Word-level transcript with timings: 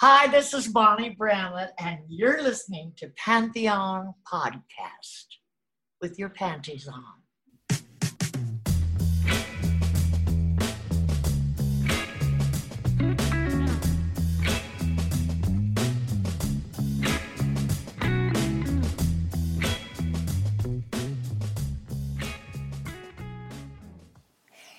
Hi, 0.00 0.26
this 0.26 0.52
is 0.52 0.66
Bonnie 0.66 1.10
Bramlett, 1.10 1.72
and 1.78 2.00
you're 2.08 2.42
listening 2.42 2.94
to 2.96 3.12
Pantheon 3.16 4.12
Podcast 4.30 5.26
with 6.00 6.18
your 6.18 6.30
panties 6.30 6.88
on. 6.88 7.23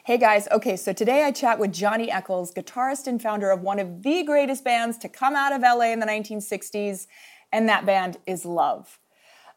Hey 0.06 0.20
guys, 0.20 0.48
okay, 0.52 0.78
so 0.78 0.94
today 0.94 1.24
I 1.24 1.32
chat 1.32 1.58
with 1.58 1.74
Johnny 1.74 2.12
Echols, 2.12 2.54
guitarist 2.54 3.08
and 3.08 3.20
founder 3.20 3.50
of 3.50 3.62
one 3.62 3.80
of 3.80 4.04
the 4.04 4.22
greatest 4.22 4.64
bands 4.64 5.00
to 5.00 5.10
come 5.10 5.36
out 5.36 5.52
of 5.52 5.64
LA 5.64 5.86
in 5.86 6.00
the 6.00 6.06
1960s, 6.06 7.08
and 7.52 7.68
that 7.68 7.88
band 7.88 8.18
is 8.28 8.46
Love. 8.46 9.00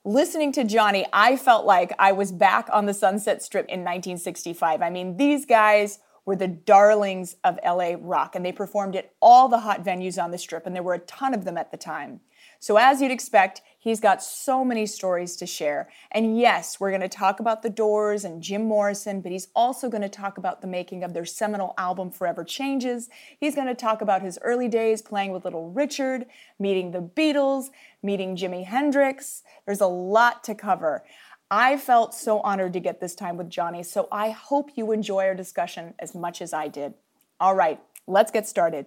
Listening 0.07 0.51
to 0.53 0.65
Johnny, 0.65 1.05
I 1.13 1.37
felt 1.37 1.67
like 1.67 1.93
I 1.99 2.13
was 2.13 2.33
back 2.33 2.67
on 2.73 2.87
the 2.87 2.95
Sunset 2.95 3.43
Strip 3.43 3.67
in 3.67 3.81
1965. 3.81 4.81
I 4.81 4.89
mean, 4.89 5.19
these 5.19 5.45
guys 5.45 5.99
were 6.25 6.35
the 6.35 6.49
darlings 6.49 7.37
of 7.45 7.59
LA 7.63 7.97
rock, 8.01 8.35
and 8.35 8.43
they 8.43 8.53
performed 8.53 8.97
at 8.97 9.13
all 9.21 9.49
the 9.49 9.61
hot 9.61 9.85
venues 9.85 10.23
on 10.23 10.31
the 10.31 10.39
Strip, 10.39 10.65
and 10.65 10.75
there 10.75 10.83
were 10.83 10.95
a 10.95 11.01
ton 11.01 11.35
of 11.35 11.45
them 11.45 11.59
at 11.59 11.71
the 11.71 11.77
time. 11.77 12.21
So, 12.59 12.79
as 12.79 13.03
you'd 13.03 13.11
expect, 13.11 13.61
he's 13.79 14.01
got 14.01 14.23
so 14.23 14.65
many 14.65 14.87
stories 14.87 15.37
to 15.37 15.47
share. 15.47 15.89
And 16.11 16.39
yes, 16.39 16.79
we're 16.81 16.91
going 16.91 17.01
to 17.01 17.09
talk 17.09 17.41
about 17.41 17.63
the 17.63 17.71
Doors 17.71 18.25
and 18.25 18.43
Jim 18.43 18.65
Morrison, 18.65 19.21
but 19.21 19.33
he's 19.33 19.49
also 19.55 19.89
going 19.89 20.03
to 20.03 20.09
talk 20.09 20.39
about 20.39 20.61
the 20.61 20.67
making 20.67 21.05
of 21.05 21.15
their 21.15 21.25
seminal 21.25 21.75
album 21.79 22.11
Forever 22.11 22.45
Changes. 22.45 23.09
He's 23.39 23.55
going 23.55 23.69
to 23.69 23.75
talk 23.75 24.03
about 24.03 24.23
his 24.23 24.39
early 24.43 24.69
days 24.69 25.01
playing 25.01 25.33
with 25.33 25.45
Little 25.45 25.71
Richard, 25.71 26.27
meeting 26.59 26.91
the 26.91 27.03
Beatles, 27.03 27.67
meeting 28.03 28.37
Jimi 28.37 28.65
Hendrix. 28.65 29.43
There's 29.65 29.81
a 29.81 29.87
lot 29.87 30.45
to 30.45 30.55
cover. 30.55 31.05
I 31.51 31.79
felt 31.79 32.15
so 32.15 32.41
honored 32.41 32.75
to 32.75 32.81
get 32.81 33.01
this 33.01 33.15
time 33.15 33.39
with 33.39 33.49
Johnny, 33.49 33.83
so 33.83 34.07
I 34.13 34.31
hope 34.31 34.71
you 34.75 34.93
enjoy 34.93 35.25
our 35.25 35.35
discussion 35.35 35.95
as 35.99 36.15
much 36.15 36.43
as 36.43 36.53
I 36.53 36.69
did. 36.69 36.95
All 37.41 37.55
right, 37.55 37.81
let's 38.07 38.31
get 38.31 38.47
started. 38.47 38.87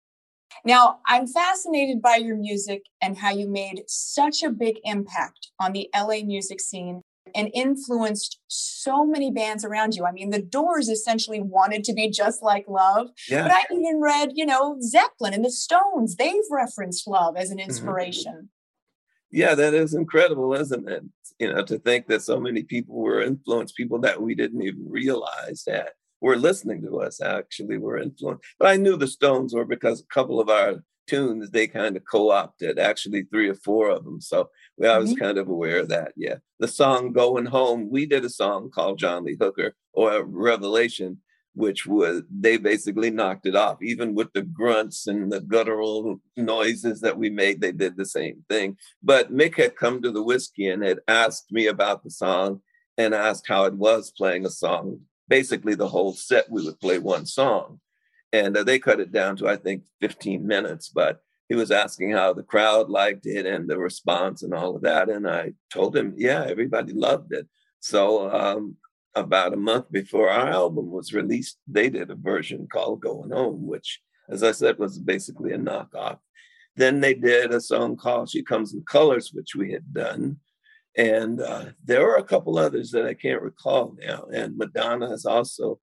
Now, 0.63 0.99
I'm 1.07 1.27
fascinated 1.27 2.01
by 2.01 2.17
your 2.17 2.35
music 2.35 2.83
and 3.01 3.17
how 3.17 3.31
you 3.31 3.47
made 3.47 3.83
such 3.87 4.43
a 4.43 4.49
big 4.49 4.77
impact 4.83 5.49
on 5.59 5.73
the 5.73 5.89
LA 5.95 6.23
music 6.23 6.61
scene 6.61 7.01
and 7.35 7.49
influenced 7.53 8.39
so 8.47 9.05
many 9.05 9.31
bands 9.31 9.63
around 9.63 9.95
you. 9.95 10.05
I 10.05 10.11
mean, 10.11 10.31
the 10.31 10.41
Doors 10.41 10.89
essentially 10.89 11.39
wanted 11.39 11.83
to 11.85 11.93
be 11.93 12.09
just 12.09 12.41
like 12.43 12.65
Love. 12.67 13.09
Yeah. 13.29 13.43
But 13.43 13.51
I 13.51 13.63
even 13.71 14.01
read, 14.01 14.31
you 14.35 14.45
know, 14.45 14.77
Zeppelin 14.81 15.33
and 15.33 15.45
the 15.45 15.51
Stones, 15.51 16.15
they've 16.15 16.43
referenced 16.49 17.07
Love 17.07 17.37
as 17.37 17.49
an 17.49 17.57
mm-hmm. 17.57 17.69
inspiration. 17.69 18.33
Mm-hmm. 18.33 18.45
Yeah, 19.31 19.55
that 19.55 19.73
is 19.73 19.93
incredible, 19.93 20.53
isn't 20.53 20.89
it? 20.89 21.03
You 21.39 21.53
know, 21.53 21.63
to 21.63 21.79
think 21.79 22.07
that 22.07 22.21
so 22.21 22.39
many 22.39 22.63
people 22.63 22.95
were 22.95 23.21
influenced, 23.21 23.77
people 23.77 23.99
that 23.99 24.21
we 24.21 24.35
didn't 24.35 24.61
even 24.61 24.85
realize 24.89 25.63
that 25.67 25.93
were 26.21 26.37
listening 26.37 26.81
to 26.83 27.01
us 27.01 27.21
actually 27.21 27.77
were 27.77 27.97
influenced. 27.97 28.43
But 28.59 28.69
I 28.69 28.77
knew 28.77 28.95
the 28.95 29.07
Stones 29.07 29.53
were 29.53 29.65
because 29.65 30.01
a 30.01 30.13
couple 30.13 30.39
of 30.39 30.49
our 30.49 30.83
tunes 31.07 31.49
they 31.49 31.67
kind 31.67 31.97
of 31.97 32.03
co-opted, 32.09 32.79
actually 32.79 33.23
three 33.23 33.49
or 33.49 33.55
four 33.55 33.89
of 33.89 34.05
them. 34.05 34.21
So 34.21 34.49
we, 34.77 34.87
I 34.87 34.97
was 34.97 35.11
mm-hmm. 35.11 35.23
kind 35.23 35.37
of 35.37 35.49
aware 35.49 35.79
of 35.79 35.89
that. 35.89 36.13
Yeah. 36.15 36.35
The 36.59 36.67
song 36.67 37.11
Going 37.11 37.45
Home, 37.47 37.89
we 37.89 38.05
did 38.05 38.23
a 38.23 38.29
song 38.29 38.69
called 38.69 38.99
John 38.99 39.25
Lee 39.25 39.37
Hooker 39.39 39.73
or 39.93 40.23
Revelation, 40.23 41.17
which 41.53 41.85
was 41.85 42.21
they 42.29 42.57
basically 42.57 43.09
knocked 43.09 43.45
it 43.45 43.55
off. 43.55 43.81
Even 43.81 44.13
with 44.15 44.31
the 44.33 44.43
grunts 44.43 45.07
and 45.07 45.31
the 45.31 45.41
guttural 45.41 46.21
noises 46.37 47.01
that 47.01 47.17
we 47.17 47.29
made, 47.29 47.59
they 47.59 47.71
did 47.71 47.97
the 47.97 48.05
same 48.05 48.45
thing. 48.47 48.77
But 49.03 49.33
Mick 49.33 49.57
had 49.57 49.75
come 49.75 50.01
to 50.03 50.11
the 50.11 50.23
Whisky 50.23 50.69
and 50.69 50.83
had 50.83 50.99
asked 51.07 51.51
me 51.51 51.67
about 51.67 52.03
the 52.03 52.11
song 52.11 52.61
and 52.97 53.13
asked 53.13 53.47
how 53.47 53.65
it 53.65 53.73
was 53.73 54.11
playing 54.11 54.45
a 54.45 54.49
song 54.49 55.01
basically 55.31 55.75
the 55.75 55.87
whole 55.87 56.11
set 56.11 56.51
we 56.51 56.61
would 56.65 56.77
play 56.81 56.99
one 56.99 57.25
song. 57.25 57.79
And 58.33 58.55
uh, 58.57 58.63
they 58.63 58.79
cut 58.79 58.99
it 58.99 59.11
down 59.13 59.37
to 59.37 59.47
i 59.47 59.55
think 59.55 59.83
15 60.01 60.45
minutes 60.45 60.89
but 60.89 61.19
he 61.49 61.55
was 61.55 61.71
asking 61.71 62.11
how 62.11 62.33
the 62.33 62.49
crowd 62.53 62.89
liked 62.89 63.25
it 63.25 63.45
and 63.45 63.69
the 63.69 63.77
response 63.77 64.43
and 64.43 64.53
all 64.53 64.75
of 64.75 64.81
that. 64.83 65.09
And 65.09 65.23
i 65.27 65.53
told 65.77 65.95
him 65.95 66.13
yeah 66.17 66.43
everybody 66.53 66.93
loved 66.93 67.31
it. 67.39 67.47
So 67.79 68.29
um, 68.41 68.75
about 69.15 69.53
a 69.53 69.65
month 69.71 69.87
before 69.91 70.29
our 70.29 70.49
album 70.49 70.91
was 70.91 71.13
released 71.13 71.57
they 71.77 71.89
did 71.89 72.11
a 72.11 72.25
version 72.31 72.67
called 72.73 73.01
going 73.01 73.31
home 73.31 73.61
which 73.73 73.89
as 74.29 74.41
i 74.43 74.51
said 74.51 74.77
was 74.77 74.99
basically 75.13 75.51
a 75.53 75.63
knockoff. 75.67 76.19
Then 76.81 76.95
they 76.99 77.15
did 77.29 77.47
a 77.53 77.61
song 77.71 77.95
called 78.03 78.29
she 78.29 78.43
comes 78.51 78.73
in 78.73 78.83
colors 78.97 79.27
which 79.33 79.51
we 79.55 79.71
had 79.71 79.87
done 79.93 80.23
and 80.97 81.41
uh, 81.41 81.65
there 81.83 82.09
are 82.09 82.17
a 82.17 82.23
couple 82.23 82.57
others 82.57 82.91
that 82.91 83.05
I 83.05 83.13
can't 83.13 83.41
recall 83.41 83.95
now. 83.99 84.25
And 84.33 84.57
Madonna 84.57 85.09
has 85.09 85.25
also 85.25 85.79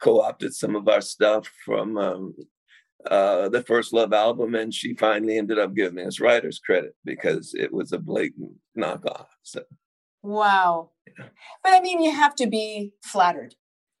co-opted 0.00 0.54
some 0.54 0.76
of 0.76 0.88
our 0.88 1.00
stuff 1.00 1.48
from 1.64 1.98
um, 1.98 2.34
uh, 3.10 3.48
the 3.48 3.62
first 3.62 3.92
Love 3.92 4.12
album, 4.12 4.54
and 4.54 4.72
she 4.72 4.94
finally 4.94 5.38
ended 5.38 5.58
up 5.58 5.74
giving 5.74 6.06
us 6.06 6.20
writers 6.20 6.58
credit 6.58 6.94
because 7.04 7.54
it 7.54 7.72
was 7.72 7.92
a 7.92 7.98
blatant 7.98 8.52
knockoff. 8.78 9.26
So, 9.42 9.62
wow! 10.22 10.90
Yeah. 11.06 11.26
But 11.64 11.72
I 11.72 11.80
mean, 11.80 12.02
you 12.02 12.12
have 12.12 12.34
to 12.36 12.46
be 12.46 12.92
flattered. 13.02 13.56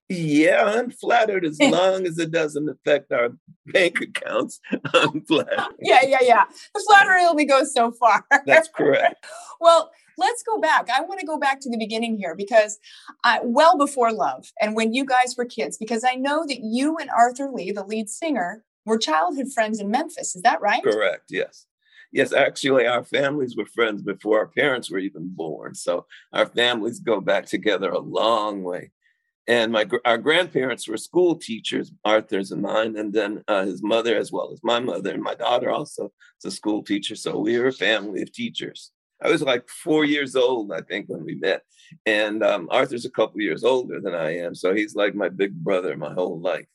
Yeah, 0.08 0.64
I'm 0.64 0.90
flattered 0.90 1.44
as 1.44 1.58
long 1.60 2.06
as 2.06 2.18
it 2.18 2.30
doesn't 2.30 2.68
affect 2.68 3.12
our 3.12 3.30
bank 3.66 4.00
accounts. 4.00 4.60
I'm 4.94 5.20
flattered. 5.26 5.74
yeah, 5.80 6.00
yeah, 6.06 6.18
yeah. 6.20 6.44
The 6.74 6.84
flattery 6.88 7.24
only 7.24 7.44
goes 7.44 7.72
so 7.72 7.92
far. 7.92 8.24
That's 8.46 8.68
correct. 8.68 9.26
well, 9.60 9.90
let's 10.18 10.42
go 10.42 10.58
back. 10.58 10.88
I 10.90 11.02
want 11.02 11.20
to 11.20 11.26
go 11.26 11.38
back 11.38 11.60
to 11.60 11.70
the 11.70 11.78
beginning 11.78 12.16
here 12.16 12.34
because 12.34 12.78
uh, 13.24 13.38
well 13.42 13.76
before 13.76 14.12
love 14.12 14.50
and 14.60 14.74
when 14.76 14.92
you 14.92 15.04
guys 15.04 15.34
were 15.36 15.44
kids, 15.44 15.76
because 15.78 16.04
I 16.04 16.14
know 16.14 16.44
that 16.46 16.60
you 16.60 16.96
and 16.98 17.10
Arthur 17.10 17.50
Lee, 17.50 17.72
the 17.72 17.84
lead 17.84 18.08
singer, 18.08 18.64
were 18.84 18.98
childhood 18.98 19.52
friends 19.52 19.80
in 19.80 19.90
Memphis. 19.90 20.34
Is 20.34 20.42
that 20.42 20.60
right? 20.60 20.82
Correct. 20.82 21.24
Yes. 21.30 21.66
Yes, 22.12 22.34
actually, 22.34 22.86
our 22.86 23.04
families 23.04 23.56
were 23.56 23.64
friends 23.64 24.02
before 24.02 24.38
our 24.38 24.48
parents 24.48 24.90
were 24.90 24.98
even 24.98 25.30
born. 25.34 25.74
So 25.74 26.06
our 26.32 26.44
families 26.44 27.00
go 27.00 27.20
back 27.22 27.46
together 27.46 27.90
a 27.90 27.98
long 27.98 28.62
way. 28.62 28.90
And 29.48 29.72
my 29.72 29.88
our 30.04 30.18
grandparents 30.18 30.86
were 30.86 30.96
school 30.96 31.34
teachers, 31.36 31.90
Arthur's 32.04 32.52
and 32.52 32.62
mine, 32.62 32.96
and 32.96 33.12
then 33.12 33.42
uh, 33.48 33.64
his 33.64 33.82
mother, 33.82 34.16
as 34.16 34.30
well 34.30 34.52
as 34.52 34.60
my 34.62 34.78
mother, 34.78 35.12
and 35.12 35.22
my 35.22 35.34
daughter 35.34 35.70
also 35.70 36.12
is 36.38 36.44
a 36.44 36.50
school 36.54 36.84
teacher. 36.84 37.16
So 37.16 37.38
we 37.38 37.58
were 37.58 37.68
a 37.68 37.72
family 37.72 38.22
of 38.22 38.30
teachers. 38.30 38.92
I 39.24 39.28
was 39.28 39.42
like 39.42 39.68
four 39.68 40.04
years 40.04 40.34
old, 40.34 40.72
I 40.72 40.80
think, 40.80 41.08
when 41.08 41.24
we 41.24 41.36
met. 41.36 41.62
And 42.06 42.42
um, 42.42 42.68
Arthur's 42.70 43.04
a 43.04 43.10
couple 43.10 43.40
years 43.40 43.64
older 43.64 44.00
than 44.00 44.14
I 44.14 44.36
am. 44.38 44.54
So 44.54 44.74
he's 44.74 44.94
like 44.94 45.14
my 45.14 45.28
big 45.28 45.54
brother 45.54 45.96
my 45.96 46.12
whole 46.12 46.40
life. 46.40 46.66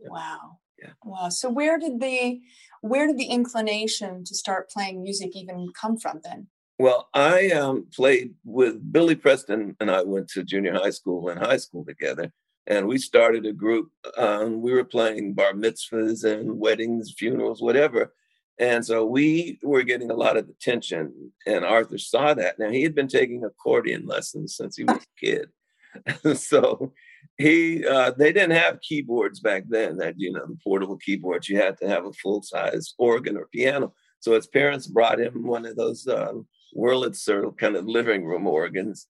Yeah. 0.00 0.08
Wow. 0.10 0.58
Yeah. 0.80 0.90
Wow. 1.04 1.28
So 1.28 1.50
where 1.50 1.78
did 1.78 2.00
the 2.00 2.40
where 2.80 3.06
did 3.06 3.18
the 3.18 3.26
inclination 3.26 4.24
to 4.24 4.34
start 4.34 4.70
playing 4.70 5.02
music 5.02 5.36
even 5.36 5.68
come 5.78 5.98
from 5.98 6.20
then? 6.24 6.48
Well, 6.78 7.10
I 7.12 7.50
um, 7.50 7.88
played 7.94 8.34
with 8.42 8.90
Billy 8.90 9.14
Preston, 9.14 9.76
and 9.80 9.90
I 9.90 10.02
went 10.02 10.28
to 10.28 10.42
junior 10.42 10.72
high 10.72 10.90
school 10.90 11.28
and 11.28 11.38
high 11.38 11.58
school 11.58 11.84
together. 11.84 12.32
And 12.66 12.86
we 12.86 12.96
started 12.96 13.44
a 13.44 13.52
group. 13.52 13.90
Um, 14.16 14.62
we 14.62 14.72
were 14.72 14.84
playing 14.84 15.34
bar 15.34 15.52
mitzvahs 15.52 16.24
and 16.24 16.58
weddings, 16.58 17.12
funerals, 17.18 17.60
whatever. 17.60 18.14
And 18.60 18.84
so 18.84 19.06
we 19.06 19.58
were 19.62 19.82
getting 19.82 20.10
a 20.10 20.14
lot 20.14 20.36
of 20.36 20.46
attention. 20.48 21.32
And 21.46 21.64
Arthur 21.64 21.96
saw 21.96 22.34
that. 22.34 22.58
Now, 22.58 22.68
he 22.68 22.82
had 22.82 22.94
been 22.94 23.08
taking 23.08 23.42
accordion 23.42 24.06
lessons 24.06 24.54
since 24.54 24.76
he 24.76 24.84
was 24.84 24.98
a 24.98 25.26
kid. 25.26 25.48
so 26.36 26.92
he 27.38 27.84
uh, 27.86 28.12
they 28.16 28.32
didn't 28.32 28.56
have 28.56 28.80
keyboards 28.80 29.40
back 29.40 29.64
then 29.68 29.96
that 29.96 30.14
you 30.16 30.32
know 30.32 30.46
the 30.46 30.58
portable 30.62 30.96
keyboards 30.98 31.48
you 31.48 31.56
had 31.56 31.76
to 31.78 31.88
have 31.88 32.04
a 32.04 32.12
full 32.12 32.42
size 32.42 32.94
organ 32.98 33.36
or 33.36 33.48
piano 33.52 33.92
so 34.20 34.34
his 34.34 34.46
parents 34.46 34.86
brought 34.86 35.18
him 35.18 35.46
one 35.46 35.66
of 35.66 35.74
those 35.74 36.06
um, 36.06 36.46
Wurlitzer 36.76 37.56
kind 37.58 37.74
of 37.74 37.86
living 37.86 38.24
room 38.24 38.46
organs 38.46 39.08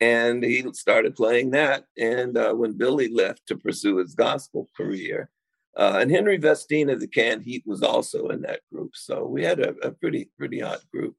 and 0.00 0.42
he 0.42 0.64
started 0.72 1.14
playing 1.14 1.50
that 1.50 1.84
and 1.98 2.38
uh, 2.38 2.54
when 2.54 2.72
billy 2.72 3.08
left 3.08 3.46
to 3.48 3.56
pursue 3.56 3.98
his 3.98 4.14
gospel 4.14 4.68
career 4.76 5.28
uh, 5.76 5.98
and 6.00 6.10
henry 6.10 6.36
vestine 6.36 6.90
of 6.90 7.00
the 7.00 7.08
canned 7.08 7.42
heat 7.42 7.62
was 7.66 7.82
also 7.82 8.28
in 8.28 8.42
that 8.42 8.60
group 8.72 8.90
so 8.94 9.24
we 9.24 9.44
had 9.44 9.60
a, 9.60 9.70
a 9.82 9.90
pretty 9.90 10.30
pretty 10.38 10.60
hot 10.60 10.80
group 10.92 11.14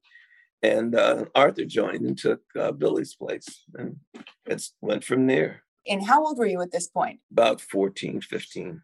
and 0.62 0.94
uh, 0.94 1.24
arthur 1.34 1.64
joined 1.64 2.04
and 2.04 2.18
took 2.18 2.40
uh, 2.58 2.72
billy's 2.72 3.14
place 3.14 3.64
and 3.74 3.96
it 4.46 4.62
went 4.80 5.04
from 5.04 5.26
there 5.26 5.62
and 5.88 6.04
how 6.04 6.24
old 6.24 6.38
were 6.38 6.46
you 6.46 6.60
at 6.60 6.72
this 6.72 6.86
point? 6.86 7.20
About 7.30 7.60
14, 7.60 8.20
15. 8.20 8.82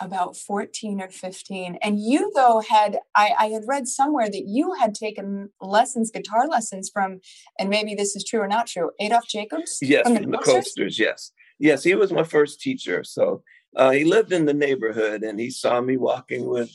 About 0.00 0.36
14 0.36 1.00
or 1.02 1.08
15. 1.08 1.78
And 1.82 2.00
you, 2.00 2.32
though, 2.34 2.62
had, 2.66 2.98
I, 3.14 3.34
I 3.38 3.46
had 3.46 3.62
read 3.66 3.86
somewhere 3.86 4.30
that 4.30 4.44
you 4.46 4.74
had 4.74 4.94
taken 4.94 5.50
lessons, 5.60 6.10
guitar 6.10 6.48
lessons 6.48 6.90
from, 6.92 7.20
and 7.58 7.68
maybe 7.68 7.94
this 7.94 8.16
is 8.16 8.24
true 8.24 8.40
or 8.40 8.48
not 8.48 8.66
true, 8.66 8.92
Adolph 8.98 9.28
Jacobs? 9.28 9.78
Yes, 9.82 10.04
from 10.04 10.14
the, 10.14 10.20
from 10.22 10.30
the 10.30 10.38
Coasters, 10.38 10.98
yes. 10.98 11.32
Yes, 11.58 11.84
he 11.84 11.94
was 11.94 12.12
my 12.12 12.24
first 12.24 12.60
teacher. 12.60 13.04
So 13.04 13.42
uh, 13.76 13.90
he 13.90 14.04
lived 14.04 14.32
in 14.32 14.46
the 14.46 14.54
neighborhood 14.54 15.22
and 15.22 15.38
he 15.38 15.50
saw 15.50 15.80
me 15.80 15.96
walking 15.96 16.48
with 16.48 16.72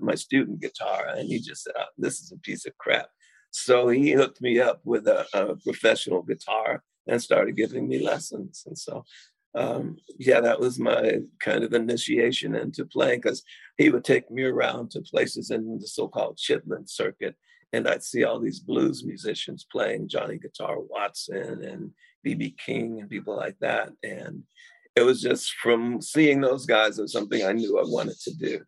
my 0.00 0.14
student 0.14 0.60
guitar 0.60 1.06
and 1.08 1.28
he 1.28 1.38
just 1.38 1.64
said, 1.64 1.74
oh, 1.78 1.84
This 1.96 2.20
is 2.20 2.32
a 2.32 2.38
piece 2.38 2.66
of 2.66 2.76
crap. 2.78 3.08
So 3.50 3.88
he 3.88 4.12
hooked 4.12 4.40
me 4.40 4.60
up 4.60 4.80
with 4.84 5.06
a, 5.06 5.26
a 5.34 5.56
professional 5.56 6.22
guitar 6.22 6.82
and 7.06 7.22
started 7.22 7.56
giving 7.56 7.88
me 7.88 7.98
lessons. 8.04 8.64
And 8.66 8.78
so, 8.78 9.04
um, 9.54 9.96
yeah, 10.18 10.40
that 10.40 10.60
was 10.60 10.78
my 10.78 11.20
kind 11.40 11.64
of 11.64 11.72
initiation 11.72 12.54
into 12.54 12.84
playing 12.84 13.20
because 13.20 13.42
he 13.76 13.88
would 13.90 14.04
take 14.04 14.30
me 14.30 14.44
around 14.44 14.90
to 14.90 15.00
places 15.00 15.50
in 15.50 15.78
the 15.78 15.86
so-called 15.86 16.36
Chitlin 16.36 16.88
circuit, 16.88 17.34
and 17.72 17.88
I'd 17.88 18.02
see 18.02 18.24
all 18.24 18.40
these 18.40 18.60
blues 18.60 19.04
musicians 19.04 19.66
playing 19.70 20.08
Johnny 20.08 20.38
Guitar 20.38 20.78
Watson 20.78 21.64
and 21.64 21.90
BB 22.26 22.58
King 22.58 23.00
and 23.00 23.10
people 23.10 23.36
like 23.36 23.56
that. 23.60 23.90
And 24.02 24.42
it 24.98 25.04
was 25.04 25.22
just 25.22 25.54
from 25.62 26.02
seeing 26.02 26.40
those 26.40 26.66
guys, 26.66 26.98
it 26.98 27.02
was 27.02 27.12
something 27.12 27.44
I 27.44 27.52
knew 27.52 27.78
I 27.78 27.84
wanted 27.84 28.18
to 28.20 28.34
do. 28.34 28.60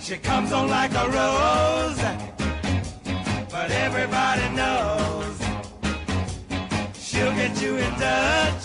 She 0.00 0.16
comes 0.16 0.50
on 0.52 0.68
like 0.68 0.92
a 0.92 1.06
rose, 1.18 2.02
but 3.50 3.70
everybody 3.70 4.46
knows 4.56 5.36
she'll 6.98 7.34
get 7.34 7.62
you 7.62 7.76
in 7.76 7.92
touch. 7.94 8.64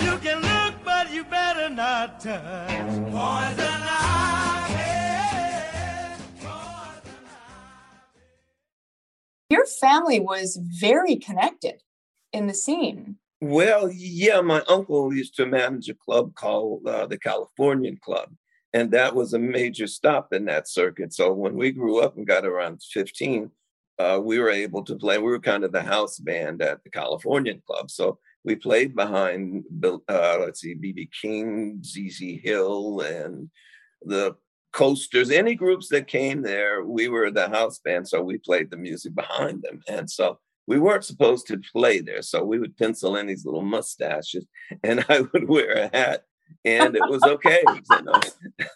You 0.00 0.18
can 0.18 0.42
look, 0.42 0.74
but 0.84 1.12
you 1.12 1.22
better 1.24 1.70
not 1.70 2.20
touch. 2.20 2.88
Poison 3.12 3.78
Your 3.88 4.47
family 9.78 10.20
was 10.20 10.58
very 10.62 11.16
connected 11.16 11.82
in 12.32 12.46
the 12.46 12.54
scene. 12.54 13.16
Well, 13.40 13.90
yeah, 13.90 14.40
my 14.40 14.62
uncle 14.68 15.14
used 15.14 15.36
to 15.36 15.46
manage 15.46 15.88
a 15.88 15.94
club 15.94 16.34
called 16.34 16.86
uh, 16.86 17.06
the 17.06 17.18
Californian 17.18 17.98
Club 17.98 18.30
and 18.72 18.90
that 18.90 19.14
was 19.14 19.32
a 19.32 19.38
major 19.38 19.86
stop 19.86 20.32
in 20.32 20.44
that 20.46 20.68
circuit. 20.68 21.14
So 21.14 21.32
when 21.32 21.54
we 21.54 21.70
grew 21.70 22.00
up 22.00 22.16
and 22.16 22.26
got 22.26 22.44
around 22.44 22.82
15, 22.82 23.50
uh, 23.98 24.20
we 24.22 24.38
were 24.38 24.50
able 24.50 24.84
to 24.84 24.96
play. 24.96 25.18
We 25.18 25.24
were 25.24 25.40
kind 25.40 25.64
of 25.64 25.72
the 25.72 25.82
house 25.82 26.18
band 26.18 26.62
at 26.62 26.84
the 26.84 26.90
Californian 26.90 27.62
Club. 27.66 27.90
So 27.90 28.18
we 28.44 28.54
played 28.54 28.94
behind, 28.94 29.64
uh, 29.82 30.36
let's 30.40 30.60
see, 30.60 30.74
BB 30.74 31.08
King, 31.20 31.82
ZZ 31.82 32.40
Hill, 32.42 33.00
and 33.00 33.50
the 34.02 34.36
Coasters. 34.78 35.32
Any 35.32 35.56
groups 35.56 35.88
that 35.88 36.06
came 36.06 36.42
there, 36.42 36.84
we 36.84 37.08
were 37.08 37.32
the 37.32 37.48
house 37.48 37.80
band. 37.80 38.08
So 38.08 38.22
we 38.22 38.38
played 38.38 38.70
the 38.70 38.76
music 38.76 39.12
behind 39.12 39.62
them. 39.62 39.80
And 39.88 40.08
so 40.08 40.38
we 40.68 40.78
weren't 40.78 41.04
supposed 41.04 41.48
to 41.48 41.60
play 41.72 42.00
there. 42.00 42.22
So 42.22 42.44
we 42.44 42.60
would 42.60 42.76
pencil 42.76 43.16
in 43.16 43.26
these 43.26 43.44
little 43.44 43.62
mustaches, 43.62 44.46
and 44.84 45.04
I 45.08 45.22
would 45.32 45.48
wear 45.48 45.72
a 45.72 45.96
hat 45.96 46.22
and 46.64 46.96
it 46.96 47.02
was 47.08 47.22
okay. 47.22 47.62
You 47.66 48.02
know? 48.02 48.20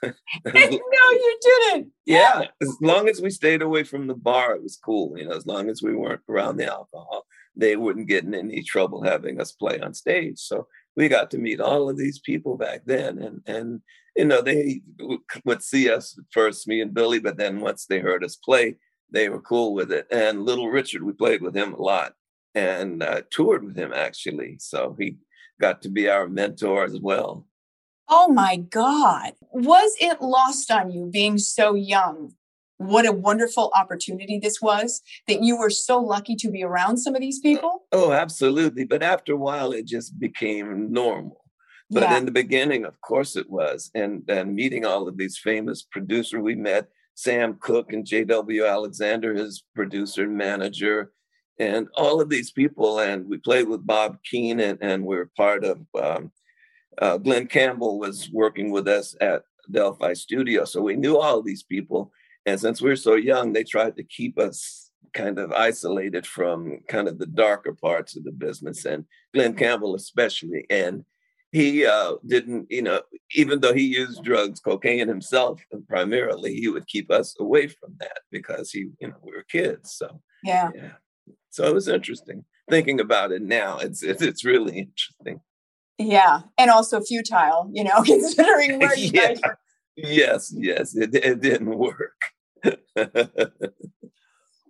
no, 0.44 1.10
you 1.10 1.38
didn't. 1.42 1.92
Yeah, 2.06 2.46
as 2.60 2.76
long 2.80 3.08
as 3.08 3.20
we 3.20 3.30
stayed 3.30 3.62
away 3.62 3.84
from 3.84 4.06
the 4.06 4.14
bar, 4.14 4.54
it 4.54 4.62
was 4.62 4.76
cool. 4.76 5.16
You 5.16 5.28
know, 5.28 5.36
as 5.36 5.46
long 5.46 5.68
as 5.68 5.82
we 5.82 5.94
weren't 5.94 6.20
around 6.28 6.56
the 6.56 6.66
alcohol, 6.66 7.26
they 7.56 7.76
wouldn't 7.76 8.08
get 8.08 8.24
in 8.24 8.34
any 8.34 8.62
trouble 8.62 9.02
having 9.02 9.40
us 9.40 9.52
play 9.52 9.80
on 9.80 9.94
stage. 9.94 10.38
So 10.38 10.66
we 10.96 11.08
got 11.08 11.30
to 11.30 11.38
meet 11.38 11.60
all 11.60 11.88
of 11.88 11.96
these 11.96 12.18
people 12.18 12.56
back 12.56 12.82
then, 12.84 13.18
and 13.18 13.42
and 13.46 13.80
you 14.16 14.24
know 14.24 14.42
they 14.42 14.82
would 15.44 15.62
see 15.62 15.90
us 15.90 16.18
first, 16.30 16.68
me 16.68 16.80
and 16.80 16.94
Billy, 16.94 17.18
but 17.18 17.36
then 17.36 17.60
once 17.60 17.86
they 17.86 18.00
heard 18.00 18.24
us 18.24 18.36
play, 18.36 18.76
they 19.10 19.28
were 19.28 19.40
cool 19.40 19.74
with 19.74 19.92
it. 19.92 20.06
And 20.10 20.44
Little 20.44 20.68
Richard, 20.68 21.02
we 21.02 21.12
played 21.12 21.42
with 21.42 21.56
him 21.56 21.74
a 21.74 21.82
lot 21.82 22.14
and 22.54 23.02
uh, 23.02 23.22
toured 23.30 23.64
with 23.64 23.76
him 23.76 23.92
actually, 23.94 24.56
so 24.58 24.96
he 24.98 25.16
got 25.60 25.82
to 25.82 25.88
be 25.88 26.08
our 26.08 26.28
mentor 26.28 26.84
as 26.84 26.98
well. 27.00 27.46
Oh 28.08 28.28
my 28.28 28.56
God. 28.56 29.32
Was 29.52 29.94
it 30.00 30.20
lost 30.20 30.70
on 30.70 30.90
you 30.90 31.06
being 31.06 31.38
so 31.38 31.74
young? 31.74 32.34
What 32.82 33.06
a 33.06 33.12
wonderful 33.12 33.70
opportunity 33.74 34.38
this 34.38 34.60
was 34.60 35.02
that 35.28 35.42
you 35.42 35.56
were 35.56 35.70
so 35.70 36.00
lucky 36.00 36.36
to 36.36 36.50
be 36.50 36.62
around 36.62 36.98
some 36.98 37.14
of 37.14 37.20
these 37.20 37.40
people. 37.40 37.84
Oh, 37.92 38.12
absolutely. 38.12 38.84
But 38.84 39.02
after 39.02 39.34
a 39.34 39.36
while, 39.36 39.72
it 39.72 39.86
just 39.86 40.18
became 40.18 40.92
normal. 40.92 41.42
But 41.90 42.04
yeah. 42.04 42.18
in 42.18 42.24
the 42.24 42.32
beginning, 42.32 42.84
of 42.84 43.00
course, 43.02 43.36
it 43.36 43.50
was. 43.50 43.90
And, 43.94 44.22
and 44.28 44.54
meeting 44.54 44.86
all 44.86 45.08
of 45.08 45.18
these 45.18 45.38
famous 45.38 45.82
producer 45.82 46.40
we 46.40 46.54
met 46.54 46.88
Sam 47.14 47.58
Cooke 47.60 47.92
and 47.92 48.06
J.W. 48.06 48.64
Alexander, 48.64 49.34
his 49.34 49.62
producer 49.74 50.24
and 50.24 50.36
manager, 50.36 51.12
and 51.58 51.88
all 51.94 52.20
of 52.20 52.30
these 52.30 52.50
people. 52.50 52.98
And 52.98 53.28
we 53.28 53.36
played 53.36 53.68
with 53.68 53.86
Bob 53.86 54.18
Keane, 54.24 54.60
and, 54.60 54.78
and 54.80 55.04
we 55.04 55.16
are 55.16 55.30
part 55.36 55.64
of 55.64 55.80
um, 56.00 56.32
uh, 56.98 57.18
Glen 57.18 57.46
Campbell 57.46 57.98
was 57.98 58.30
working 58.32 58.70
with 58.70 58.88
us 58.88 59.14
at 59.20 59.42
Del-Fi 59.70 60.14
Studio. 60.14 60.64
So 60.64 60.80
we 60.80 60.96
knew 60.96 61.18
all 61.18 61.42
these 61.42 61.62
people. 61.62 62.12
And 62.46 62.58
since 62.60 62.82
we're 62.82 62.96
so 62.96 63.14
young, 63.14 63.52
they 63.52 63.64
tried 63.64 63.96
to 63.96 64.04
keep 64.04 64.38
us 64.38 64.90
kind 65.12 65.38
of 65.38 65.52
isolated 65.52 66.26
from 66.26 66.80
kind 66.88 67.06
of 67.06 67.18
the 67.18 67.26
darker 67.26 67.74
parts 67.74 68.16
of 68.16 68.24
the 68.24 68.32
business 68.32 68.84
and 68.84 69.04
Glen 69.34 69.54
Campbell 69.54 69.94
especially. 69.94 70.66
And 70.70 71.04
he 71.50 71.84
uh, 71.84 72.14
didn't, 72.26 72.66
you 72.70 72.82
know, 72.82 73.02
even 73.34 73.60
though 73.60 73.74
he 73.74 73.82
used 73.82 74.24
drugs, 74.24 74.58
cocaine 74.58 75.08
himself 75.08 75.60
primarily, 75.88 76.54
he 76.54 76.68
would 76.68 76.86
keep 76.86 77.10
us 77.10 77.36
away 77.38 77.68
from 77.68 77.94
that 78.00 78.20
because 78.30 78.70
he, 78.70 78.88
you 79.00 79.08
know, 79.08 79.16
we 79.22 79.32
were 79.32 79.44
kids. 79.50 79.92
So 79.92 80.20
yeah, 80.42 80.70
yeah. 80.74 80.92
So 81.50 81.64
it 81.64 81.74
was 81.74 81.88
interesting 81.88 82.44
thinking 82.70 83.00
about 83.00 83.32
it 83.32 83.42
now. 83.42 83.78
It's 83.78 84.02
it's 84.02 84.44
really 84.44 84.78
interesting. 84.78 85.40
Yeah, 85.98 86.40
and 86.58 86.70
also 86.70 87.00
futile, 87.00 87.70
you 87.72 87.84
know, 87.84 88.02
considering 88.04 88.78
where 88.78 88.96
you 88.96 89.10
yeah. 89.14 89.28
guys 89.28 89.40
were. 89.44 89.58
Yes, 89.96 90.52
yes, 90.56 90.96
it, 90.96 91.14
it 91.14 91.40
didn't 91.40 91.76
work. 91.76 92.20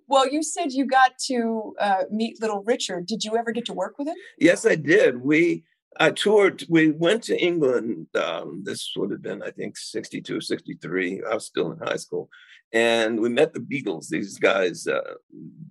well, 0.08 0.28
you 0.30 0.42
said 0.42 0.72
you 0.72 0.86
got 0.86 1.12
to 1.26 1.74
uh, 1.80 2.04
meet 2.10 2.40
Little 2.40 2.62
Richard. 2.64 3.06
Did 3.06 3.24
you 3.24 3.36
ever 3.36 3.52
get 3.52 3.66
to 3.66 3.72
work 3.72 3.94
with 3.98 4.08
him? 4.08 4.16
Yes, 4.38 4.66
I 4.66 4.74
did. 4.74 5.22
We 5.22 5.64
I 5.98 6.10
toured. 6.10 6.64
We 6.68 6.90
went 6.90 7.22
to 7.24 7.38
England. 7.38 8.06
Um, 8.14 8.62
this 8.64 8.92
would 8.96 9.10
have 9.10 9.22
been, 9.22 9.42
I 9.42 9.50
think, 9.50 9.76
62, 9.76 10.40
63. 10.40 11.22
I 11.30 11.34
was 11.34 11.46
still 11.46 11.72
in 11.72 11.78
high 11.78 11.96
school. 11.96 12.28
And 12.72 13.20
we 13.20 13.28
met 13.28 13.52
the 13.52 13.60
Beatles. 13.60 14.08
These 14.08 14.38
guys, 14.38 14.86
uh, 14.86 15.14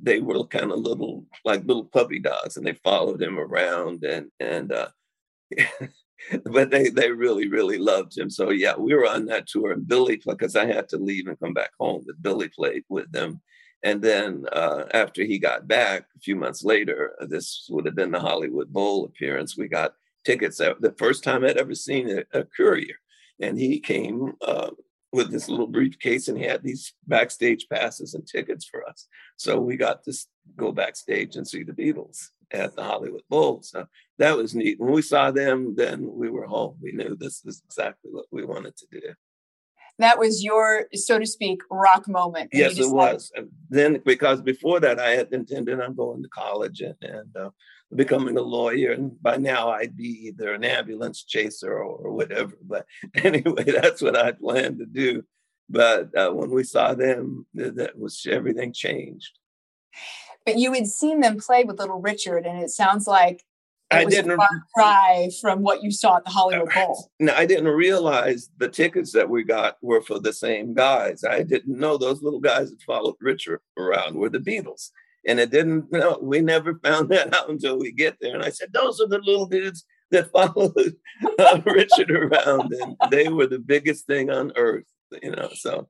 they 0.01 0.20
were 0.20 0.46
kind 0.46 0.72
of 0.72 0.79
little, 0.79 1.25
like 1.43 1.65
little 1.65 1.86
puppy 1.86 2.20
dogs, 2.20 2.58
and 2.58 2.65
they 2.65 2.74
followed 2.84 3.22
him 3.22 3.39
around. 3.39 4.03
And 4.03 4.27
and 4.39 4.72
uh, 4.72 4.89
but 6.46 6.70
they 6.70 6.90
they 6.90 7.12
really 7.12 7.48
really 7.48 7.78
loved 7.78 8.18
him. 8.18 8.30
So 8.30 8.50
yeah, 8.51 8.75
we 8.78 8.94
were 8.94 9.08
on 9.08 9.25
that 9.25 9.48
tour, 9.48 9.72
and 9.72 9.88
Billy 9.88 10.22
because 10.25 10.56
I 10.56 10.66
had 10.66 10.90
to 10.90 10.98
leave 10.98 11.28
and 11.28 11.40
come 11.40 11.54
back 11.54 11.72
home. 11.80 12.04
But 12.06 12.22
Billy 12.22 12.50
played 12.50 12.84
with 12.90 13.12
them, 13.12 13.42
And 13.84 14.01
then 14.01 14.46
uh, 14.51 14.86
after 14.94 15.24
he 15.24 15.40
got 15.40 15.68
back 15.68 16.06
a 16.16 16.20
few 16.20 16.36
months 16.36 16.63
later, 16.63 17.16
this 17.28 17.68
would 17.70 17.86
have 17.86 17.96
been 17.96 18.12
the 18.12 18.20
Hollywood 18.20 18.72
Bowl 18.72 19.06
appearance. 19.06 19.58
We 19.58 19.68
got 19.68 19.94
tickets. 20.24 20.58
The 20.58 20.96
first 20.98 21.24
time 21.24 21.44
I'd 21.44 21.58
ever 21.58 21.75
seen 21.75 22.10
a, 22.10 22.40
a 22.40 22.44
courier, 22.46 22.96
and 23.40 23.58
he 23.58 23.80
came 23.80 24.34
uh, 24.42 24.72
with 25.12 25.32
this 25.32 25.50
little 25.50 25.68
briefcase 25.68 26.28
and 26.28 26.38
he 26.38 26.46
had 26.46 26.63
these 26.63 26.94
backstage 27.08 27.68
passes 27.70 28.13
and 28.13 28.25
tickets 28.25 28.66
for 28.66 28.88
us. 28.88 29.08
So 29.36 29.60
we 29.60 29.75
got 29.75 30.04
to 30.06 30.13
go 30.56 30.72
backstage 30.72 31.36
and 31.36 31.48
see 31.48 31.63
the 31.63 31.74
Beatles 31.74 32.30
at 32.53 32.75
the 32.75 32.84
Hollywood 32.84 33.24
Bowl. 33.29 33.62
So 33.62 33.86
that 34.17 34.38
was 34.38 34.55
neat. 34.55 34.79
When 34.79 34.91
we 34.91 35.01
saw 35.01 35.31
them, 35.31 35.75
then 35.75 36.08
we 36.12 36.29
were 36.29 36.46
home. 36.46 36.77
We 36.81 36.91
knew 36.91 37.15
this 37.15 37.43
is 37.46 37.62
exactly 37.65 38.12
what 38.12 38.25
we 38.31 38.43
wanted 38.43 38.75
to 38.77 38.88
do. 38.91 39.01
That 40.00 40.17
was 40.17 40.43
your, 40.43 40.88
so 40.93 41.20
to 41.20 41.25
speak, 41.25 41.62
rock 41.70 42.08
moment. 42.08 42.50
Yes, 42.53 42.79
it 42.79 42.89
was. 42.89 43.31
And 43.36 43.50
then, 43.70 44.01
because 44.05 44.41
before 44.41 44.79
that, 44.79 45.00
I 45.00 45.12
had 45.12 45.31
intended 45.31 45.79
on 45.79 45.96
going 45.96 46.24
to 46.24 46.29
college 46.29 46.81
and, 46.81 46.96
and 47.01 47.36
uh, 47.38 47.50
becoming 47.93 48.38
a 48.38 48.41
lawyer. 48.41 48.93
And 48.93 49.22
by 49.22 49.38
now, 49.38 49.70
I'd 49.70 49.96
be 49.96 50.27
either 50.27 50.53
an 50.53 50.63
ambulance 50.63 51.24
chaser 51.24 51.84
or 51.84 52.12
whatever. 52.12 52.53
But 52.63 52.86
anyway, 53.15 53.63
that's 53.63 54.01
what 54.01 54.17
I 54.17 54.31
planned 54.31 54.79
to 54.79 54.86
do. 54.86 55.24
But 55.70 56.15
uh, 56.17 56.31
when 56.31 56.50
we 56.50 56.63
saw 56.63 56.93
them, 56.93 57.46
that 57.53 57.98
was 57.98 58.25
everything 58.29 58.74
changed 58.74 59.38
but 60.45 60.57
you 60.57 60.74
had 60.74 60.88
seen 60.88 61.19
them 61.19 61.39
play 61.39 61.63
with 61.63 61.79
Little 61.79 62.01
Richard, 62.01 62.45
and 62.45 62.62
it 62.62 62.69
sounds 62.69 63.07
like 63.07 63.43
it 63.91 63.95
I 63.95 64.05
was 64.05 64.13
didn't 64.13 64.31
a 64.31 64.38
far 64.38 64.48
cry 64.74 65.29
from 65.41 65.62
what 65.62 65.83
you 65.83 65.91
saw 65.91 66.17
at 66.17 66.24
the 66.24 66.31
Hollywood 66.31 66.74
Bowl. 66.74 67.12
No, 67.19 67.33
I 67.33 67.45
didn't 67.45 67.67
realize 67.67 68.50
the 68.57 68.69
tickets 68.69 69.12
that 69.12 69.29
we 69.29 69.43
got 69.43 69.77
were 69.81 70.01
for 70.01 70.19
the 70.19 70.33
same 70.33 70.74
guys. 70.74 71.24
I 71.24 71.43
didn't 71.43 71.77
know 71.77 71.98
those 71.98 72.21
little 72.21 72.39
guys 72.39 72.69
that 72.69 72.81
followed 72.83 73.15
Richard 73.19 73.60
around 73.77 74.15
were 74.15 74.29
the 74.29 74.39
Beatles. 74.39 74.91
And 75.27 75.39
it 75.39 75.51
didn't, 75.51 75.86
you 75.91 76.00
know, 76.00 76.17
we 76.21 76.41
never 76.41 76.75
found 76.75 77.10
that 77.10 77.36
out 77.36 77.50
until 77.50 77.77
we 77.77 77.91
get 77.91 78.17
there. 78.21 78.33
And 78.33 78.43
I 78.43 78.50
said, 78.50 78.74
those 78.74 79.00
are 79.01 79.07
the 79.07 79.19
little 79.19 79.45
dudes 79.45 79.86
that 80.10 80.31
followed 80.31 80.95
uh, 81.38 81.62
Richard 81.65 82.12
around. 82.12 82.74
And 82.74 82.95
they 83.12 83.27
were 83.27 83.48
the 83.48 83.60
biggest 83.60 84.07
thing 84.07 84.29
on 84.29 84.53
earth, 84.55 84.86
you 85.21 85.31
know. 85.31 85.50
So 85.53 85.89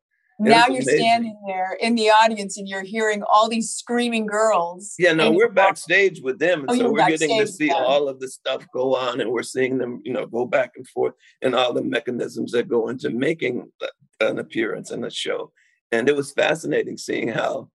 now 0.49 0.67
you're 0.67 0.81
amazing. 0.81 0.97
standing 0.97 1.37
there 1.47 1.77
in 1.79 1.95
the 1.95 2.09
audience 2.09 2.57
and 2.57 2.67
you're 2.67 2.83
hearing 2.83 3.23
all 3.23 3.49
these 3.49 3.71
screaming 3.71 4.25
girls. 4.25 4.95
Yeah, 4.97 5.13
no, 5.13 5.31
we're 5.31 5.49
backstage 5.49 6.21
with 6.21 6.39
them. 6.39 6.61
And 6.61 6.71
oh, 6.71 6.75
so 6.75 6.91
we're 6.91 7.07
getting 7.07 7.39
to 7.39 7.47
see 7.47 7.71
all 7.71 8.07
of 8.07 8.19
the 8.19 8.27
stuff 8.27 8.65
go 8.73 8.95
on 8.95 9.21
and 9.21 9.31
we're 9.31 9.43
seeing 9.43 9.77
them, 9.77 10.01
you 10.03 10.13
know, 10.13 10.25
go 10.25 10.45
back 10.45 10.71
and 10.75 10.87
forth 10.87 11.13
and 11.41 11.55
all 11.55 11.73
the 11.73 11.83
mechanisms 11.83 12.51
that 12.51 12.67
go 12.67 12.89
into 12.89 13.09
making 13.09 13.71
uh, 13.81 13.87
an 14.21 14.39
appearance 14.39 14.91
in 14.91 15.03
a 15.03 15.09
show. 15.11 15.51
And 15.91 16.07
it 16.07 16.15
was 16.15 16.31
fascinating 16.31 16.97
seeing 16.97 17.27
how 17.27 17.69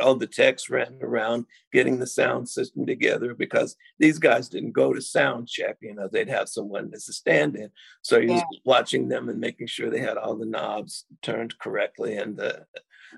all 0.00 0.14
the 0.14 0.26
techs 0.26 0.70
ran 0.70 0.98
around 1.00 1.46
getting 1.72 1.98
the 1.98 2.06
sound 2.06 2.48
system 2.48 2.86
together 2.86 3.34
because 3.34 3.76
these 3.98 4.18
guys 4.18 4.48
didn't 4.48 4.72
go 4.72 4.92
to 4.92 5.00
sound 5.00 5.48
check. 5.48 5.76
You 5.80 5.94
know, 5.94 6.08
they'd 6.10 6.28
have 6.28 6.48
someone 6.48 6.90
as 6.94 7.08
a 7.08 7.12
stand 7.12 7.56
in. 7.56 7.70
So 8.02 8.20
he 8.20 8.28
was 8.28 8.42
watching 8.64 9.08
them 9.08 9.28
and 9.28 9.38
making 9.38 9.68
sure 9.68 9.90
they 9.90 10.00
had 10.00 10.16
all 10.16 10.36
the 10.36 10.46
knobs 10.46 11.04
turned 11.22 11.58
correctly 11.58 12.16
and 12.16 12.36
the 12.36 12.66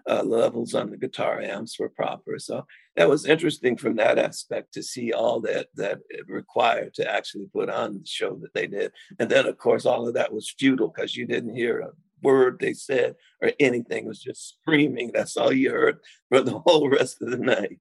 uh, 0.08 0.22
levels 0.22 0.74
on 0.74 0.90
the 0.90 0.96
guitar 0.96 1.40
amps 1.40 1.78
were 1.78 1.88
proper. 1.88 2.38
So 2.38 2.66
that 2.96 3.08
was 3.08 3.26
interesting 3.26 3.76
from 3.76 3.96
that 3.96 4.18
aspect 4.18 4.74
to 4.74 4.82
see 4.82 5.12
all 5.12 5.40
that 5.40 5.68
that 5.74 6.00
it 6.08 6.28
required 6.28 6.94
to 6.94 7.10
actually 7.10 7.46
put 7.52 7.70
on 7.70 7.94
the 7.94 8.06
show 8.06 8.36
that 8.42 8.54
they 8.54 8.66
did. 8.66 8.92
And 9.18 9.30
then, 9.30 9.46
of 9.46 9.58
course, 9.58 9.86
all 9.86 10.08
of 10.08 10.14
that 10.14 10.32
was 10.32 10.54
futile 10.58 10.88
because 10.88 11.16
you 11.16 11.26
didn't 11.26 11.54
hear 11.54 11.80
a 11.80 11.90
word 12.22 12.58
they 12.60 12.72
said 12.72 13.16
or 13.40 13.52
anything. 13.60 14.04
It 14.04 14.08
was 14.08 14.22
just 14.22 14.56
screaming. 14.60 15.10
That's 15.12 15.36
all 15.36 15.52
you 15.52 15.70
heard 15.70 15.98
for 16.28 16.40
the 16.40 16.58
whole 16.58 16.88
rest 16.88 17.22
of 17.22 17.30
the 17.30 17.38
night. 17.38 17.78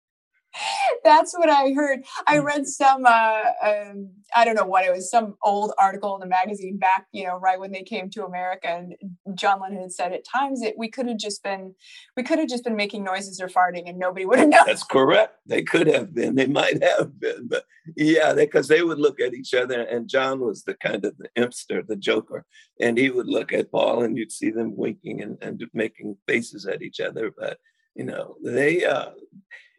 That's 1.04 1.34
what 1.38 1.50
I 1.50 1.72
heard. 1.72 2.04
I 2.28 2.38
mm. 2.38 2.44
read 2.44 2.68
some, 2.68 3.06
uh, 3.06 3.42
um, 3.64 4.10
I 4.36 4.46
don't 4.46 4.56
know 4.56 4.66
what 4.66 4.86
it 4.86 4.92
was, 4.92 5.10
some 5.10 5.36
old 5.44 5.72
article 5.80 6.16
in 6.16 6.20
the 6.20 6.28
magazine 6.28 6.78
back, 6.78 7.06
you 7.12 7.26
know, 7.26 7.38
right 7.38 7.60
when 7.60 7.72
they 7.72 7.84
came 7.84 8.10
to 8.12 8.26
America. 8.26 8.68
And 8.68 8.96
John 9.36 9.62
Lennon 9.62 9.82
had 9.82 9.92
said 9.92 10.14
at 10.14 10.26
times 10.26 10.62
that 10.62 10.78
we 10.78 10.90
could 10.90 11.08
have 11.08 11.18
just 11.18 11.44
been, 11.44 11.76
we 12.18 12.24
could 12.24 12.40
have 12.40 12.50
just 12.50 12.64
been 12.64 12.76
making 12.76 13.04
noises 13.04 13.40
or 13.40 13.48
farting 13.48 13.88
and 13.88 13.98
nobody 13.98 14.26
would 14.26 14.40
have 14.40 14.50
known. 14.50 14.66
That's 14.66 14.84
correct. 14.84 15.38
They 15.46 15.64
could 15.64 15.88
have 15.88 16.14
been. 16.14 16.36
They 16.36 16.48
might 16.48 16.84
have 16.84 17.20
been. 17.20 17.48
But 17.48 17.66
yeah, 17.96 18.34
because 18.34 18.68
they, 18.68 18.82
they 18.82 18.84
would 18.84 19.00
look 19.00 19.20
at 19.22 19.34
each 19.34 19.54
other. 19.54 19.82
And 19.82 20.10
John 20.10 20.40
was 20.40 20.64
the 20.64 20.74
kind 20.74 21.06
of 21.06 21.16
the 21.18 21.30
impster, 21.38 21.86
the 21.86 21.96
joker. 21.96 22.46
And 22.80 22.98
he 22.98 23.12
would 23.12 23.28
look 23.28 23.54
at 23.54 23.72
Paul 23.72 24.04
and 24.04 24.18
you'd 24.18 24.32
see 24.32 24.50
them 24.50 24.76
winking 24.76 25.22
and, 25.22 25.38
and 25.42 25.64
making 25.74 26.18
faces 26.28 26.66
at 26.66 26.82
each 26.82 27.00
other. 27.00 27.32
But, 27.38 27.60
you 27.96 28.06
know, 28.06 28.38
they, 28.44 28.84
uh, 28.86 29.12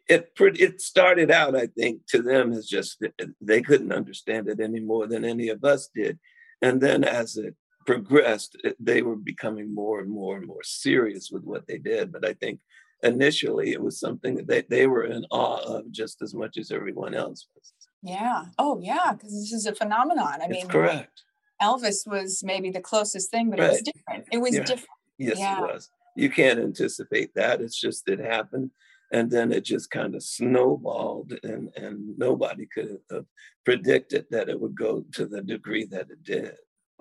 it 0.07 0.31
it 0.37 0.81
started 0.81 1.31
out, 1.31 1.55
I 1.55 1.67
think, 1.67 2.05
to 2.07 2.21
them 2.21 2.53
as 2.53 2.67
just 2.67 3.03
they 3.41 3.61
couldn't 3.61 3.91
understand 3.91 4.47
it 4.49 4.59
any 4.59 4.79
more 4.79 5.07
than 5.07 5.23
any 5.23 5.49
of 5.49 5.63
us 5.63 5.89
did, 5.93 6.19
and 6.61 6.81
then 6.81 7.03
as 7.03 7.37
it 7.37 7.55
progressed, 7.85 8.57
they 8.79 9.01
were 9.01 9.15
becoming 9.15 9.73
more 9.73 9.99
and 9.99 10.09
more 10.09 10.37
and 10.37 10.47
more 10.47 10.63
serious 10.63 11.29
with 11.31 11.43
what 11.43 11.67
they 11.67 11.77
did. 11.77 12.11
But 12.11 12.25
I 12.25 12.33
think 12.33 12.59
initially 13.03 13.71
it 13.71 13.81
was 13.81 13.99
something 13.99 14.35
that 14.35 14.47
they, 14.47 14.63
they 14.69 14.87
were 14.87 15.03
in 15.03 15.25
awe 15.29 15.61
of 15.77 15.91
just 15.91 16.21
as 16.21 16.33
much 16.33 16.57
as 16.57 16.71
everyone 16.71 17.13
else 17.13 17.47
was. 17.55 17.73
Yeah. 18.01 18.45
Oh, 18.57 18.79
yeah. 18.81 19.13
Because 19.13 19.31
this 19.31 19.53
is 19.53 19.65
a 19.65 19.75
phenomenon. 19.75 20.41
I 20.41 20.45
it's 20.45 20.49
mean, 20.49 20.67
correct. 20.67 21.23
Elvis 21.61 22.07
was 22.07 22.41
maybe 22.43 22.71
the 22.71 22.81
closest 22.81 23.31
thing, 23.31 23.49
but 23.49 23.59
right. 23.59 23.69
it 23.69 23.71
was 23.71 23.81
different. 23.81 24.25
It 24.31 24.37
was 24.37 24.53
yeah. 24.55 24.63
different. 24.63 24.89
Yes, 25.17 25.39
yeah. 25.39 25.59
it 25.59 25.61
was. 25.61 25.89
You 26.15 26.29
can't 26.29 26.59
anticipate 26.59 27.33
that. 27.35 27.61
It's 27.61 27.79
just 27.79 28.07
it 28.09 28.19
happened 28.19 28.71
and 29.13 29.29
then 29.29 29.51
it 29.51 29.63
just 29.63 29.91
kind 29.91 30.15
of 30.15 30.23
snowballed 30.23 31.33
and 31.43 31.69
and 31.77 32.17
nobody 32.17 32.65
could 32.65 32.97
have 33.11 33.25
predicted 33.63 34.25
that 34.31 34.49
it 34.49 34.59
would 34.59 34.75
go 34.75 35.05
to 35.13 35.25
the 35.25 35.41
degree 35.41 35.85
that 35.85 36.07
it 36.09 36.23
did. 36.23 36.55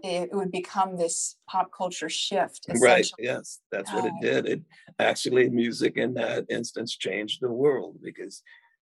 It 0.04 0.30
would 0.32 0.52
become 0.52 0.96
this 0.96 1.36
pop 1.48 1.70
culture 1.76 2.08
shift 2.08 2.66
right 2.80 3.08
yes 3.18 3.60
that's 3.72 3.92
what 3.92 4.04
it 4.04 4.12
did. 4.20 4.46
It 4.46 4.62
actually 4.98 5.48
music 5.48 5.96
in 5.96 6.14
that 6.14 6.44
instance 6.50 6.96
changed 6.96 7.40
the 7.40 7.52
world 7.52 7.96
because 8.02 8.42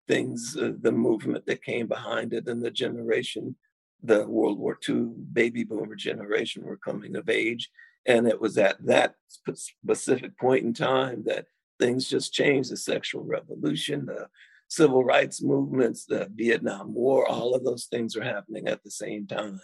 things 0.07 0.55
uh, 0.55 0.73
the 0.81 0.91
movement 0.91 1.45
that 1.47 1.63
came 1.63 1.87
behind 1.87 2.33
it 2.33 2.47
and 2.47 2.61
the 2.61 2.71
generation 2.71 3.55
the 4.03 4.27
world 4.27 4.59
war 4.59 4.77
ii 4.87 5.07
baby 5.33 5.63
boomer 5.63 5.95
generation 5.95 6.63
were 6.63 6.77
coming 6.77 7.15
of 7.15 7.27
age 7.29 7.69
and 8.05 8.27
it 8.27 8.39
was 8.39 8.57
at 8.57 8.77
that 8.85 9.15
specific 9.27 10.37
point 10.37 10.63
in 10.63 10.73
time 10.73 11.23
that 11.25 11.45
things 11.79 12.09
just 12.09 12.33
changed 12.33 12.71
the 12.71 12.77
sexual 12.77 13.23
revolution, 13.23 14.05
the 14.05 14.27
civil 14.67 15.03
rights 15.03 15.41
movements, 15.41 16.05
the 16.05 16.29
Vietnam 16.33 16.93
War, 16.93 17.27
all 17.27 17.53
of 17.55 17.63
those 17.63 17.85
things 17.85 18.15
are 18.15 18.23
happening 18.23 18.67
at 18.67 18.83
the 18.83 18.91
same 18.91 19.27
time. 19.27 19.61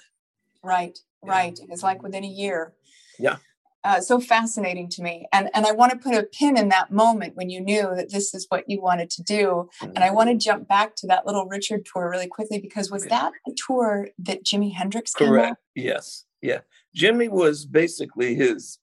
Right, 0.64 0.98
right. 1.24 1.58
It 1.58 1.70
was 1.70 1.84
like 1.84 2.04
within 2.04 2.24
a 2.24 2.28
year. 2.28 2.74
Yeah. 3.18 3.38
Uh, 3.84 4.00
so 4.00 4.20
fascinating 4.20 4.88
to 4.88 5.02
me. 5.02 5.28
And, 5.34 5.50
and 5.56 5.66
I 5.66 5.72
want 5.72 5.92
to 5.92 5.98
put 5.98 6.14
a 6.14 6.22
pin 6.22 6.56
in 6.56 6.70
that 6.70 6.92
moment 6.92 7.36
when 7.36 7.50
you 7.50 7.60
knew 7.60 7.96
that 7.96 8.12
this 8.12 8.36
is 8.36 8.46
what 8.50 8.66
you 8.68 8.80
wanted 8.80 9.10
to 9.12 9.24
do. 9.24 9.70
Mm-hmm. 9.82 9.94
And 9.96 10.04
I 10.04 10.12
want 10.12 10.30
to 10.30 10.36
jump 10.36 10.68
back 10.68 10.96
to 10.98 11.08
that 11.08 11.26
little 11.26 11.48
Richard 11.48 11.88
tour 11.92 12.08
really 12.08 12.28
quickly 12.28 12.60
because 12.60 12.92
was 12.92 13.06
that 13.06 13.32
a 13.48 13.52
tour 13.68 14.10
that 14.20 14.44
Jimi 14.44 14.72
Hendrix 14.74 15.14
Correct. 15.14 15.58
Yes. 15.76 16.26
Yeah. 16.44 16.60
Jimmy 16.94 17.28
was 17.28 17.66
basically 17.66 18.36
his 18.36 18.78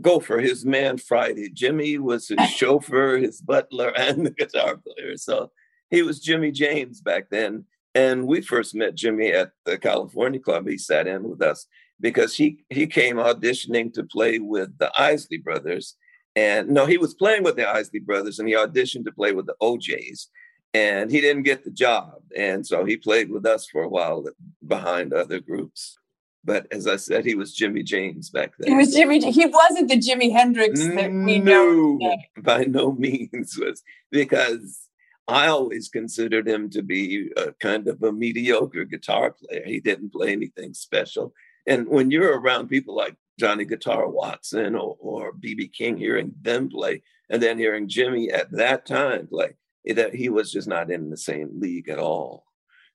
Gopher, 0.00 0.38
his 0.38 0.64
man 0.64 0.96
Friday. 0.98 1.50
Jimmy 1.50 1.98
was 1.98 2.28
his 2.28 2.50
chauffeur, 2.56 3.18
his 3.18 3.40
butler, 3.40 3.88
and 3.96 4.26
the 4.26 4.30
guitar 4.30 4.78
player. 4.78 5.16
So 5.16 5.50
he 5.90 6.02
was 6.02 6.20
Jimmy 6.20 6.50
James 6.50 7.00
back 7.00 7.30
then. 7.30 7.64
And 7.94 8.26
we 8.26 8.40
first 8.40 8.74
met 8.74 8.94
Jimmy 8.94 9.32
at 9.32 9.50
the 9.66 9.76
California 9.76 10.40
Club. 10.40 10.66
He 10.66 10.78
sat 10.78 11.06
in 11.06 11.28
with 11.28 11.42
us 11.42 11.66
because 12.00 12.34
he 12.34 12.64
he 12.70 12.86
came 12.86 13.16
auditioning 13.16 13.92
to 13.92 14.02
play 14.02 14.38
with 14.38 14.76
the 14.78 14.90
Isley 14.98 15.36
Brothers. 15.36 15.96
And 16.34 16.70
no, 16.70 16.86
he 16.86 16.96
was 16.96 17.12
playing 17.12 17.42
with 17.42 17.56
the 17.56 17.68
Isley 17.68 18.00
Brothers 18.00 18.38
and 18.38 18.48
he 18.48 18.54
auditioned 18.54 19.04
to 19.04 19.12
play 19.12 19.32
with 19.32 19.44
the 19.44 19.56
O'Jays. 19.60 20.28
And 20.72 21.10
he 21.10 21.20
didn't 21.20 21.42
get 21.42 21.64
the 21.64 21.70
job. 21.70 22.22
And 22.34 22.66
so 22.66 22.86
he 22.86 22.96
played 22.96 23.30
with 23.30 23.44
us 23.44 23.66
for 23.66 23.82
a 23.82 23.88
while 23.88 24.24
behind 24.66 25.12
other 25.12 25.38
groups. 25.38 25.98
But 26.44 26.66
as 26.72 26.86
I 26.86 26.96
said, 26.96 27.24
he 27.24 27.34
was 27.34 27.54
Jimmy 27.54 27.82
James 27.82 28.30
back 28.30 28.52
then. 28.58 28.72
He 28.72 28.76
was 28.76 28.92
Jimmy. 28.92 29.20
He 29.30 29.46
wasn't 29.46 29.88
the 29.88 29.98
Jimi 29.98 30.32
Hendrix 30.32 30.80
that 30.80 31.12
we 31.12 31.38
no, 31.38 31.98
know. 32.00 32.16
by 32.38 32.64
no 32.64 32.92
means 32.92 33.56
was 33.56 33.82
because 34.10 34.88
I 35.28 35.46
always 35.46 35.88
considered 35.88 36.48
him 36.48 36.68
to 36.70 36.82
be 36.82 37.30
a 37.36 37.52
kind 37.52 37.86
of 37.86 38.02
a 38.02 38.12
mediocre 38.12 38.84
guitar 38.84 39.32
player. 39.32 39.62
He 39.64 39.78
didn't 39.78 40.12
play 40.12 40.32
anything 40.32 40.74
special. 40.74 41.32
And 41.66 41.86
when 41.88 42.10
you're 42.10 42.40
around 42.40 42.68
people 42.68 42.96
like 42.96 43.16
Johnny 43.38 43.64
Guitar 43.64 44.08
Watson 44.08 44.74
or 44.74 45.32
BB 45.32 45.72
King, 45.72 45.96
hearing 45.96 46.32
them 46.40 46.68
play, 46.68 47.02
and 47.30 47.42
then 47.42 47.56
hearing 47.56 47.88
Jimmy 47.88 48.30
at 48.30 48.50
that 48.52 48.84
time 48.84 49.28
play, 49.28 49.54
that 49.86 50.14
he 50.14 50.28
was 50.28 50.52
just 50.52 50.68
not 50.68 50.90
in 50.90 51.10
the 51.10 51.16
same 51.16 51.60
league 51.60 51.88
at 51.88 51.98
all. 51.98 52.46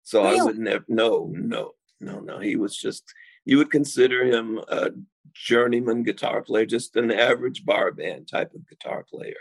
So 0.03 0.23
really? 0.23 0.39
I 0.39 0.43
would 0.43 0.59
never. 0.59 0.85
No, 0.87 1.31
no, 1.33 1.75
no, 1.99 2.19
no. 2.19 2.39
He 2.39 2.55
was 2.55 2.75
just 2.75 3.03
you 3.47 3.57
would 3.57 3.71
consider 3.71 4.25
him 4.25 4.59
a 4.67 4.91
journeyman 5.33 6.03
guitar 6.03 6.41
player, 6.41 6.65
just 6.65 6.97
an 6.97 7.11
average 7.11 7.65
bar 7.65 7.93
band 7.93 8.27
type 8.27 8.53
of 8.53 8.67
guitar 8.67 9.05
player. 9.09 9.37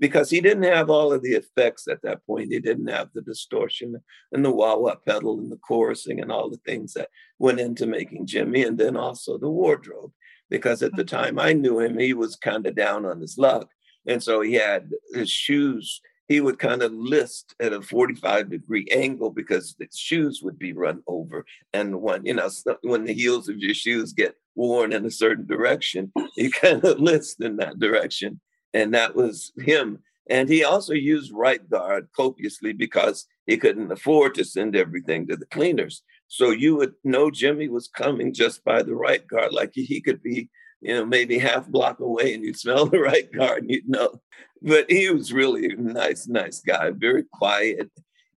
because 0.00 0.30
he 0.30 0.40
didn't 0.40 0.64
have 0.64 0.90
all 0.90 1.12
of 1.12 1.22
the 1.22 1.32
effects 1.32 1.86
at 1.88 2.02
that 2.02 2.24
point. 2.26 2.52
He 2.52 2.58
didn't 2.58 2.88
have 2.88 3.10
the 3.14 3.22
distortion 3.22 3.96
and 4.32 4.44
the 4.44 4.50
wah 4.50 4.76
wah 4.76 4.96
pedal 4.96 5.38
and 5.38 5.50
the 5.50 5.58
chorusing 5.58 6.20
and 6.20 6.32
all 6.32 6.50
the 6.50 6.60
things 6.64 6.94
that 6.94 7.10
went 7.38 7.60
into 7.60 7.86
making 7.86 8.26
Jimmy, 8.26 8.62
and 8.62 8.78
then 8.78 8.96
also 8.96 9.38
the 9.38 9.50
wardrobe. 9.50 10.12
Because 10.50 10.82
at 10.82 10.94
the 10.96 11.04
mm-hmm. 11.04 11.16
time 11.16 11.38
I 11.38 11.52
knew 11.52 11.80
him, 11.80 11.98
he 11.98 12.14
was 12.14 12.36
kind 12.36 12.66
of 12.66 12.74
down 12.74 13.04
on 13.04 13.20
his 13.20 13.38
luck. 13.38 13.68
And 14.06 14.22
so 14.22 14.40
he 14.40 14.54
had 14.54 14.90
his 15.12 15.30
shoes, 15.30 16.00
he 16.28 16.40
would 16.40 16.58
kind 16.58 16.82
of 16.82 16.92
list 16.92 17.54
at 17.60 17.72
a 17.72 17.82
45 17.82 18.50
degree 18.50 18.86
angle 18.90 19.30
because 19.30 19.74
the 19.78 19.88
shoes 19.94 20.40
would 20.42 20.58
be 20.58 20.72
run 20.72 21.02
over. 21.06 21.44
And 21.72 22.00
when, 22.00 22.24
you 22.24 22.34
know, 22.34 22.48
when 22.82 23.04
the 23.04 23.12
heels 23.12 23.48
of 23.48 23.58
your 23.58 23.74
shoes 23.74 24.12
get 24.12 24.34
worn 24.54 24.92
in 24.92 25.04
a 25.04 25.10
certain 25.10 25.46
direction, 25.46 26.12
you 26.36 26.50
kind 26.62 26.84
of 26.84 26.98
list 26.98 27.42
in 27.42 27.56
that 27.56 27.78
direction 27.78 28.40
and 28.74 28.92
that 28.92 29.14
was 29.14 29.52
him. 29.58 30.00
And 30.28 30.48
he 30.48 30.64
also 30.64 30.94
used 30.94 31.32
right 31.32 31.68
guard 31.70 32.08
copiously 32.16 32.72
because 32.72 33.26
he 33.46 33.56
couldn't 33.56 33.92
afford 33.92 34.34
to 34.34 34.44
send 34.44 34.74
everything 34.74 35.26
to 35.26 35.36
the 35.36 35.46
cleaners. 35.46 36.02
So 36.28 36.50
you 36.50 36.76
would 36.76 36.94
know 37.04 37.30
Jimmy 37.30 37.68
was 37.68 37.88
coming 37.88 38.32
just 38.32 38.64
by 38.64 38.82
the 38.82 38.94
right 38.94 39.26
guard, 39.26 39.52
like 39.52 39.72
he 39.74 40.00
could 40.00 40.22
be, 40.22 40.48
you 40.84 40.94
know, 40.94 41.04
maybe 41.04 41.38
half 41.38 41.66
block 41.66 42.00
away 42.00 42.34
and 42.34 42.44
you'd 42.44 42.58
smell 42.58 42.86
the 42.90 43.00
right 43.00 43.30
guard 43.32 43.62
and 43.62 43.70
you'd 43.70 43.88
know. 43.88 44.20
But 44.62 44.90
he 44.90 45.10
was 45.10 45.32
really 45.32 45.66
a 45.66 45.76
nice, 45.76 46.26
nice 46.26 46.60
guy, 46.60 46.90
very 46.90 47.24
quiet, 47.32 47.90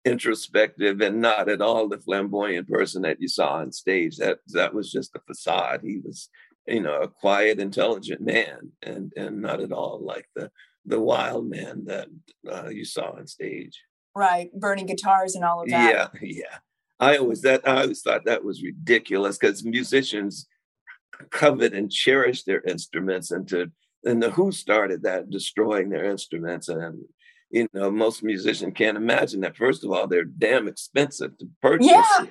introspective, 0.04 1.00
and 1.00 1.20
not 1.20 1.48
at 1.48 1.60
all 1.60 1.88
the 1.88 1.98
flamboyant 1.98 2.68
person 2.68 3.02
that 3.02 3.20
you 3.20 3.28
saw 3.28 3.56
on 3.56 3.72
stage. 3.72 4.16
That 4.16 4.38
that 4.48 4.74
was 4.74 4.90
just 4.90 5.14
a 5.14 5.20
facade. 5.26 5.80
He 5.84 5.98
was 5.98 6.28
you 6.66 6.80
know, 6.80 7.00
a 7.00 7.08
quiet, 7.08 7.60
intelligent 7.60 8.20
man, 8.20 8.72
and 8.82 9.12
and 9.16 9.40
not 9.40 9.60
at 9.60 9.72
all 9.72 10.00
like 10.02 10.28
the 10.34 10.50
the 10.84 11.00
wild 11.00 11.48
man 11.48 11.84
that 11.86 12.08
uh, 12.50 12.68
you 12.68 12.84
saw 12.84 13.16
on 13.16 13.26
stage. 13.26 13.80
Right, 14.14 14.50
burning 14.52 14.86
guitars 14.86 15.34
and 15.34 15.44
all 15.44 15.62
of 15.62 15.68
that. 15.68 16.12
Yeah, 16.20 16.20
yeah. 16.22 16.58
I 16.98 17.18
always 17.18 17.42
that 17.42 17.66
I 17.68 17.82
always 17.82 18.02
thought 18.02 18.24
that 18.24 18.44
was 18.44 18.62
ridiculous 18.62 19.38
because 19.38 19.64
musicians 19.64 20.46
covet 21.30 21.72
and 21.72 21.90
cherish 21.90 22.44
their 22.44 22.60
instruments, 22.62 23.30
and 23.30 23.48
to 23.48 23.70
and 24.04 24.22
the 24.22 24.30
Who 24.30 24.52
started 24.52 25.02
that, 25.02 25.30
destroying 25.30 25.88
their 25.88 26.04
instruments, 26.04 26.68
and 26.68 27.02
you 27.50 27.68
know 27.72 27.90
most 27.90 28.22
musicians 28.22 28.74
can't 28.74 28.96
imagine 28.96 29.40
that. 29.40 29.56
First 29.56 29.84
of 29.84 29.90
all, 29.90 30.06
they're 30.06 30.24
damn 30.24 30.68
expensive 30.68 31.36
to 31.38 31.48
purchase, 31.60 31.88
yeah. 31.88 32.26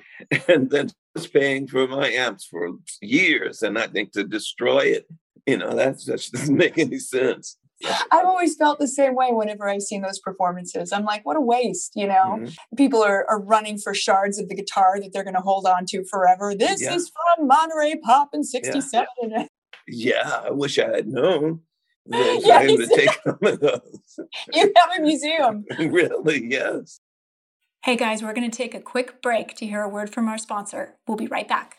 and 0.48 0.70
then 0.70 0.90
was 1.14 1.26
paying 1.26 1.66
for 1.66 1.86
my 1.86 2.08
amps 2.08 2.46
for 2.46 2.72
years, 3.00 3.62
and 3.62 3.78
I 3.78 3.86
think 3.86 4.12
to 4.12 4.24
destroy 4.24 4.80
it, 4.80 5.06
you 5.46 5.58
know, 5.58 5.74
that 5.74 5.98
just 5.98 6.32
doesn't 6.32 6.56
make 6.56 6.78
any 6.78 6.98
sense. 6.98 7.56
I've 7.84 8.24
always 8.24 8.56
felt 8.56 8.78
the 8.78 8.88
same 8.88 9.14
way 9.14 9.28
whenever 9.30 9.68
I've 9.68 9.82
seen 9.82 10.02
those 10.02 10.18
performances. 10.18 10.92
I'm 10.92 11.04
like, 11.04 11.26
what 11.26 11.36
a 11.36 11.40
waste, 11.40 11.92
you 11.94 12.06
know? 12.06 12.38
Mm-hmm. 12.38 12.76
People 12.76 13.02
are, 13.02 13.26
are 13.28 13.40
running 13.40 13.78
for 13.78 13.94
shards 13.94 14.38
of 14.38 14.48
the 14.48 14.54
guitar 14.54 15.00
that 15.00 15.12
they're 15.12 15.24
going 15.24 15.34
to 15.34 15.40
hold 15.40 15.66
on 15.66 15.84
to 15.86 16.04
forever. 16.04 16.54
This 16.54 16.82
yeah. 16.82 16.94
is 16.94 17.10
from 17.10 17.46
Monterey 17.46 17.96
Pop 18.02 18.30
in 18.32 18.44
67. 18.44 19.06
Yeah. 19.22 19.46
yeah, 19.88 20.40
I 20.46 20.50
wish 20.50 20.78
I 20.78 20.96
had 20.96 21.08
known. 21.08 21.60
yeah, 22.06 22.62
to 22.62 22.86
take 22.86 23.10
some 23.24 23.38
of 23.42 23.60
those. 23.60 23.80
You 24.52 24.72
have 24.76 24.98
a 24.98 25.02
museum. 25.02 25.64
really, 25.78 26.46
yes. 26.48 27.00
Hey 27.84 27.96
guys, 27.96 28.22
we're 28.22 28.32
going 28.32 28.50
to 28.50 28.56
take 28.56 28.74
a 28.74 28.80
quick 28.80 29.20
break 29.20 29.54
to 29.56 29.66
hear 29.66 29.82
a 29.82 29.88
word 29.88 30.12
from 30.12 30.28
our 30.28 30.38
sponsor. 30.38 30.96
We'll 31.06 31.16
be 31.16 31.26
right 31.26 31.48
back. 31.48 31.78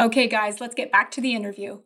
Okay, 0.00 0.28
guys, 0.28 0.60
let's 0.60 0.76
get 0.76 0.92
back 0.92 1.10
to 1.12 1.20
the 1.20 1.34
interview. 1.34 1.80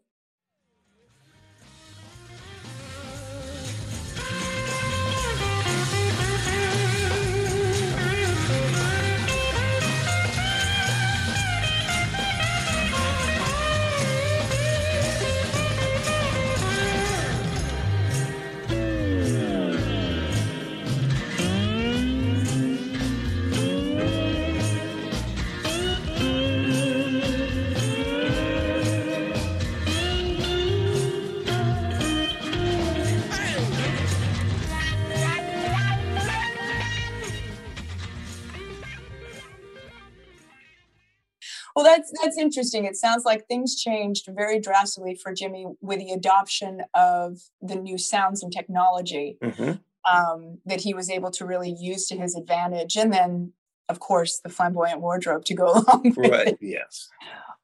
That's 42.02 42.20
that's 42.22 42.38
interesting. 42.38 42.84
It 42.84 42.96
sounds 42.96 43.24
like 43.24 43.46
things 43.46 43.80
changed 43.80 44.28
very 44.28 44.60
drastically 44.60 45.14
for 45.14 45.32
Jimmy 45.32 45.66
with 45.80 45.98
the 45.98 46.10
adoption 46.10 46.82
of 46.94 47.38
the 47.60 47.76
new 47.76 47.98
sounds 47.98 48.42
and 48.42 48.52
technology 48.52 49.38
mm-hmm. 49.42 49.72
um, 50.12 50.58
that 50.66 50.80
he 50.80 50.94
was 50.94 51.10
able 51.10 51.30
to 51.32 51.46
really 51.46 51.74
use 51.78 52.06
to 52.08 52.16
his 52.16 52.34
advantage, 52.34 52.96
and 52.96 53.12
then, 53.12 53.52
of 53.88 54.00
course, 54.00 54.40
the 54.42 54.48
flamboyant 54.48 55.00
wardrobe 55.00 55.44
to 55.46 55.54
go 55.54 55.66
along 55.72 56.14
with 56.16 56.30
right. 56.30 56.48
it. 56.48 56.58
Yes. 56.60 57.08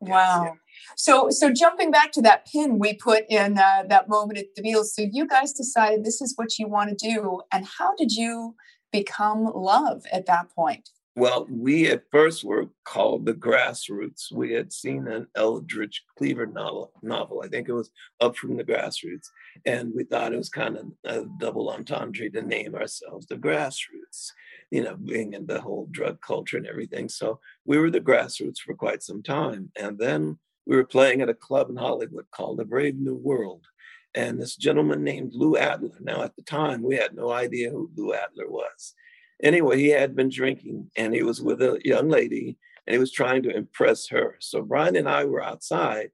Wow. 0.00 0.44
Yes, 0.44 0.54
So, 0.96 1.28
so 1.30 1.52
jumping 1.52 1.90
back 1.90 2.12
to 2.12 2.22
that 2.22 2.46
pin 2.46 2.78
we 2.78 2.94
put 2.94 3.24
in 3.28 3.58
uh, 3.58 3.82
that 3.88 4.08
moment 4.08 4.38
at 4.38 4.54
the 4.54 4.62
Beatles. 4.62 4.92
So 4.92 5.02
you 5.10 5.26
guys 5.26 5.52
decided 5.52 6.04
this 6.04 6.20
is 6.20 6.34
what 6.36 6.56
you 6.58 6.68
want 6.68 6.96
to 6.96 7.08
do, 7.08 7.40
and 7.52 7.66
how 7.78 7.94
did 7.96 8.12
you 8.12 8.54
become 8.92 9.50
Love 9.54 10.04
at 10.12 10.26
that 10.26 10.50
point? 10.50 10.90
Well, 11.18 11.48
we 11.50 11.88
at 11.88 12.04
first 12.12 12.44
were 12.44 12.66
called 12.84 13.26
the 13.26 13.34
Grassroots. 13.34 14.30
We 14.30 14.52
had 14.52 14.72
seen 14.72 15.08
an 15.08 15.26
Eldridge 15.34 16.04
Cleaver 16.16 16.46
novel, 16.46 16.92
novel. 17.02 17.42
I 17.44 17.48
think 17.48 17.68
it 17.68 17.72
was 17.72 17.90
Up 18.20 18.36
from 18.36 18.56
the 18.56 18.62
Grassroots. 18.62 19.28
And 19.66 19.92
we 19.96 20.04
thought 20.04 20.32
it 20.32 20.36
was 20.36 20.48
kind 20.48 20.76
of 20.76 20.92
a 21.02 21.26
double 21.40 21.70
entendre 21.70 22.30
to 22.30 22.42
name 22.42 22.76
ourselves 22.76 23.26
the 23.26 23.34
Grassroots. 23.34 24.30
you 24.70 24.84
know, 24.84 24.94
being 24.94 25.32
in 25.32 25.44
the 25.46 25.60
whole 25.60 25.88
drug 25.90 26.20
culture 26.20 26.56
and 26.56 26.68
everything. 26.68 27.08
So 27.08 27.40
we 27.64 27.78
were 27.78 27.90
the 27.90 28.00
grassroots 28.00 28.60
for 28.60 28.74
quite 28.74 29.02
some 29.02 29.24
time. 29.24 29.72
And 29.74 29.98
then 29.98 30.38
we 30.66 30.76
were 30.76 30.84
playing 30.84 31.20
at 31.20 31.28
a 31.28 31.34
club 31.34 31.68
in 31.68 31.76
Hollywood 31.76 32.26
called 32.30 32.58
the 32.58 32.64
Brave 32.64 32.96
New 32.96 33.16
World. 33.16 33.66
And 34.14 34.40
this 34.40 34.54
gentleman 34.54 35.02
named 35.02 35.32
Lou 35.34 35.56
Adler. 35.56 35.98
Now, 36.00 36.22
at 36.22 36.36
the 36.36 36.42
time, 36.42 36.80
we 36.80 36.94
had 36.94 37.16
no 37.16 37.32
idea 37.32 37.70
who 37.70 37.90
Lou 37.96 38.14
Adler 38.14 38.48
was. 38.48 38.94
Anyway, 39.42 39.78
he 39.78 39.88
had 39.88 40.16
been 40.16 40.28
drinking 40.28 40.90
and 40.96 41.14
he 41.14 41.22
was 41.22 41.40
with 41.40 41.62
a 41.62 41.80
young 41.84 42.08
lady 42.08 42.58
and 42.86 42.94
he 42.94 42.98
was 42.98 43.12
trying 43.12 43.42
to 43.42 43.56
impress 43.56 44.08
her. 44.08 44.36
So 44.40 44.62
Brian 44.62 44.96
and 44.96 45.08
I 45.08 45.24
were 45.24 45.42
outside 45.42 46.10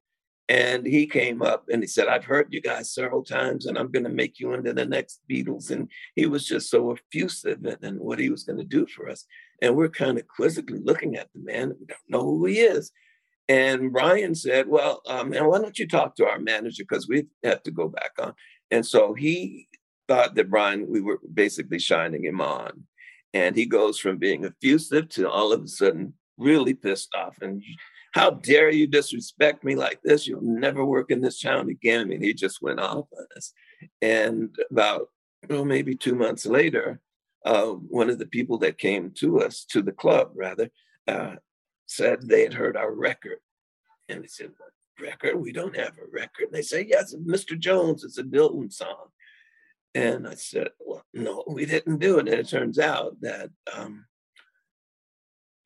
and 0.48 0.86
he 0.86 1.06
came 1.06 1.40
up 1.40 1.64
and 1.70 1.82
he 1.82 1.86
said, 1.86 2.06
I've 2.06 2.26
heard 2.26 2.52
you 2.52 2.60
guys 2.60 2.92
several 2.92 3.24
times 3.24 3.64
and 3.64 3.78
I'm 3.78 3.90
going 3.90 4.04
to 4.04 4.10
make 4.10 4.38
you 4.38 4.52
into 4.52 4.74
the 4.74 4.84
next 4.84 5.20
Beatles. 5.30 5.70
And 5.70 5.90
he 6.14 6.26
was 6.26 6.46
just 6.46 6.68
so 6.68 6.92
effusive 6.92 7.64
in 7.82 7.96
what 7.96 8.18
he 8.18 8.28
was 8.28 8.44
going 8.44 8.58
to 8.58 8.64
do 8.64 8.86
for 8.86 9.08
us. 9.08 9.24
And 9.62 9.74
we're 9.74 9.88
kind 9.88 10.18
of 10.18 10.28
quizzically 10.28 10.80
looking 10.82 11.16
at 11.16 11.28
the 11.34 11.40
man. 11.40 11.72
We 11.80 11.86
don't 11.86 12.00
know 12.08 12.22
who 12.22 12.44
he 12.44 12.60
is. 12.60 12.92
And 13.48 13.92
Brian 13.92 14.34
said, 14.34 14.68
Well, 14.68 15.02
um, 15.06 15.32
and 15.32 15.46
why 15.46 15.58
don't 15.58 15.78
you 15.78 15.86
talk 15.86 16.16
to 16.16 16.26
our 16.26 16.38
manager? 16.38 16.84
Because 16.86 17.08
we 17.08 17.26
have 17.42 17.62
to 17.64 17.70
go 17.70 17.88
back 17.88 18.12
on. 18.18 18.34
And 18.70 18.84
so 18.84 19.14
he 19.14 19.68
thought 20.08 20.34
that 20.34 20.50
Brian, 20.50 20.86
we 20.88 21.00
were 21.00 21.20
basically 21.32 21.78
shining 21.78 22.24
him 22.24 22.40
on. 22.40 22.84
And 23.34 23.54
he 23.54 23.66
goes 23.66 23.98
from 23.98 24.16
being 24.16 24.44
effusive 24.44 25.10
to 25.10 25.28
all 25.28 25.52
of 25.52 25.64
a 25.64 25.68
sudden 25.68 26.14
really 26.38 26.72
pissed 26.72 27.14
off. 27.14 27.36
And 27.42 27.62
how 28.12 28.30
dare 28.30 28.70
you 28.70 28.86
disrespect 28.86 29.64
me 29.64 29.74
like 29.74 30.00
this? 30.02 30.26
You'll 30.26 30.40
never 30.40 30.84
work 30.84 31.10
in 31.10 31.20
this 31.20 31.40
town 31.40 31.68
again. 31.68 32.00
I 32.00 32.04
mean, 32.04 32.22
he 32.22 32.32
just 32.32 32.62
went 32.62 32.80
off 32.80 33.06
on 33.12 33.26
us. 33.36 33.52
And 34.00 34.56
about, 34.70 35.08
well, 35.50 35.64
maybe 35.64 35.96
two 35.96 36.14
months 36.14 36.46
later, 36.46 37.00
uh, 37.44 37.66
one 37.72 38.08
of 38.08 38.18
the 38.18 38.26
people 38.26 38.56
that 38.58 38.78
came 38.78 39.10
to 39.16 39.40
us, 39.40 39.66
to 39.70 39.82
the 39.82 39.92
club 39.92 40.30
rather, 40.34 40.70
uh, 41.08 41.34
said 41.86 42.22
they 42.22 42.42
had 42.42 42.54
heard 42.54 42.76
our 42.76 42.92
record. 42.92 43.38
And 44.08 44.22
they 44.22 44.28
said, 44.28 44.52
record? 45.00 45.40
We 45.40 45.52
don't 45.52 45.76
have 45.76 45.98
a 45.98 46.10
record. 46.10 46.46
And 46.46 46.52
they 46.52 46.62
say, 46.62 46.86
Yes, 46.88 47.14
Mr. 47.14 47.58
Jones, 47.58 48.04
it's 48.04 48.18
a 48.18 48.22
Dylan 48.22 48.72
song. 48.72 49.08
And 49.94 50.26
I 50.26 50.34
said, 50.34 50.68
Well, 50.80 51.04
no, 51.12 51.44
we 51.46 51.66
didn't 51.66 51.98
do 51.98 52.18
it. 52.18 52.28
And 52.28 52.40
it 52.40 52.48
turns 52.48 52.78
out 52.78 53.20
that 53.20 53.50
um, 53.74 54.06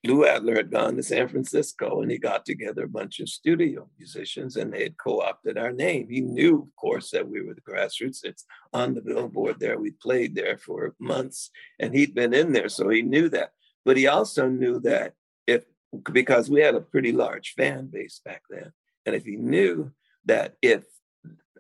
Lou 0.05 0.27
Adler 0.27 0.57
had 0.57 0.71
gone 0.71 0.97
to 0.97 1.03
San 1.03 1.29
Francisco 1.29 2.03
and 2.03 2.11
he 2.11 2.19
got 2.19 2.45
together 2.45 2.85
a 2.85 2.89
bunch 2.89 3.19
of 3.21 3.29
studio 3.29 3.89
musicians 3.99 4.57
and 4.57 4.73
they 4.73 4.85
had 4.85 4.97
co 4.97 5.21
opted 5.21 5.59
our 5.59 5.73
name. 5.73 6.09
He 6.09 6.21
knew, 6.21 6.63
of 6.63 6.77
course, 6.77 7.11
that 7.11 7.29
we 7.29 7.43
were 7.43 7.55
the 7.55 7.61
grassroots. 7.61 8.25
It's 8.25 8.45
on 8.73 8.95
the 8.95 9.01
billboard 9.01 9.59
there. 9.59 9.79
We 9.79 9.91
played 9.91 10.35
there 10.35 10.57
for 10.57 10.95
months 11.01 11.51
and 11.81 11.95
he'd 11.95 12.15
been 12.15 12.33
in 12.33 12.53
there, 12.53 12.69
so 12.69 12.89
he 12.89 13.03
knew 13.03 13.29
that. 13.31 13.51
But 13.85 13.97
he 13.97 14.07
also 14.07 14.49
knew 14.49 14.79
that 14.81 15.15
if, 15.47 15.65
because 16.13 16.49
we 16.49 16.61
had 16.61 16.75
a 16.75 16.81
pretty 16.81 17.13
large 17.13 17.55
fan 17.57 17.87
base 17.87 18.21
back 18.25 18.43
then, 18.49 18.73
and 19.05 19.17
if 19.17 19.25
he 19.25 19.37
knew 19.37 19.91
that 20.27 20.55
if 20.63 20.85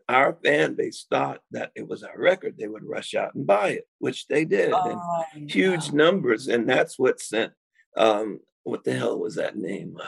our 0.09 0.37
fan 0.42 0.75
base 0.75 1.07
thought 1.11 1.40
that 1.51 1.71
it 1.75 1.87
was 1.87 2.03
our 2.03 2.18
record, 2.18 2.57
they 2.59 2.66
would 2.66 2.85
rush 2.85 3.14
out 3.14 3.35
and 3.35 3.47
buy 3.47 3.71
it, 3.71 3.88
which 3.99 4.27
they 4.27 4.44
did 4.44 4.73
oh, 4.73 5.25
in 5.35 5.49
huge 5.49 5.92
numbers. 5.92 6.49
And 6.49 6.68
that's 6.68 6.99
what 6.99 7.21
sent 7.21 7.53
um, 7.97 8.40
what 8.62 8.85
the 8.85 8.94
hell 8.94 9.18
was 9.18 9.35
that 9.35 9.57
name? 9.57 9.99
Uh, 10.01 10.07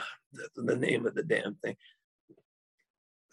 the, 0.55 0.63
the, 0.63 0.75
name 0.75 1.05
of 1.05 1.13
the 1.13 1.23
damn 1.23 1.55
thing. 1.55 1.75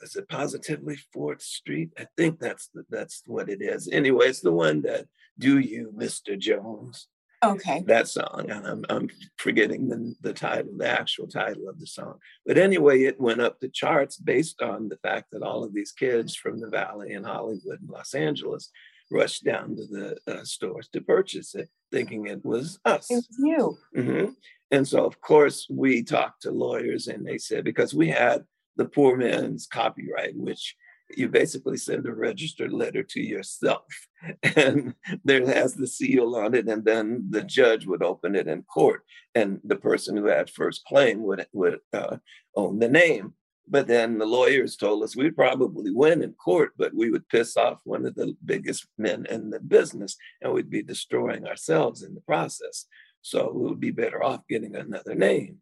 Is 0.03 0.17
it 0.17 0.29
positively 0.29 0.99
Fourth 1.13 1.43
Street? 1.43 1.91
I 1.99 2.07
think 2.17 2.39
that's 2.39 2.69
the, 2.75 2.85
that's 2.91 3.23
what 3.27 3.49
it 3.49 3.63
is. 3.63 3.89
Anyway, 3.91 4.27
it's 4.27 4.41
the 4.41 4.53
one 4.53 4.83
that 4.83 5.07
"Do 5.39 5.59
You, 5.59 5.93
Mr. 5.97 6.39
Jones." 6.39 7.09
Okay. 7.45 7.85
That 7.87 8.09
song, 8.09 8.47
and 8.49 8.67
I'm 8.67 8.85
I'm 8.89 9.09
forgetting 9.37 9.89
the 9.89 10.15
the 10.21 10.33
title, 10.33 10.73
the 10.77 10.89
actual 10.89 11.29
title 11.29 11.69
of 11.69 11.79
the 11.79 11.87
song. 11.87 12.19
But 12.45 12.59
anyway, 12.59 13.03
it 13.03 13.21
went 13.21 13.41
up 13.41 13.61
the 13.61 13.69
charts 13.69 14.17
based 14.17 14.61
on 14.61 14.89
the 14.89 14.97
fact 14.97 15.27
that 15.33 15.43
all 15.43 15.63
of 15.63 15.73
these 15.73 15.93
kids 15.93 16.35
from 16.35 16.61
the 16.61 16.69
Valley 16.69 17.13
and 17.13 17.25
Hollywood 17.25 17.81
and 17.81 17.89
Los 17.89 18.15
Angeles 18.15 18.71
rushed 19.11 19.45
down 19.45 19.77
to 19.77 19.87
the 19.87 20.17
uh, 20.27 20.45
stores 20.45 20.89
to 20.93 21.01
purchase 21.01 21.55
it, 21.55 21.69
thinking 21.93 22.27
it 22.27 22.45
was 22.45 22.79
us. 22.85 23.07
It 23.11 23.15
was 23.15 23.39
you. 23.39 23.79
Mm-hmm. 23.97 24.33
And 24.71 24.87
so, 24.87 25.05
of 25.07 25.21
course, 25.21 25.67
we 25.71 26.03
talked 26.03 26.43
to 26.43 26.51
lawyers, 26.51 27.07
and 27.07 27.27
they 27.27 27.39
said 27.39 27.65
because 27.65 27.95
we 27.95 28.09
had 28.09 28.45
the 28.77 28.85
poor 28.85 29.17
man's 29.17 29.67
copyright, 29.67 30.37
which 30.37 30.75
you 31.17 31.29
basically 31.29 31.77
send 31.77 32.07
a 32.07 32.13
registered 32.13 32.73
letter 32.73 33.03
to 33.03 33.21
yourself, 33.21 33.87
and 34.57 34.95
there 35.25 35.47
has 35.47 35.75
the 35.75 35.87
seal 35.87 36.35
on 36.37 36.55
it, 36.55 36.69
and 36.69 36.85
then 36.85 37.27
the 37.31 37.43
judge 37.43 37.87
would 37.87 38.03
open 38.03 38.35
it 38.35 38.49
in 38.49 38.63
court, 38.63 39.03
and 39.35 39.61
the 39.65 39.77
person 39.77 40.17
who 40.17 40.27
had 40.27 40.51
first 40.51 40.85
claim 40.87 41.23
would 41.23 41.47
would 41.53 41.79
uh, 41.93 42.17
own 42.55 42.79
the 42.79 42.89
name. 42.89 43.35
But 43.71 43.87
then 43.87 44.19
the 44.19 44.27
lawyers 44.27 44.77
told 44.77 45.03
us 45.03 45.15
we'd 45.15 45.37
probably 45.37 45.91
win 45.91 46.23
in 46.23 46.33
court, 46.33 46.73
but 46.79 46.95
we 46.95 47.11
would 47.11 47.29
piss 47.29 47.57
off 47.57 47.81
one 47.85 48.07
of 48.07 48.15
the 48.15 48.35
biggest 48.45 48.87
men 48.97 49.27
in 49.29 49.51
the 49.51 49.61
business 49.61 50.17
and 50.41 50.53
we'd 50.53 50.71
be 50.71 50.83
destroying 50.83 51.47
ourselves 51.47 52.03
in 52.03 52.15
the 52.15 52.23
process. 52.23 52.87
So 53.21 53.53
we 53.55 53.69
would 53.69 53.81
be 53.81 53.91
better 53.91 54.23
off 54.23 54.49
getting 54.49 54.75
another 54.75 55.15
name. 55.15 55.59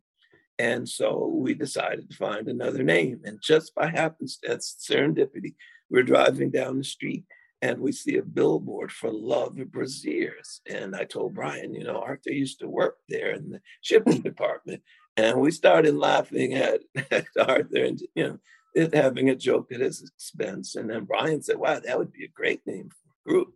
And 0.58 0.88
so 0.88 1.30
we 1.34 1.54
decided 1.54 2.10
to 2.10 2.16
find 2.16 2.48
another 2.48 2.82
name. 2.82 3.20
And 3.24 3.40
just 3.42 3.74
by 3.74 3.88
happenstance, 3.88 4.76
serendipity, 4.80 5.54
we're 5.90 6.02
driving 6.02 6.50
down 6.50 6.78
the 6.78 6.84
street 6.84 7.24
and 7.62 7.80
we 7.80 7.92
see 7.92 8.16
a 8.16 8.22
billboard 8.22 8.92
for 8.92 9.10
Love 9.10 9.56
Braziers. 9.56 10.60
And 10.68 10.94
I 10.94 11.04
told 11.04 11.34
Brian, 11.34 11.74
you 11.74 11.84
know, 11.84 11.98
Arthur 12.00 12.32
used 12.32 12.60
to 12.60 12.68
work 12.68 12.96
there 13.08 13.32
in 13.32 13.50
the 13.50 13.60
shipping 13.80 14.20
department. 14.22 14.82
And 15.16 15.40
we 15.40 15.50
started 15.50 15.94
laughing 15.94 16.54
at, 16.54 16.80
at 17.10 17.26
Arthur 17.38 17.84
and, 17.84 18.00
you 18.14 18.24
know, 18.24 18.38
it, 18.74 18.94
having 18.94 19.30
a 19.30 19.34
joke 19.34 19.72
at 19.72 19.80
his 19.80 20.02
expense. 20.02 20.76
And 20.76 20.90
then 20.90 21.04
Brian 21.04 21.42
said, 21.42 21.56
wow, 21.56 21.80
that 21.80 21.98
would 21.98 22.12
be 22.12 22.24
a 22.24 22.28
great 22.34 22.60
name 22.66 22.90
for 22.90 23.30
a 23.30 23.32
group. 23.32 23.54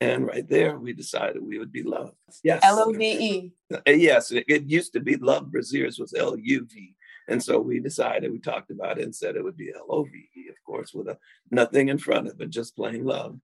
And 0.00 0.26
right 0.26 0.48
there, 0.48 0.78
we 0.78 0.94
decided 0.94 1.42
we 1.42 1.58
would 1.58 1.72
be 1.72 1.82
Love. 1.82 2.14
Yes. 2.42 2.60
L 2.64 2.80
O 2.80 2.92
V 2.92 3.04
E. 3.04 3.52
Uh, 3.72 3.78
yes. 3.86 4.30
It, 4.30 4.44
it, 4.48 4.64
used 4.64 4.94
to 4.94 5.00
be 5.00 5.16
Love 5.16 5.50
Braziers 5.50 5.98
was 5.98 6.14
L 6.14 6.36
U 6.38 6.66
V. 6.70 6.94
And 7.28 7.42
so 7.42 7.60
we 7.60 7.80
decided, 7.80 8.32
we 8.32 8.40
talked 8.40 8.70
about 8.70 8.98
it 8.98 9.04
and 9.04 9.14
said 9.14 9.36
it 9.36 9.44
would 9.44 9.58
be 9.58 9.72
L 9.74 9.86
O 9.90 10.04
V 10.04 10.10
E, 10.10 10.48
of 10.48 10.56
course, 10.64 10.94
with 10.94 11.08
a, 11.08 11.18
nothing 11.50 11.88
in 11.88 11.98
front 11.98 12.28
of 12.28 12.40
it, 12.40 12.50
just 12.50 12.76
plain 12.76 13.04
love. 13.04 13.38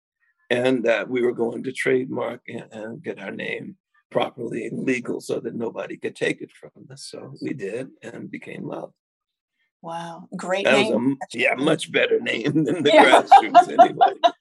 And 0.49 0.85
that 0.85 1.11
we 1.11 1.23
were 1.23 1.33
going 1.33 1.63
to 1.65 1.73
trademark 1.73 2.41
and, 2.49 2.67
and 2.73 3.03
get 3.03 3.21
our 3.21 3.33
name 3.33 3.77
properly 4.11 4.71
legal 4.73 5.21
so 5.21 5.41
that 5.41 5.55
nobody 5.55 5.97
could 5.97 6.17
take 6.17 6.41
it 6.41 6.53
from 6.53 6.71
us. 6.91 7.09
So 7.11 7.35
we 7.43 7.53
did 7.53 7.89
and 8.03 8.31
became 8.31 8.67
Love. 8.67 8.93
Wow, 9.83 10.27
great 10.35 10.65
that 10.65 10.73
name. 10.73 11.17
A, 11.23 11.39
yeah, 11.39 11.55
much 11.55 11.93
better 11.93 12.19
name 12.19 12.65
than 12.65 12.83
the 12.83 12.91
yeah. 12.93 13.23
grassroots 13.23 13.79
anyway. 13.79 14.15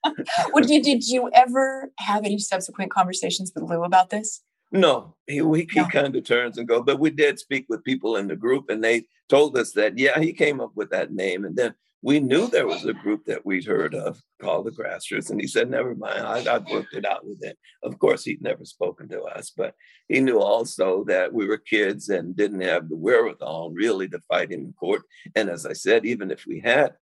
Would 0.53 0.69
you 0.69 0.81
did 0.81 1.07
you 1.07 1.29
ever 1.33 1.91
have 1.99 2.25
any 2.25 2.39
subsequent 2.39 2.91
conversations 2.91 3.51
with 3.53 3.69
Lou 3.69 3.83
about 3.83 4.09
this? 4.09 4.41
No, 4.71 5.15
he, 5.27 5.35
he, 5.35 5.67
he 5.71 5.85
kind 5.85 6.15
of 6.15 6.23
turns 6.23 6.57
and 6.57 6.67
goes, 6.67 6.83
But 6.85 6.99
we 6.99 7.09
did 7.09 7.39
speak 7.39 7.65
with 7.69 7.83
people 7.83 8.17
in 8.17 8.27
the 8.27 8.35
group, 8.35 8.69
and 8.69 8.83
they 8.83 9.05
told 9.29 9.57
us 9.57 9.71
that 9.73 9.97
yeah, 9.97 10.19
he 10.19 10.33
came 10.33 10.59
up 10.59 10.71
with 10.75 10.89
that 10.89 11.13
name, 11.13 11.45
and 11.45 11.55
then 11.55 11.75
we 12.05 12.19
knew 12.19 12.47
there 12.47 12.67
was 12.67 12.85
a 12.85 12.93
group 12.93 13.25
that 13.25 13.43
we'd 13.47 13.65
heard 13.65 13.95
of 13.95 14.21
called 14.39 14.67
the 14.67 14.71
Grassroots. 14.71 15.31
And 15.31 15.41
he 15.41 15.47
said, 15.47 15.71
never 15.71 15.95
mind, 15.95 16.19
I, 16.19 16.41
have 16.41 16.69
worked 16.69 16.93
it 16.93 17.03
out 17.03 17.25
with 17.25 17.43
him. 17.43 17.55
Of 17.81 17.97
course, 17.97 18.23
he'd 18.23 18.43
never 18.43 18.63
spoken 18.63 19.09
to 19.09 19.23
us, 19.23 19.49
but 19.49 19.73
he 20.07 20.19
knew 20.19 20.39
also 20.39 21.03
that 21.05 21.33
we 21.33 21.47
were 21.47 21.57
kids 21.57 22.09
and 22.09 22.35
didn't 22.35 22.61
have 22.61 22.89
the 22.89 22.95
wherewithal 22.95 23.71
really 23.71 24.07
to 24.09 24.19
fight 24.29 24.51
him 24.51 24.65
in 24.65 24.73
court. 24.73 25.01
And 25.35 25.49
as 25.49 25.65
I 25.65 25.73
said, 25.73 26.05
even 26.05 26.29
if 26.29 26.45
we 26.45 26.59
had, 26.59 26.93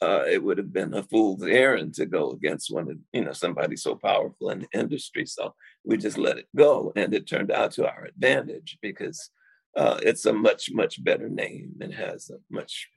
uh, 0.00 0.22
it 0.28 0.42
would 0.42 0.58
have 0.58 0.72
been 0.72 0.94
a 0.94 1.02
fool's 1.02 1.42
errand 1.42 1.94
to 1.94 2.06
go 2.06 2.30
against 2.30 2.72
one 2.72 2.90
of, 2.90 2.96
you 3.12 3.24
know, 3.24 3.32
somebody 3.32 3.76
so 3.76 3.96
powerful 3.96 4.50
in 4.50 4.60
the 4.60 4.78
industry. 4.78 5.26
So 5.26 5.54
we 5.84 5.96
just 5.96 6.18
let 6.18 6.38
it 6.38 6.46
go. 6.56 6.92
And 6.94 7.12
it 7.12 7.26
turned 7.26 7.50
out 7.50 7.72
to 7.72 7.88
our 7.88 8.04
advantage 8.04 8.78
because 8.80 9.30
uh, 9.76 9.98
it's 10.02 10.24
a 10.24 10.32
much, 10.32 10.70
much 10.72 11.02
better 11.02 11.28
name 11.28 11.72
and 11.80 11.92
has 11.92 12.30
a 12.30 12.38
much 12.50 12.88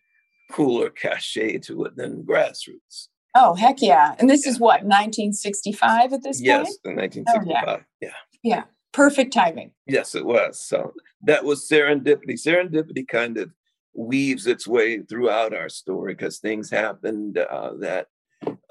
cooler 0.51 0.89
cachet 0.89 1.59
to 1.59 1.85
it 1.85 1.95
than 1.95 2.23
grassroots. 2.23 3.07
Oh, 3.35 3.55
heck 3.55 3.81
yeah. 3.81 4.15
And 4.19 4.29
this 4.29 4.45
yeah. 4.45 4.51
is 4.51 4.59
what, 4.59 4.83
1965 4.83 6.13
at 6.13 6.23
this 6.23 6.41
yes, 6.41 6.77
point? 6.83 6.97
Yes, 6.97 7.23
1965. 7.25 7.63
Oh, 7.67 7.83
yeah. 8.01 8.09
yeah. 8.09 8.13
Yeah. 8.43 8.63
Perfect 8.91 9.33
timing. 9.33 9.71
Yes, 9.87 10.15
it 10.15 10.25
was. 10.25 10.61
So 10.61 10.93
that 11.23 11.45
was 11.45 11.67
serendipity. 11.67 12.33
Serendipity 12.33 13.07
kind 13.07 13.37
of 13.37 13.51
weaves 13.93 14.47
its 14.47 14.67
way 14.67 15.01
throughout 15.01 15.53
our 15.53 15.69
story 15.69 16.13
because 16.13 16.39
things 16.39 16.69
happened 16.69 17.37
uh, 17.37 17.73
that 17.79 18.07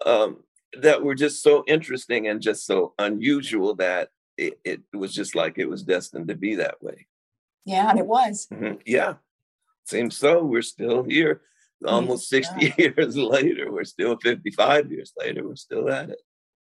um, 0.04 0.38
that 0.80 1.02
were 1.02 1.14
just 1.14 1.42
so 1.42 1.64
interesting 1.66 2.28
and 2.28 2.40
just 2.40 2.64
so 2.64 2.94
unusual 2.98 3.74
that 3.76 4.08
it, 4.36 4.58
it, 4.64 4.80
was 4.94 5.14
just 5.14 5.34
like 5.34 5.58
it 5.58 5.68
was 5.68 5.82
destined 5.82 6.28
to 6.28 6.34
be 6.34 6.54
that 6.56 6.82
way. 6.82 7.06
Yeah, 7.64 7.90
and 7.90 7.98
it 7.98 8.06
was. 8.06 8.46
Mm-hmm. 8.52 8.76
Yeah, 8.86 9.14
seems 9.84 10.16
so. 10.16 10.42
We're 10.44 10.62
still 10.62 11.02
here 11.04 11.42
almost 11.84 12.28
60 12.28 12.66
yeah. 12.66 12.74
years 12.78 13.16
later, 13.16 13.72
we're 13.72 13.84
still 13.84 14.16
55 14.16 14.90
years 14.90 15.12
later, 15.16 15.46
we're 15.46 15.56
still 15.56 15.90
at 15.90 16.10
it. 16.10 16.18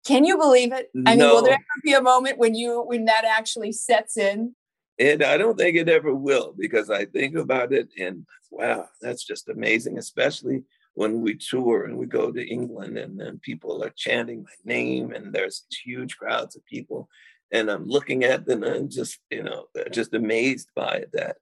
Can 0.06 0.24
you 0.24 0.36
believe 0.36 0.72
it? 0.72 0.90
I 1.06 1.16
mean, 1.16 1.20
will 1.20 1.42
there 1.42 1.54
ever 1.54 1.80
be 1.82 1.94
a 1.94 2.02
moment 2.02 2.36
when 2.36 2.54
you 2.54 2.82
when 2.82 3.06
that 3.06 3.24
actually 3.24 3.72
sets 3.72 4.18
in? 4.18 4.54
And 4.98 5.22
I 5.22 5.36
don't 5.36 5.58
think 5.58 5.76
it 5.76 5.88
ever 5.88 6.14
will 6.14 6.54
because 6.56 6.90
I 6.90 7.04
think 7.06 7.36
about 7.36 7.72
it 7.72 7.88
and 7.98 8.26
wow, 8.50 8.88
that's 9.00 9.24
just 9.24 9.48
amazing, 9.48 9.98
especially 9.98 10.62
when 10.94 11.20
we 11.20 11.34
tour 11.34 11.84
and 11.84 11.96
we 11.96 12.06
go 12.06 12.30
to 12.30 12.48
England 12.48 12.96
and 12.96 13.18
then 13.18 13.40
people 13.40 13.82
are 13.82 13.92
chanting 13.96 14.44
my 14.44 14.72
name 14.72 15.12
and 15.12 15.32
there's 15.32 15.66
huge 15.84 16.16
crowds 16.16 16.54
of 16.54 16.64
people 16.66 17.08
and 17.52 17.68
I'm 17.70 17.86
looking 17.86 18.24
at 18.24 18.46
them 18.46 18.62
and 18.62 18.90
just, 18.90 19.18
you 19.30 19.42
know, 19.42 19.66
just 19.90 20.14
amazed 20.14 20.68
by 20.76 21.04
that 21.12 21.36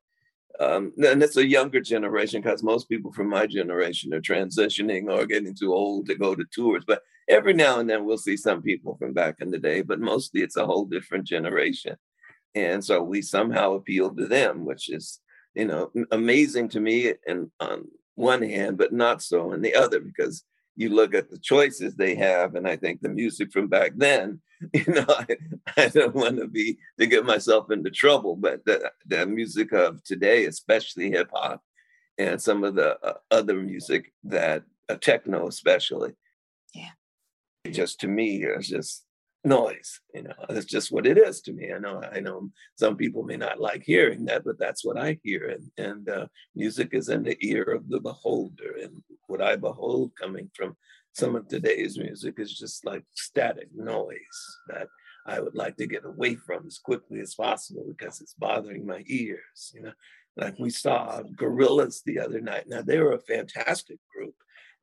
um, 0.61 0.93
and 1.05 1.23
it's 1.23 1.37
a 1.37 1.47
younger 1.47 1.81
generation 1.81 2.43
because 2.43 2.63
most 2.63 2.89
people 2.89 3.13
from 3.13 3.29
my 3.29 3.47
generation 3.47 4.13
are 4.13 4.21
transitioning 4.21 5.11
or 5.11 5.27
getting 5.27 5.55
too 5.55 5.73
old 5.73 6.07
to 6.07 6.15
go 6.15 6.35
to 6.35 6.45
tours. 6.55 6.85
But 6.87 7.03
every 7.29 7.55
now 7.55 7.81
and 7.81 7.89
then 7.89 8.05
we'll 8.05 8.19
see 8.19 8.37
some 8.37 8.63
people 8.63 8.97
from 8.97 9.13
back 9.13 9.37
in 9.41 9.51
the 9.51 9.59
day, 9.59 9.83
but 9.83 10.01
mostly 10.01 10.43
it's 10.43 10.57
a 10.57 10.67
whole 10.67 10.85
different 10.85 11.25
generation. 11.25 11.97
And 12.55 12.85
so 12.85 13.03
we 13.03 13.23
somehow 13.23 13.75
appeal 13.75 14.15
to 14.15 14.27
them, 14.27 14.65
which 14.65 14.91
is, 14.91 15.21
you 15.55 15.65
know, 15.65 15.91
amazing 16.11 16.69
to 16.71 16.81
me 16.81 17.15
and 17.27 17.51
on 17.61 17.87
one 18.15 18.43
hand, 18.43 18.79
but 18.79 18.93
not 18.93 19.23
so 19.23 19.53
on 19.53 19.63
the 19.63 19.75
other, 19.75 20.01
because 20.01 20.45
you 20.77 20.89
look 20.89 21.15
at 21.15 21.31
the 21.31 21.39
choices 21.39 21.95
they 21.95 22.15
have, 22.15 22.55
and 22.55 22.67
I 22.67 22.77
think 22.77 23.01
the 23.01 23.09
music 23.09 23.53
from 23.53 23.69
back 23.69 23.93
then, 23.97 24.41
you 24.73 24.85
know, 24.87 25.07
I, 25.09 25.27
I 25.77 25.89
don't 25.89 26.15
want 26.15 26.39
to 26.39 26.47
be 26.47 26.79
to 26.99 27.07
get 27.07 27.25
myself 27.25 27.71
into 27.71 27.91
trouble, 27.91 28.37
but 28.37 28.65
the, 28.65 28.91
the 29.07 29.27
music 29.27 29.73
of 29.73 30.03
today, 30.05 30.47
especially 30.47 31.11
hip 31.11 31.31
hop, 31.33 31.63
and 32.19 32.41
some 32.41 32.65
of 32.65 32.75
the 32.75 32.99
uh, 33.05 33.15
other 33.31 33.55
music 33.55 34.13
that 34.25 34.65
uh, 34.89 34.97
techno, 34.97 35.49
especially, 35.49 36.13
yeah, 36.75 36.91
just 37.71 38.01
to 38.01 38.09
me, 38.09 38.45
it's 38.45 38.69
just 38.69 39.05
noise. 39.45 40.01
You 40.15 40.25
know, 40.25 40.35
that's 40.49 40.67
just 40.67 40.93
what 40.93 41.07
it 41.07 41.19
is 41.19 41.41
to 41.43 41.53
me. 41.53 41.73
I 41.73 41.79
know, 41.79 42.03
I 42.13 42.21
know 42.21 42.51
some 42.77 42.97
people 42.97 43.23
may 43.23 43.37
not 43.37 43.61
like 43.61 43.83
hearing 43.85 44.25
that, 44.27 44.45
but 44.45 44.59
that's 44.59 44.85
what 44.85 44.99
I 44.99 45.19
hear. 45.23 45.49
And 45.49 45.71
and 45.79 46.09
uh, 46.09 46.27
music 46.55 46.91
is 46.93 47.09
in 47.09 47.23
the 47.23 47.37
ear 47.41 47.63
of 47.63 47.89
the 47.89 48.01
beholder, 48.01 48.77
and 48.83 49.03
what 49.27 49.43
I 49.43 49.57
behold 49.57 50.13
coming 50.21 50.51
from 50.55 50.77
some 51.15 51.37
of 51.37 51.47
today's 51.47 51.99
music 51.99 52.35
is 52.39 52.57
just 52.57 52.87
like 52.87 53.05
static 53.13 53.69
noise 53.75 54.17
that 54.69 54.89
I 55.27 55.41
would 55.41 55.55
like 55.55 55.77
to 55.77 55.87
get 55.87 56.05
away 56.05 56.37
from 56.37 56.67
as 56.67 56.79
quickly 56.79 57.21
as 57.21 57.35
possible 57.35 57.85
because 57.87 58.21
it's 58.21 58.35
bothering 58.35 58.87
my 58.87 59.05
ears. 59.07 59.73
You 59.75 59.83
know, 59.83 59.93
like 60.37 60.59
we 60.59 60.71
saw 60.71 61.23
Gorillaz 61.37 62.03
the 62.05 62.19
other 62.19 62.41
night. 62.41 62.65
Now 62.67 62.83
they 62.83 62.99
were 62.99 63.13
a 63.13 63.21
fantastic 63.21 63.99
group 64.15 64.35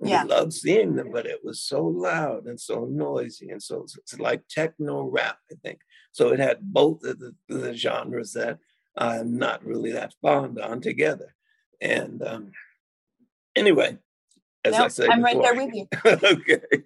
yeah. 0.01 0.23
We 0.23 0.29
loved 0.29 0.53
seeing 0.53 0.95
them, 0.95 1.11
but 1.11 1.25
it 1.25 1.39
was 1.43 1.61
so 1.61 1.85
loud 1.85 2.45
and 2.45 2.59
so 2.59 2.85
noisy. 2.85 3.49
And 3.49 3.61
so 3.61 3.83
it's 3.83 4.17
like 4.19 4.47
techno 4.47 5.03
rap, 5.03 5.37
I 5.51 5.55
think. 5.63 5.79
So 6.11 6.29
it 6.29 6.39
had 6.39 6.59
both 6.61 7.03
of 7.03 7.19
the, 7.19 7.35
the 7.47 7.73
genres 7.73 8.33
that 8.33 8.59
I'm 8.97 9.37
not 9.37 9.65
really 9.65 9.91
that 9.91 10.13
fond 10.21 10.59
on 10.59 10.81
together. 10.81 11.35
And 11.81 12.21
um, 12.21 12.51
anyway, 13.55 13.97
as 14.63 14.73
nope, 14.73 14.85
I 14.85 14.87
said, 14.87 15.09
I'm 15.09 15.21
before, 15.21 15.41
right 15.41 15.55
there 15.55 15.65
with 15.65 15.73
you. 15.73 15.87
okay. 16.05 16.83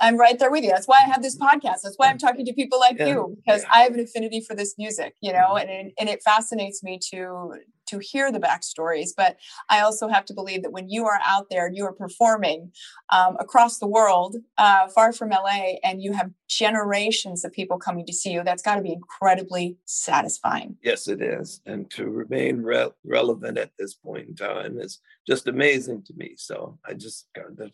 I'm 0.00 0.18
right 0.18 0.38
there 0.38 0.50
with 0.50 0.62
you. 0.62 0.70
That's 0.70 0.86
why 0.86 0.98
I 1.00 1.08
have 1.10 1.22
this 1.22 1.38
podcast. 1.38 1.80
That's 1.82 1.94
why 1.96 2.08
I'm 2.08 2.18
talking 2.18 2.44
to 2.44 2.52
people 2.52 2.78
like 2.78 2.98
yeah, 2.98 3.06
you 3.06 3.38
because 3.44 3.62
yeah. 3.62 3.70
I 3.72 3.82
have 3.82 3.94
an 3.94 4.00
affinity 4.00 4.40
for 4.40 4.54
this 4.54 4.74
music, 4.76 5.14
you 5.22 5.32
know, 5.32 5.54
mm-hmm. 5.54 5.68
and 5.70 5.92
and 5.98 6.08
it 6.08 6.22
fascinates 6.22 6.82
me 6.82 7.00
to 7.12 7.54
to 7.86 7.98
hear 7.98 8.30
the 8.30 8.40
backstories. 8.40 9.10
But 9.16 9.36
I 9.68 9.80
also 9.80 10.08
have 10.08 10.24
to 10.26 10.34
believe 10.34 10.62
that 10.62 10.72
when 10.72 10.88
you 10.88 11.06
are 11.06 11.20
out 11.24 11.46
there 11.50 11.66
and 11.66 11.76
you 11.76 11.84
are 11.84 11.92
performing 11.92 12.72
um, 13.10 13.36
across 13.38 13.78
the 13.78 13.86
world, 13.86 14.36
uh, 14.58 14.88
far 14.88 15.12
from 15.12 15.30
LA, 15.30 15.76
and 15.82 16.02
you 16.02 16.12
have 16.12 16.30
generations 16.48 17.44
of 17.44 17.52
people 17.52 17.78
coming 17.78 18.06
to 18.06 18.12
see 18.12 18.32
you, 18.32 18.42
that's 18.44 18.62
got 18.62 18.76
to 18.76 18.82
be 18.82 18.92
incredibly 18.92 19.76
satisfying. 19.84 20.76
Yes, 20.82 21.08
it 21.08 21.22
is, 21.22 21.60
and 21.66 21.90
to 21.92 22.08
remain 22.08 22.62
re- 22.62 22.90
relevant 23.04 23.58
at 23.58 23.70
this 23.78 23.94
point 23.94 24.28
in 24.28 24.34
time 24.34 24.78
is 24.78 25.00
just 25.26 25.48
amazing 25.48 26.02
to 26.04 26.14
me. 26.16 26.34
So 26.36 26.78
I 26.86 26.94
just 26.94 27.26
kind 27.34 27.60
of 27.60 27.72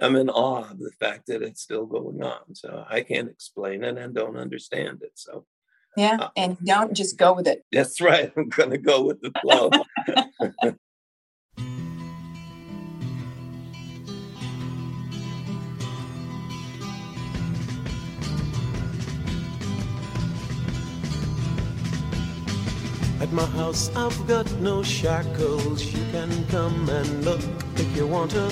I'm 0.00 0.16
in 0.16 0.30
awe 0.30 0.70
of 0.70 0.78
the 0.78 0.92
fact 0.98 1.26
that 1.26 1.42
it's 1.42 1.60
still 1.60 1.84
going 1.84 2.22
on. 2.22 2.54
So 2.54 2.84
I 2.88 3.02
can't 3.02 3.28
explain 3.28 3.84
it 3.84 3.98
and 3.98 4.14
don't 4.14 4.36
understand 4.36 5.02
it. 5.02 5.12
So 5.14 5.44
yeah, 5.96 6.16
uh, 6.20 6.28
and 6.36 6.58
don't 6.64 6.94
just 6.94 7.18
go 7.18 7.32
with 7.32 7.46
it. 7.46 7.64
That's 7.72 8.00
right. 8.00 8.32
I'm 8.36 8.48
gonna 8.48 8.78
go 8.78 9.02
with 9.04 9.20
the 9.20 9.32
flow. 9.40 9.70
At 23.20 23.30
my 23.32 23.44
house, 23.44 23.94
I've 23.94 24.26
got 24.26 24.50
no 24.60 24.82
shackles. 24.82 25.84
You 25.84 26.02
can 26.10 26.46
come 26.46 26.88
and 26.88 27.22
look 27.22 27.42
if 27.76 27.94
you 27.94 28.06
want 28.06 28.30
to. 28.30 28.50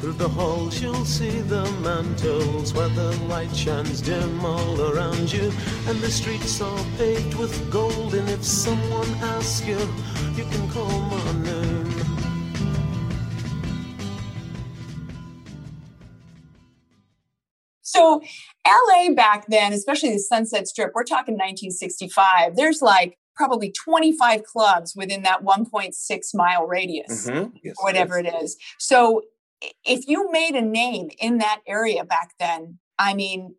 Through 0.00 0.12
the 0.12 0.28
halls 0.28 0.80
you'll 0.80 1.04
see 1.04 1.40
the 1.40 1.68
mantles 1.82 2.72
where 2.72 2.88
the 2.90 3.10
light 3.26 3.54
shines 3.54 4.00
dim 4.00 4.44
all 4.44 4.80
around 4.80 5.32
you 5.32 5.52
And 5.88 5.98
the 5.98 6.10
streets 6.10 6.60
are 6.60 6.84
paved 6.96 7.34
with 7.34 7.70
gold 7.70 8.14
And 8.14 8.28
if 8.30 8.44
someone 8.44 9.08
asks 9.36 9.66
you, 9.66 9.78
you 10.36 10.44
can 10.44 10.70
call 10.70 11.00
my 11.00 11.32
name 11.42 11.88
So 17.82 18.22
LA 18.64 19.14
back 19.14 19.46
then, 19.48 19.72
especially 19.72 20.12
the 20.12 20.20
Sunset 20.20 20.68
Strip, 20.68 20.92
we're 20.94 21.02
talking 21.02 21.34
1965, 21.34 22.54
there's 22.54 22.80
like 22.80 23.18
probably 23.34 23.72
25 23.72 24.44
clubs 24.44 24.94
within 24.94 25.22
that 25.22 25.42
1.6 25.42 26.34
mile 26.34 26.66
radius, 26.66 27.28
mm-hmm. 27.28 27.56
yes, 27.64 27.74
whatever 27.80 28.20
yes. 28.20 28.34
it 28.34 28.44
is. 28.44 28.56
So 28.78 29.22
if 29.84 30.06
you 30.06 30.30
made 30.30 30.54
a 30.54 30.62
name 30.62 31.10
in 31.18 31.38
that 31.38 31.60
area 31.66 32.04
back 32.04 32.34
then, 32.38 32.78
I 32.98 33.14
mean, 33.14 33.54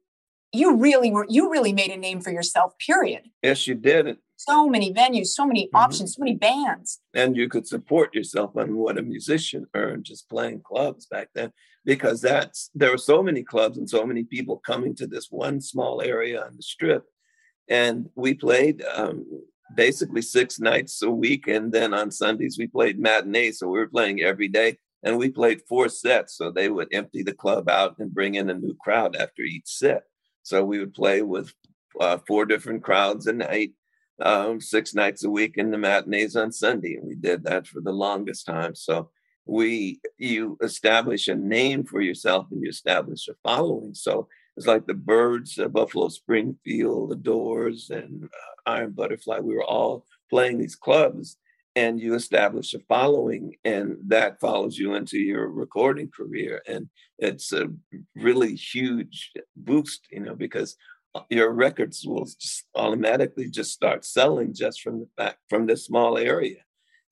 you 0.51 0.77
really 0.77 1.11
were 1.11 1.25
you 1.29 1.51
really 1.51 1.73
made 1.73 1.91
a 1.91 1.97
name 1.97 2.21
for 2.21 2.31
yourself, 2.31 2.73
period. 2.79 3.23
Yes, 3.43 3.67
you 3.67 3.75
did. 3.75 4.17
So 4.37 4.69
many 4.69 4.93
venues, 4.93 5.27
so 5.27 5.45
many 5.45 5.65
mm-hmm. 5.67 5.75
options, 5.75 6.15
so 6.15 6.23
many 6.23 6.35
bands. 6.35 6.99
And 7.13 7.35
you 7.35 7.49
could 7.49 7.67
support 7.67 8.15
yourself 8.15 8.55
on 8.55 8.75
what 8.75 8.97
a 8.97 9.01
musician 9.01 9.67
earned 9.75 10.05
just 10.05 10.29
playing 10.29 10.61
clubs 10.61 11.05
back 11.05 11.29
then. 11.35 11.51
Because 11.85 12.21
that's 12.21 12.69
there 12.73 12.91
were 12.91 12.97
so 12.97 13.21
many 13.21 13.43
clubs 13.43 13.77
and 13.77 13.89
so 13.89 14.05
many 14.05 14.23
people 14.23 14.57
coming 14.57 14.95
to 14.95 15.07
this 15.07 15.27
one 15.29 15.61
small 15.61 16.01
area 16.01 16.43
on 16.43 16.55
the 16.55 16.61
strip. 16.61 17.03
And 17.67 18.09
we 18.15 18.33
played 18.33 18.83
um, 18.93 19.25
basically 19.75 20.21
six 20.21 20.59
nights 20.59 21.01
a 21.01 21.11
week. 21.11 21.47
And 21.47 21.71
then 21.71 21.93
on 21.93 22.09
Sundays 22.11 22.57
we 22.57 22.67
played 22.67 22.99
matinees. 22.99 23.59
So 23.59 23.67
we 23.67 23.79
were 23.79 23.87
playing 23.87 24.21
every 24.21 24.47
day 24.47 24.77
and 25.03 25.17
we 25.17 25.29
played 25.29 25.61
four 25.67 25.89
sets. 25.89 26.35
So 26.35 26.51
they 26.51 26.69
would 26.69 26.89
empty 26.91 27.23
the 27.23 27.33
club 27.33 27.69
out 27.69 27.97
and 27.99 28.13
bring 28.13 28.35
in 28.35 28.49
a 28.49 28.53
new 28.53 28.75
crowd 28.75 29.15
after 29.15 29.41
each 29.41 29.67
set. 29.67 30.03
So 30.43 30.63
we 30.63 30.79
would 30.79 30.93
play 30.93 31.21
with 31.21 31.53
uh, 31.99 32.17
four 32.27 32.45
different 32.45 32.83
crowds 32.83 33.27
a 33.27 33.33
night, 33.33 33.73
um, 34.21 34.59
six 34.61 34.93
nights 34.93 35.23
a 35.23 35.29
week, 35.29 35.57
in 35.57 35.71
the 35.71 35.77
matinees 35.77 36.35
on 36.35 36.51
Sunday. 36.51 36.95
And 36.95 37.07
we 37.07 37.15
did 37.15 37.43
that 37.43 37.67
for 37.67 37.81
the 37.81 37.91
longest 37.91 38.45
time. 38.45 38.75
So 38.75 39.09
we, 39.45 39.99
you 40.17 40.57
establish 40.61 41.27
a 41.27 41.35
name 41.35 41.83
for 41.83 42.01
yourself 42.01 42.47
and 42.51 42.61
you 42.61 42.69
establish 42.69 43.27
a 43.27 43.33
following. 43.43 43.93
So 43.93 44.27
it's 44.57 44.67
like 44.67 44.85
the 44.85 44.93
Byrds, 44.93 45.57
uh, 45.57 45.69
Buffalo 45.69 46.09
Springfield, 46.09 47.11
the 47.11 47.15
Doors, 47.15 47.89
and 47.89 48.25
uh, 48.25 48.71
Iron 48.71 48.91
Butterfly. 48.91 49.39
We 49.39 49.55
were 49.55 49.63
all 49.63 50.05
playing 50.29 50.59
these 50.59 50.75
clubs 50.75 51.37
and 51.79 52.01
you 52.01 52.13
establish 52.13 52.73
a 52.73 52.79
following 52.89 53.55
and 53.63 53.95
that 54.05 54.39
follows 54.41 54.77
you 54.77 54.95
into 54.95 55.17
your 55.17 55.47
recording 55.47 56.09
career. 56.09 56.61
And 56.67 56.89
it's 57.17 57.53
a 57.53 57.67
really 58.15 58.53
huge 58.55 59.31
boost 59.55 60.01
you 60.11 60.19
know 60.19 60.35
because 60.35 60.75
uh, 61.15 61.21
your 61.29 61.51
records 61.53 62.05
will 62.05 62.25
just 62.25 62.65
automatically 62.75 63.49
just 63.49 63.71
start 63.71 64.03
selling 64.03 64.53
just 64.53 64.81
from 64.81 64.99
the 64.99 65.09
fact 65.17 65.37
from 65.49 65.65
this 65.65 65.85
small 65.85 66.17
area. 66.17 66.61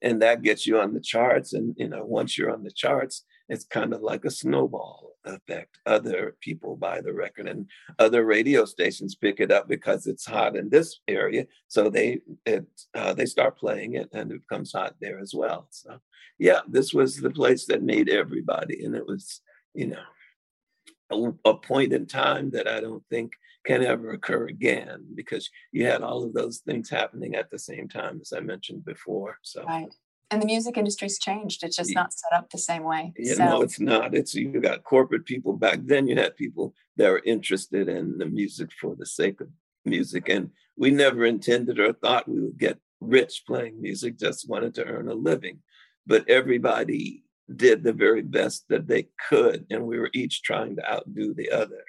And 0.01 0.21
that 0.21 0.43
gets 0.43 0.67
you 0.67 0.79
on 0.79 0.93
the 0.93 1.05
charts. 1.13 1.53
And 1.53 1.73
you 1.77 1.87
know 1.87 2.03
once 2.03 2.37
you're 2.37 2.53
on 2.57 2.63
the 2.63 2.77
charts 2.83 3.23
it's 3.49 3.65
kind 3.65 3.93
of 3.93 4.01
like 4.01 4.25
a 4.25 4.31
snowball 4.31 5.13
effect. 5.25 5.79
Other 5.85 6.35
people 6.41 6.75
buy 6.75 7.01
the 7.01 7.13
record, 7.13 7.47
and 7.47 7.67
other 7.99 8.25
radio 8.25 8.65
stations 8.65 9.15
pick 9.15 9.39
it 9.39 9.51
up 9.51 9.67
because 9.67 10.07
it's 10.07 10.25
hot 10.25 10.55
in 10.55 10.69
this 10.69 10.99
area, 11.07 11.47
so 11.67 11.89
they 11.89 12.19
it 12.45 12.65
uh, 12.93 13.13
they 13.13 13.25
start 13.25 13.57
playing 13.57 13.95
it, 13.95 14.09
and 14.13 14.31
it 14.31 14.41
becomes 14.47 14.73
hot 14.73 14.95
there 14.99 15.19
as 15.19 15.33
well. 15.33 15.67
So, 15.71 15.99
yeah, 16.37 16.59
this 16.67 16.93
was 16.93 17.17
the 17.17 17.31
place 17.31 17.65
that 17.67 17.83
made 17.83 18.09
everybody, 18.09 18.83
and 18.83 18.95
it 18.95 19.05
was 19.05 19.41
you 19.73 19.87
know 19.87 21.33
a, 21.45 21.49
a 21.49 21.55
point 21.55 21.93
in 21.93 22.05
time 22.05 22.51
that 22.51 22.67
I 22.67 22.81
don't 22.81 23.03
think 23.09 23.33
can 23.65 23.83
ever 23.83 24.11
occur 24.11 24.47
again 24.47 25.05
because 25.13 25.49
you 25.71 25.85
had 25.85 26.01
all 26.01 26.23
of 26.23 26.33
those 26.33 26.59
things 26.59 26.89
happening 26.89 27.35
at 27.35 27.49
the 27.49 27.59
same 27.59 27.89
time 27.89 28.19
as 28.21 28.31
I 28.33 28.39
mentioned 28.41 28.85
before. 28.85 29.37
So. 29.41 29.63
Right 29.63 29.93
And 30.29 30.41
the 30.41 30.45
music 30.45 30.77
industry's 30.77 31.17
changed. 31.17 31.63
It's 31.63 31.77
just 31.77 31.95
not 31.95 32.11
set 32.11 32.33
up 32.33 32.49
the 32.49 32.57
same 32.57 32.83
way. 32.83 33.13
You 33.17 33.35
so. 33.35 33.45
know, 33.45 33.61
it's 33.61 33.79
not. 33.79 34.13
It's 34.13 34.35
you 34.35 34.59
got 34.59 34.83
corporate 34.83 35.25
people 35.25 35.53
back 35.53 35.79
then. 35.83 36.07
You 36.07 36.17
had 36.17 36.35
people 36.35 36.73
that 36.97 37.09
were 37.09 37.21
interested 37.25 37.87
in 37.87 38.17
the 38.17 38.25
music 38.25 38.69
for 38.79 38.95
the 38.95 39.05
sake 39.05 39.39
of 39.39 39.47
music, 39.85 40.27
and 40.27 40.49
we 40.75 40.91
never 40.91 41.25
intended 41.25 41.79
or 41.79 41.93
thought 41.93 42.27
we 42.27 42.41
would 42.41 42.57
get 42.57 42.77
rich 42.99 43.43
playing 43.47 43.81
music. 43.81 44.19
Just 44.19 44.49
wanted 44.49 44.73
to 44.75 44.85
earn 44.85 45.07
a 45.07 45.13
living, 45.13 45.59
but 46.05 46.29
everybody 46.29 47.23
did 47.55 47.83
the 47.83 47.93
very 47.93 48.21
best 48.21 48.65
that 48.67 48.87
they 48.87 49.07
could, 49.29 49.65
and 49.69 49.87
we 49.87 49.97
were 49.97 50.09
each 50.13 50.41
trying 50.41 50.75
to 50.75 50.91
outdo 50.91 51.33
the 51.33 51.51
other. 51.51 51.83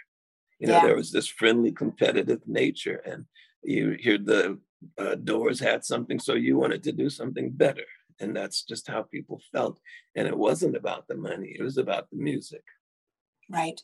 You 0.61 0.69
know, 0.69 0.75
yeah. 0.75 0.87
there 0.87 0.97
was 0.97 1.11
this 1.11 1.27
friendly, 1.27 1.73
competitive 1.73 2.43
nature, 2.47 3.03
and 3.05 3.25
you 3.63 3.97
hear 3.99 4.19
the 4.19 4.59
uh, 4.97 5.17
Doors 5.17 5.61
had 5.61 5.85
something, 5.85 6.19
so 6.19 6.35
you 6.35 6.57
wanted 6.57 6.83
to 6.85 6.93
do 6.93 7.11
something 7.11 7.51
better, 7.51 7.85
and 8.21 8.37
that's 8.37 8.63
just 8.63 8.89
how 8.89 9.03
people 9.03 9.41
felt. 9.53 9.79
And 10.15 10.27
it 10.27 10.37
wasn't 10.37 10.77
about 10.77 11.09
the 11.09 11.17
money; 11.17 11.57
it 11.59 11.63
was 11.63 11.79
about 11.79 12.11
the 12.11 12.17
music. 12.17 12.63
Right. 13.51 13.81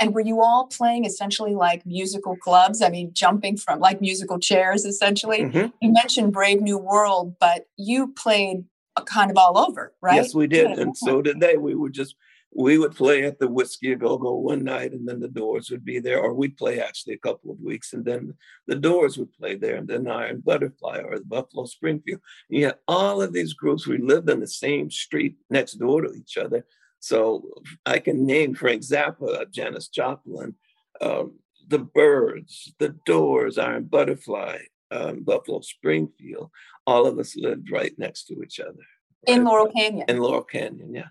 And 0.00 0.14
were 0.14 0.20
you 0.20 0.42
all 0.42 0.66
playing 0.66 1.04
essentially 1.04 1.54
like 1.54 1.86
musical 1.86 2.36
clubs? 2.36 2.82
I 2.82 2.88
mean, 2.88 3.12
jumping 3.12 3.56
from 3.56 3.78
like 3.78 4.00
musical 4.00 4.38
chairs, 4.38 4.84
essentially. 4.84 5.40
Mm-hmm. 5.42 5.68
You 5.80 5.92
mentioned 5.92 6.32
Brave 6.32 6.60
New 6.60 6.78
World, 6.78 7.36
but 7.38 7.66
you 7.76 8.08
played 8.08 8.64
kind 9.06 9.30
of 9.30 9.36
all 9.36 9.58
over, 9.58 9.92
right? 10.02 10.16
Yes, 10.16 10.34
we 10.34 10.46
did, 10.46 10.78
and 10.78 10.96
so 10.96 11.22
did 11.22 11.40
they. 11.40 11.56
We 11.56 11.74
would 11.74 11.92
just 11.92 12.16
we 12.54 12.76
would 12.78 12.94
play 12.94 13.24
at 13.24 13.38
the 13.38 13.48
Whisky 13.48 13.92
a 13.92 13.96
Go 13.96 14.18
Go 14.18 14.34
one 14.34 14.62
night, 14.62 14.92
and 14.92 15.08
then 15.08 15.20
the 15.20 15.28
Doors 15.28 15.70
would 15.70 15.84
be 15.84 15.98
there, 16.00 16.20
or 16.20 16.34
we'd 16.34 16.56
play 16.56 16.80
actually 16.80 17.14
a 17.14 17.18
couple 17.18 17.50
of 17.50 17.60
weeks, 17.60 17.92
and 17.92 18.04
then 18.04 18.34
the 18.66 18.76
Doors 18.76 19.16
would 19.16 19.32
play 19.32 19.54
there, 19.54 19.76
and 19.76 19.88
then 19.88 20.06
Iron 20.06 20.40
Butterfly 20.40 20.98
or 20.98 21.18
the 21.18 21.24
Buffalo 21.24 21.64
Springfield. 21.64 22.20
And 22.50 22.58
you 22.58 22.66
had 22.66 22.76
all 22.86 23.22
of 23.22 23.32
these 23.32 23.54
groups. 23.54 23.86
We 23.86 23.98
lived 23.98 24.28
in 24.28 24.40
the 24.40 24.46
same 24.46 24.90
street 24.90 25.36
next 25.48 25.74
door 25.74 26.02
to 26.02 26.12
each 26.12 26.36
other, 26.36 26.66
so 27.00 27.48
I 27.86 27.98
can 27.98 28.26
name 28.26 28.54
Frank 28.54 28.82
Zappa, 28.82 29.50
Janis 29.50 29.88
Joplin, 29.88 30.54
um, 31.00 31.38
the 31.68 31.78
Byrds, 31.78 32.74
the 32.78 32.96
Doors, 33.06 33.56
Iron 33.56 33.84
Butterfly, 33.84 34.58
um, 34.90 35.22
Buffalo 35.22 35.62
Springfield. 35.62 36.50
All 36.86 37.06
of 37.06 37.18
us 37.18 37.34
lived 37.34 37.70
right 37.70 37.98
next 37.98 38.24
to 38.26 38.42
each 38.42 38.60
other. 38.60 38.84
In 39.26 39.44
Laurel 39.44 39.70
Canyon. 39.70 40.04
In 40.08 40.18
Laurel 40.18 40.42
Canyon, 40.42 40.94
yeah. 40.94 41.08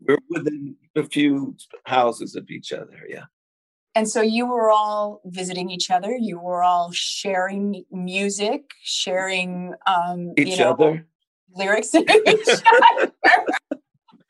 We're 0.00 0.18
within 0.30 0.76
a 0.94 1.04
few 1.04 1.56
houses 1.84 2.36
of 2.36 2.50
each 2.50 2.72
other, 2.72 2.98
yeah. 3.08 3.24
And 3.94 4.08
so 4.08 4.20
you 4.20 4.46
were 4.46 4.70
all 4.70 5.22
visiting 5.24 5.70
each 5.70 5.90
other. 5.90 6.14
You 6.14 6.38
were 6.38 6.62
all 6.62 6.90
sharing 6.92 7.82
music, 7.90 8.72
sharing 8.82 9.72
um, 9.86 10.34
each 10.36 10.48
you 10.48 10.56
know, 10.58 10.72
other 10.72 11.06
lyrics 11.54 11.90
to 11.92 12.00
each 12.00 12.62
other. 12.82 13.12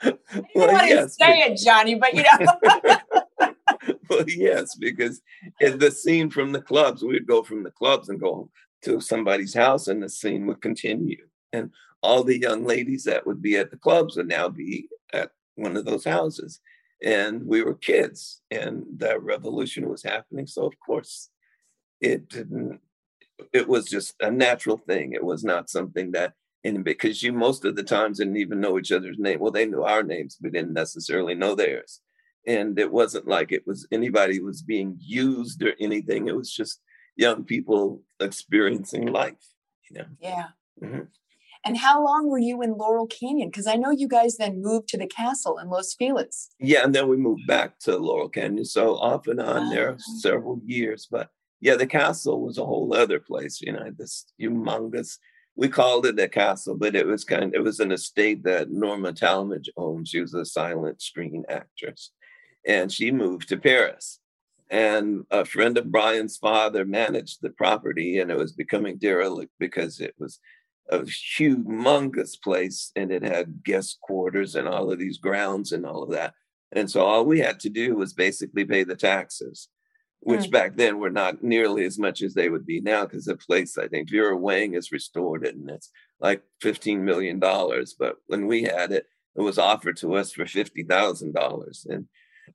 I 0.00 0.10
didn't 0.10 0.20
well, 0.54 0.72
want 0.72 0.88
yes, 0.88 1.16
to 1.16 1.24
say 1.24 1.38
it, 1.40 1.58
Johnny, 1.58 1.96
but 1.96 2.14
you 2.14 2.22
know. 2.22 3.50
well, 4.08 4.24
yes, 4.28 4.76
because 4.76 5.20
in 5.60 5.80
the 5.80 5.90
scene 5.90 6.30
from 6.30 6.52
the 6.52 6.62
clubs, 6.62 7.02
we'd 7.02 7.26
go 7.26 7.42
from 7.42 7.64
the 7.64 7.72
clubs 7.72 8.08
and 8.08 8.20
go 8.20 8.48
to 8.82 9.00
somebody's 9.00 9.54
house, 9.54 9.88
and 9.88 10.02
the 10.02 10.08
scene 10.08 10.46
would 10.46 10.62
continue. 10.62 11.26
And 11.52 11.70
all 12.02 12.22
the 12.22 12.38
young 12.38 12.64
ladies 12.64 13.02
that 13.04 13.26
would 13.26 13.42
be 13.42 13.56
at 13.56 13.72
the 13.72 13.76
clubs 13.76 14.16
would 14.16 14.28
now 14.28 14.48
be 14.48 14.88
at 15.12 15.30
one 15.56 15.76
of 15.76 15.84
those 15.84 16.04
houses. 16.04 16.60
And 17.02 17.42
we 17.46 17.62
were 17.62 17.74
kids, 17.74 18.40
and 18.50 18.84
that 18.96 19.22
revolution 19.22 19.88
was 19.88 20.02
happening. 20.02 20.46
So, 20.46 20.64
of 20.64 20.72
course, 20.78 21.28
it 22.00 22.28
didn't, 22.28 22.80
it 23.52 23.68
was 23.68 23.84
just 23.84 24.14
a 24.20 24.30
natural 24.30 24.78
thing. 24.78 25.12
It 25.12 25.24
was 25.24 25.44
not 25.44 25.68
something 25.68 26.12
that, 26.12 26.32
and 26.64 26.82
because 26.82 27.22
you 27.22 27.32
most 27.32 27.64
of 27.66 27.76
the 27.76 27.82
times 27.82 28.18
didn't 28.18 28.38
even 28.38 28.60
know 28.60 28.78
each 28.78 28.92
other's 28.92 29.18
name. 29.18 29.40
Well, 29.40 29.52
they 29.52 29.66
knew 29.66 29.82
our 29.82 30.02
names, 30.02 30.38
but 30.40 30.52
didn't 30.52 30.72
necessarily 30.72 31.34
know 31.34 31.54
theirs. 31.54 32.00
And 32.46 32.78
it 32.78 32.90
wasn't 32.90 33.28
like 33.28 33.52
it 33.52 33.66
was 33.66 33.86
anybody 33.92 34.40
was 34.40 34.62
being 34.62 34.96
used 35.00 35.62
or 35.62 35.74
anything. 35.78 36.28
It 36.28 36.36
was 36.36 36.50
just 36.50 36.80
young 37.16 37.44
people 37.44 38.02
experiencing 38.20 39.06
life, 39.06 39.34
you 39.90 39.98
know? 39.98 40.06
Yeah. 40.20 40.46
Mm-hmm. 40.82 41.00
And 41.66 41.76
how 41.76 42.02
long 42.02 42.30
were 42.30 42.38
you 42.38 42.62
in 42.62 42.78
Laurel 42.78 43.06
Canyon? 43.06 43.48
Because 43.48 43.66
I 43.66 43.74
know 43.74 43.90
you 43.90 44.08
guys 44.08 44.36
then 44.36 44.62
moved 44.62 44.88
to 44.88 44.96
the 44.96 45.06
castle 45.06 45.58
in 45.58 45.68
Los 45.68 45.94
Feliz. 45.94 46.48
Yeah, 46.60 46.84
and 46.84 46.94
then 46.94 47.08
we 47.08 47.16
moved 47.16 47.46
back 47.46 47.78
to 47.80 47.98
Laurel 47.98 48.28
Canyon. 48.28 48.64
So 48.64 48.94
off 48.94 49.26
and 49.26 49.40
on 49.40 49.70
there 49.70 49.96
ah. 49.98 50.02
several 50.20 50.60
years. 50.64 51.08
But 51.10 51.30
yeah, 51.60 51.74
the 51.74 51.86
castle 51.86 52.40
was 52.40 52.56
a 52.56 52.64
whole 52.64 52.94
other 52.94 53.18
place, 53.18 53.60
you 53.60 53.72
know, 53.72 53.90
this 53.98 54.26
humongous 54.40 55.18
we 55.56 55.68
called 55.68 56.04
it 56.04 56.20
a 56.20 56.28
castle, 56.28 56.76
but 56.76 56.94
it 56.94 57.06
was 57.06 57.24
kind 57.24 57.44
of, 57.44 57.54
it 57.54 57.64
was 57.64 57.80
an 57.80 57.90
estate 57.90 58.44
that 58.44 58.70
Norma 58.70 59.12
Talmadge 59.12 59.70
owned. 59.76 60.06
She 60.06 60.20
was 60.20 60.34
a 60.34 60.44
silent 60.44 61.00
screen 61.00 61.44
actress. 61.48 62.12
And 62.66 62.92
she 62.92 63.10
moved 63.10 63.48
to 63.48 63.56
Paris. 63.56 64.20
And 64.68 65.24
a 65.30 65.44
friend 65.44 65.78
of 65.78 65.90
Brian's 65.90 66.36
father 66.36 66.84
managed 66.84 67.38
the 67.40 67.50
property, 67.50 68.18
and 68.18 68.30
it 68.30 68.36
was 68.36 68.52
becoming 68.52 68.98
derelict 68.98 69.52
because 69.58 70.00
it 70.00 70.14
was 70.18 70.40
a 70.90 71.00
humongous 71.00 72.40
place 72.40 72.92
and 72.96 73.10
it 73.10 73.22
had 73.22 73.62
guest 73.64 73.98
quarters 74.00 74.54
and 74.54 74.68
all 74.68 74.90
of 74.90 74.98
these 74.98 75.18
grounds 75.18 75.72
and 75.72 75.84
all 75.84 76.02
of 76.02 76.10
that. 76.10 76.34
And 76.72 76.90
so 76.90 77.04
all 77.04 77.24
we 77.24 77.40
had 77.40 77.60
to 77.60 77.70
do 77.70 77.94
was 77.94 78.12
basically 78.12 78.64
pay 78.64 78.84
the 78.84 78.96
taxes, 78.96 79.68
which 80.20 80.46
mm. 80.46 80.50
back 80.50 80.76
then 80.76 80.98
were 80.98 81.10
not 81.10 81.42
nearly 81.42 81.84
as 81.84 81.98
much 81.98 82.22
as 82.22 82.34
they 82.34 82.48
would 82.48 82.66
be 82.66 82.80
now 82.80 83.04
because 83.04 83.24
the 83.24 83.36
place, 83.36 83.78
I 83.78 83.88
think 83.88 84.10
Vera 84.10 84.36
Wang 84.36 84.74
has 84.74 84.92
restored 84.92 85.46
it 85.46 85.54
and 85.54 85.70
it's 85.70 85.90
like 86.20 86.42
$15 86.62 87.00
million. 87.00 87.38
But 87.38 88.16
when 88.26 88.46
we 88.46 88.64
had 88.64 88.92
it, 88.92 89.06
it 89.36 89.42
was 89.42 89.58
offered 89.58 89.96
to 89.98 90.14
us 90.14 90.32
for 90.32 90.44
$50,000. 90.44 91.86
And 91.88 92.06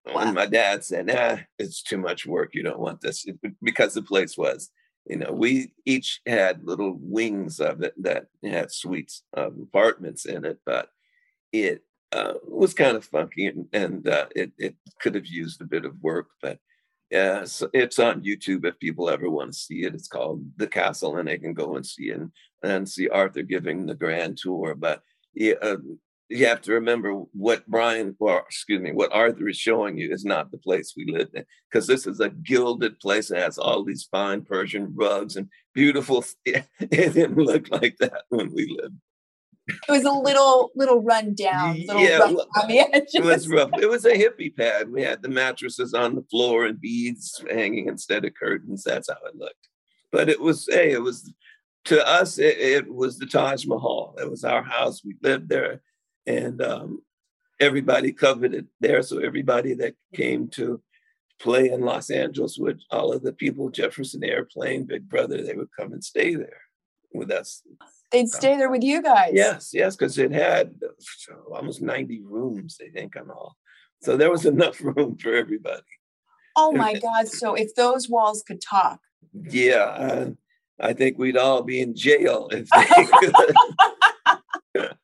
wow. 0.06 0.32
my 0.32 0.46
dad 0.46 0.84
said, 0.84 1.08
nah, 1.08 1.38
it's 1.60 1.82
too 1.82 1.98
much 1.98 2.26
work. 2.26 2.52
You 2.54 2.64
don't 2.64 2.80
want 2.80 3.02
this 3.02 3.26
because 3.62 3.94
the 3.94 4.02
place 4.02 4.38
was 4.38 4.72
you 5.06 5.18
know, 5.18 5.32
we 5.32 5.74
each 5.86 6.22
had 6.26 6.64
little 6.64 6.98
wings 7.00 7.60
of 7.60 7.82
it 7.82 7.94
that 8.04 8.28
had 8.44 8.72
suites 8.72 9.24
of 9.34 9.58
apartments 9.60 10.26
in 10.26 10.46
it, 10.46 10.60
but 10.66 10.90
it 11.52 11.84
uh, 12.12 12.34
was 12.48 12.74
kind 12.74 12.96
of 12.96 13.06
funky 13.06 13.48
and, 13.48 13.68
and 13.74 14.08
uh, 14.08 14.28
it, 14.36 14.52
it 14.58 14.76
could 15.00 15.16
have 15.16 15.28
used 15.28 15.62
a 15.62 15.66
bit 15.66 15.86
of 15.86 16.02
work, 16.02 16.28
but 16.42 16.60
yeah, 17.12 17.44
so 17.44 17.70
it's 17.74 18.00
on 18.00 18.24
YouTube 18.24 18.66
if 18.66 18.80
people 18.80 19.10
ever 19.10 19.30
want 19.30 19.52
to 19.52 19.60
see 19.60 19.84
it. 19.84 19.94
It's 19.94 20.08
called 20.08 20.46
The 20.56 20.66
Castle, 20.68 21.18
and 21.18 21.28
they 21.28 21.38
can 21.38 21.54
go 21.54 21.76
and 21.76 21.86
see 21.86 22.10
it 22.10 22.18
and, 22.18 22.32
and 22.64 22.88
see 22.88 23.10
Arthur 23.10 23.42
giving 23.42 23.86
the 23.86 23.96
grand 23.96 24.38
tour. 24.38 24.76
But 24.76 25.02
yeah, 25.34 25.56
uh, 25.62 25.76
you 26.32 26.46
have 26.46 26.62
to 26.62 26.72
remember 26.72 27.14
what 27.34 27.68
Brian, 27.68 28.16
or 28.20 28.40
excuse 28.40 28.82
me, 28.82 28.92
what 28.92 29.12
Arthur 29.12 29.50
is 29.50 29.58
showing 29.58 29.98
you 29.98 30.12
is 30.12 30.24
not 30.24 30.50
the 30.50 30.58
place 30.58 30.94
we 30.96 31.06
lived 31.06 31.36
in, 31.36 31.44
because 31.70 31.88
this 31.88 32.08
is 32.08 32.20
a 32.20 32.30
gilded 32.30 33.00
place 33.00 33.28
that 33.30 33.40
has 33.40 33.58
all 33.58 33.84
these 33.84 34.08
fine 34.10 34.42
Persian 34.44 34.94
rugs 34.96 35.36
and 35.36 35.50
beautiful. 35.74 36.24
It 36.46 36.68
didn't 36.90 37.38
look 37.38 37.70
like 37.70 37.98
that 38.00 38.24
when 38.30 38.54
we 38.54 38.78
lived. 38.82 38.96
It 39.68 39.92
was 39.92 40.06
a 40.06 40.12
little, 40.12 40.72
little 40.76 41.02
run 41.02 41.36
down, 41.36 41.80
little 41.86 42.02
yeah, 42.02 42.18
rough 42.18 42.36
on 42.62 42.68
the 42.68 42.80
edges. 42.80 43.16
It 43.16 43.24
was 43.24 43.48
rough. 43.48 43.70
It 43.80 43.90
was 43.90 44.06
a 44.06 44.14
hippie 44.14 44.56
pad. 44.56 44.92
We 44.92 45.04
had 45.04 45.22
the 45.22 45.30
mattresses 45.30 45.94
on 45.94 46.16
the 46.16 46.24
floor 46.24 46.66
and 46.66 46.80
beads 46.80 47.44
hanging 47.50 47.88
instead 47.88 48.26
of 48.26 48.34
curtains. 48.34 48.84
That's 48.84 49.10
how 49.10 49.18
it 49.28 49.36
looked. 49.36 49.68
But 50.12 50.30
it 50.30 50.42
was, 50.42 50.68
hey, 50.70 50.92
it 50.92 51.02
was 51.02 51.34
to 51.86 52.06
us, 52.08 52.38
it, 52.38 52.58
it 52.58 52.94
was 52.94 53.18
the 53.18 53.26
Taj 53.26 53.66
Mahal. 53.66 54.16
It 54.20 54.30
was 54.30 54.44
our 54.44 54.64
house. 54.64 55.04
We 55.06 55.16
lived 55.22 55.50
there 55.50 55.82
and 56.26 56.62
um, 56.62 57.02
everybody 57.60 58.12
covered 58.12 58.54
it 58.54 58.66
there. 58.80 59.02
So 59.04 59.20
everybody 59.20 59.74
that 59.76 59.96
came 60.14 60.48
to 60.50 60.82
play 61.40 61.70
in 61.70 61.82
Los 61.82 62.10
Angeles 62.10 62.58
with 62.58 62.80
all 62.92 63.14
of 63.14 63.24
the 63.24 63.34
people, 63.34 63.70
Jefferson 63.70 64.24
Airplane, 64.24 64.86
Big 64.86 65.10
Brother, 65.10 65.42
they 65.42 65.56
would 65.56 65.70
come 65.78 65.94
and 65.94 66.04
stay 66.04 66.36
there 66.36 66.62
with 67.14 67.32
us. 67.32 67.64
They'd 68.12 68.30
stay 68.30 68.58
there 68.58 68.70
with 68.70 68.84
you 68.84 69.02
guys. 69.02 69.32
Yes, 69.34 69.72
yes, 69.74 69.96
because 69.96 70.18
it 70.18 70.32
had 70.32 70.76
almost 71.52 71.82
90 71.82 72.22
rooms, 72.24 72.78
I 72.82 72.90
think, 72.90 73.16
on 73.16 73.30
all. 73.30 73.56
So 74.02 74.18
there 74.18 74.32
was 74.32 74.46
enough 74.46 74.82
room 74.82 75.18
for 75.18 75.34
everybody. 75.34 75.84
Oh 76.56 76.72
my 76.72 76.94
God. 76.94 77.28
So 77.28 77.54
if 77.54 77.74
those 77.76 78.10
walls 78.10 78.44
could 78.46 78.62
talk. 78.62 79.00
Yeah, 79.34 79.84
uh, 79.84 80.30
I 80.80 80.94
think 80.94 81.18
we'd 81.18 81.38
all 81.38 81.64
be 81.64 81.80
in 81.80 81.96
jail 81.96 82.50
if 82.52 82.68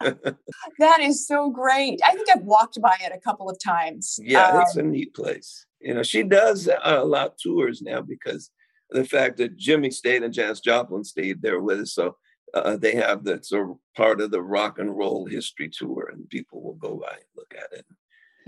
that 0.80 1.00
is 1.00 1.28
so 1.28 1.50
great. 1.50 2.00
I 2.06 2.12
think 2.12 2.28
I've 2.34 2.44
walked 2.44 2.80
by 2.82 2.96
it 3.02 3.12
a 3.14 3.20
couple 3.20 3.50
of 3.50 3.58
times. 3.60 4.20
Yeah, 4.22 4.48
um, 4.48 4.62
it's 4.62 4.76
a 4.76 4.84
neat 4.84 5.14
place. 5.14 5.66
You 5.80 5.94
know, 5.94 6.04
she 6.04 6.24
does 6.24 6.70
a 6.84 7.04
lot 7.04 7.28
of 7.28 7.38
tours 7.38 7.82
now 7.82 8.02
because 8.02 8.52
the 8.90 9.06
fact 9.06 9.38
that 9.38 9.58
Jimi 9.58 9.94
stayed 9.94 10.24
and 10.24 10.34
Janis 10.34 10.60
Joplin 10.60 11.04
stayed 11.04 11.42
there 11.42 11.60
with 11.60 11.82
us. 11.82 11.94
So 11.94 12.18
uh, 12.54 12.78
they 12.78 12.96
have 12.96 13.24
that 13.26 13.46
sort 13.46 13.70
of 13.70 13.78
part 13.96 14.22
of 14.22 14.32
the 14.32 14.42
rock 14.42 14.80
and 14.80 14.96
roll 14.96 15.26
history 15.26 15.70
tour, 15.70 16.10
and 16.12 16.30
people 16.30 16.62
will 16.62 16.76
go 16.76 16.96
by 16.96 17.12
and 17.12 17.26
look 17.36 17.54
at 17.56 17.78
it. 17.78 17.86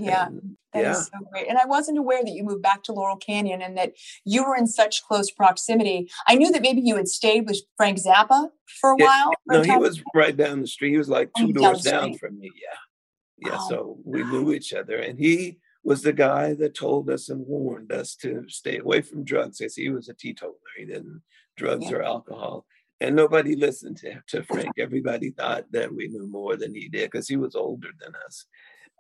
Yeah. 0.06 0.28
And, 0.28 0.58
That 0.74 0.86
is 0.86 1.10
yeah. 1.14 1.20
so 1.20 1.26
great. 1.32 1.48
And 1.48 1.58
I 1.58 1.66
wasn't 1.66 1.98
aware 1.98 2.24
that 2.24 2.32
you 2.32 2.44
moved 2.44 2.62
back 2.62 2.84
to 2.84 2.94
Laurel 2.94 3.18
Canyon 3.18 3.62
and 3.62 3.78
that 3.78 3.94
you 4.26 4.44
were 4.44 4.56
in 4.56 4.68
such 4.68 5.04
close 5.04 5.32
proximity. 5.32 6.10
I 6.28 6.36
knew 6.36 6.52
that 6.52 6.62
maybe 6.62 6.82
you 6.82 6.96
had 6.96 7.08
stayed 7.08 7.48
with 7.48 7.62
Frank 7.76 7.98
Zappa 7.98 8.50
for 8.80 8.92
a 8.92 8.96
Yeah, 9.00 9.06
while. 9.06 9.32
No, 9.48 9.62
he 9.64 9.78
was 9.78 10.02
right 10.14 10.36
down 10.36 10.62
the 10.62 10.68
street. 10.68 10.92
He 10.92 10.98
was 10.98 11.10
like 11.10 11.32
two 11.38 11.54
doors 11.54 11.82
down 11.82 12.18
from 12.18 12.40
me. 12.40 12.52
Yeah. 12.56 13.50
Yeah. 13.50 13.58
Oh. 13.60 13.70
So 13.70 13.98
we 14.06 14.24
knew 14.24 14.54
each 14.54 14.74
other. 14.74 14.98
And 14.98 15.18
he 15.18 15.58
was 15.84 16.02
the 16.04 16.14
guy 16.14 16.54
that 16.56 16.76
told 16.76 17.10
us 17.10 17.30
and 17.30 17.48
warned 17.48 17.92
us 17.92 18.16
to 18.18 18.44
stay 18.48 18.78
away 18.78 19.02
from 19.02 19.24
drugs 19.24 19.62
as 19.62 19.76
he 19.76 19.90
was 19.90 20.10
a 20.10 20.14
teetotaler. 20.14 20.54
He 20.78 20.86
didn't 20.86 21.22
drugs 21.58 21.90
Yeah. 21.90 21.98
or 21.98 22.04
alcohol. 22.04 22.66
And 23.02 23.16
nobody 23.16 23.56
listened 23.56 23.98
to, 23.98 24.22
to 24.28 24.44
Frank. 24.44 24.74
Everybody 24.78 25.32
thought 25.32 25.72
that 25.72 25.96
we 25.96 26.10
knew 26.10 26.28
more 26.28 26.58
than 26.58 26.76
he 26.76 26.90
did 26.90 27.10
because 27.10 27.30
he 27.30 27.38
was 27.38 27.56
older 27.56 27.88
than 28.00 28.14
us. 28.26 28.46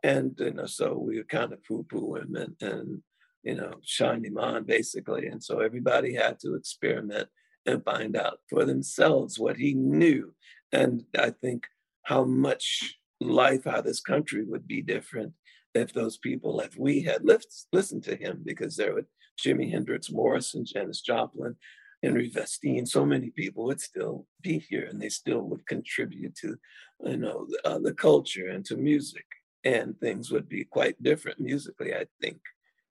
And 0.03 0.35
you 0.39 0.53
know, 0.53 0.65
so 0.65 0.97
we 0.97 1.17
would 1.17 1.29
kind 1.29 1.53
of 1.53 1.63
poo-poo 1.63 2.15
him 2.15 2.35
and, 2.35 2.55
and 2.61 3.01
you 3.43 3.55
know, 3.55 3.73
shine 3.83 4.23
him 4.23 4.37
on 4.37 4.63
basically. 4.63 5.27
And 5.27 5.43
so 5.43 5.59
everybody 5.59 6.13
had 6.13 6.39
to 6.39 6.55
experiment 6.55 7.29
and 7.65 7.83
find 7.83 8.15
out 8.15 8.39
for 8.49 8.65
themselves 8.65 9.39
what 9.39 9.57
he 9.57 9.73
knew. 9.73 10.33
And 10.71 11.03
I 11.17 11.31
think 11.31 11.67
how 12.03 12.23
much 12.23 12.97
life, 13.19 13.65
how 13.65 13.81
this 13.81 13.99
country 13.99 14.43
would 14.43 14.67
be 14.67 14.81
different 14.81 15.33
if 15.75 15.93
those 15.93 16.17
people, 16.17 16.59
if 16.61 16.77
we 16.77 17.01
had 17.01 17.23
lis- 17.23 17.67
listened 17.71 18.03
to 18.05 18.15
him, 18.15 18.41
because 18.43 18.75
there 18.75 18.93
would 18.93 19.05
Jimi 19.39 19.71
Hendrix, 19.71 20.11
Morrison, 20.11 20.65
Janis 20.65 21.01
Joplin, 21.01 21.55
Henry 22.03 22.29
Vestine, 22.29 22.85
so 22.85 23.05
many 23.05 23.29
people 23.29 23.65
would 23.65 23.81
still 23.81 24.25
be 24.41 24.59
here 24.59 24.85
and 24.89 25.01
they 25.01 25.09
still 25.09 25.41
would 25.41 25.65
contribute 25.67 26.35
to, 26.35 26.57
you 27.05 27.17
know, 27.17 27.47
uh, 27.65 27.79
the 27.79 27.93
culture 27.93 28.47
and 28.47 28.65
to 28.65 28.77
music. 28.77 29.25
And 29.63 29.99
things 29.99 30.31
would 30.31 30.47
be 30.47 30.63
quite 30.63 31.01
different 31.03 31.39
musically, 31.39 31.93
I 31.93 32.05
think, 32.21 32.39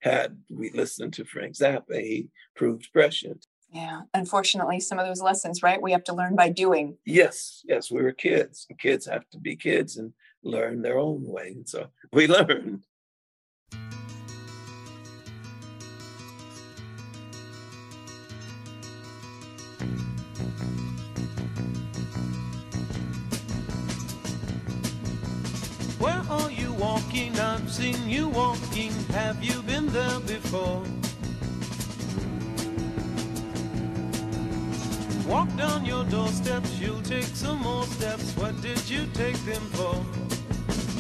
had 0.01 0.39
we 0.51 0.71
listened 0.71 1.15
to 1.15 1.25
Frank 1.25 1.55
Zappa. 1.55 2.01
He 2.01 2.29
proved 2.55 2.93
prescient. 2.93 3.47
Yeah. 3.73 4.03
Unfortunately, 4.15 4.81
some 4.81 4.99
of 4.99 5.07
those 5.07 5.23
lessons, 5.23 5.63
right? 5.63 5.81
We 5.81 5.93
have 5.93 6.05
to 6.05 6.15
learn 6.15 6.35
by 6.35 6.49
doing. 6.49 6.97
Yes, 7.05 7.63
yes, 7.65 7.91
we 7.91 8.03
were 8.03 8.13
kids. 8.13 8.67
And 8.69 8.79
kids 8.79 9.07
have 9.07 9.29
to 9.31 9.39
be 9.39 9.57
kids 9.57 9.97
and 9.97 10.13
learn 10.43 10.83
their 10.83 10.99
own 10.99 11.23
way. 11.25 11.53
And 11.55 11.69
so 11.69 11.87
we 12.13 12.27
learned. 12.27 12.85
Where 25.99 26.23
are 26.31 26.50
you 26.50 26.50
walking? 27.11 27.39
I've 27.41 27.71
seen 27.73 28.09
you 28.09 28.29
walking. 28.29 28.93
Have 29.13 29.43
you 29.43 29.63
been 29.63 29.87
there 29.89 30.21
before? 30.21 30.85
Walk 35.27 35.55
down 35.57 35.85
your 35.85 36.05
doorsteps, 36.05 36.79
you'll 36.81 37.03
take 37.03 37.25
some 37.25 37.61
more 37.63 37.85
steps. 37.85 38.37
What 38.37 38.61
did 38.61 38.89
you 38.89 39.07
take 39.15 39.37
them 39.45 39.63
for? 39.73 40.05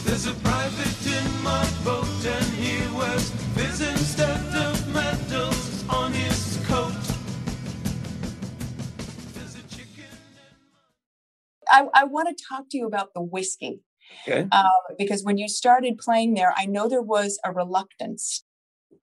There's 0.04 0.26
a 0.26 0.34
private 0.34 1.06
in 1.06 1.42
my 1.42 1.66
boat, 1.84 2.26
and 2.26 2.46
he 2.56 2.78
wears 2.96 3.30
fizz 3.54 3.80
instead 3.82 4.46
of 4.56 4.94
medals 4.94 5.84
on 5.88 6.12
his 6.12 6.58
coat. 6.66 6.92
There's 9.34 9.56
a 9.56 9.62
chicken 9.68 10.04
in 10.36 10.56
I, 11.68 11.86
I 11.94 12.04
want 12.04 12.28
to 12.36 12.44
talk 12.50 12.68
to 12.70 12.78
you 12.78 12.86
about 12.86 13.14
the 13.14 13.22
Whisky 13.22 13.80
Okay. 14.28 14.46
uh, 14.52 14.64
because 14.98 15.24
when 15.24 15.38
you 15.38 15.48
started 15.48 15.98
playing 15.98 16.34
there, 16.34 16.52
I 16.56 16.66
know 16.66 16.88
there 16.88 17.02
was 17.02 17.38
a 17.44 17.52
reluctance. 17.52 18.44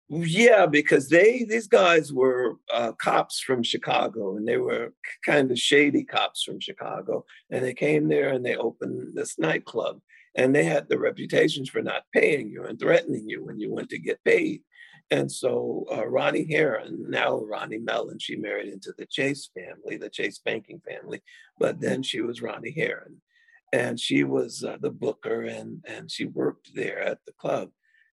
Yeah, 0.08 0.66
because 0.66 1.08
they 1.08 1.44
these 1.48 1.66
guys 1.68 2.12
were 2.12 2.56
uh, 2.72 2.92
cops 2.92 3.40
from 3.40 3.62
Chicago, 3.62 4.36
and 4.36 4.46
they 4.46 4.58
were 4.58 4.92
kind 5.24 5.50
of 5.50 5.58
shady 5.58 6.04
cops 6.04 6.42
from 6.42 6.60
Chicago, 6.60 7.24
and 7.50 7.64
they 7.64 7.72
came 7.72 8.08
there 8.08 8.28
and 8.28 8.44
they 8.44 8.56
opened 8.56 9.14
this 9.14 9.38
nightclub, 9.38 10.00
and 10.34 10.54
they 10.54 10.64
had 10.64 10.88
the 10.88 10.98
reputations 10.98 11.70
for 11.70 11.80
not 11.80 12.02
paying 12.12 12.50
you 12.50 12.64
and 12.64 12.78
threatening 12.78 13.26
you 13.26 13.44
when 13.44 13.58
you 13.58 13.72
went 13.72 13.88
to 13.90 13.98
get 13.98 14.22
paid. 14.22 14.62
And 15.10 15.30
so 15.30 15.86
uh, 15.90 16.06
Ronnie 16.06 16.46
Haran, 16.50 17.10
now 17.10 17.40
Ronnie 17.40 17.78
Mellon, 17.78 18.18
she 18.18 18.36
married 18.36 18.72
into 18.72 18.94
the 18.96 19.06
Chase 19.06 19.50
family, 19.54 19.96
the 19.96 20.08
Chase 20.08 20.40
banking 20.44 20.80
family, 20.86 21.22
but 21.58 21.80
then 21.80 22.02
she 22.02 22.20
was 22.20 22.42
Ronnie 22.42 22.74
Haran, 22.76 23.20
and 23.72 23.98
she 23.98 24.24
was 24.24 24.64
uh, 24.64 24.76
the 24.80 24.90
booker, 24.90 25.42
and 25.42 25.84
and 25.86 26.10
she 26.10 26.26
worked 26.26 26.74
there 26.74 27.00
at 27.00 27.18
the 27.26 27.32
club 27.32 27.70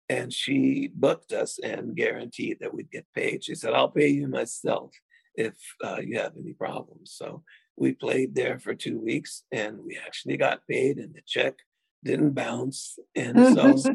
and 0.09 0.33
she 0.33 0.89
booked 0.93 1.31
us 1.31 1.59
and 1.59 1.95
guaranteed 1.95 2.57
that 2.59 2.73
we'd 2.73 2.91
get 2.91 3.05
paid. 3.13 3.43
She 3.43 3.55
said, 3.55 3.73
"I'll 3.73 3.91
pay 3.91 4.07
you 4.07 4.27
myself 4.27 4.91
if 5.35 5.55
uh, 5.83 5.99
you 6.03 6.17
have 6.17 6.33
any 6.37 6.53
problems." 6.53 7.13
So 7.15 7.43
we 7.77 7.93
played 7.93 8.35
there 8.35 8.59
for 8.59 8.73
two 8.73 8.99
weeks, 8.99 9.43
and 9.51 9.79
we 9.85 9.97
actually 9.97 10.37
got 10.37 10.67
paid, 10.67 10.97
and 10.97 11.13
the 11.13 11.21
check 11.25 11.55
didn't 12.03 12.31
bounce. 12.31 12.97
And 13.15 13.37
so 13.55 13.93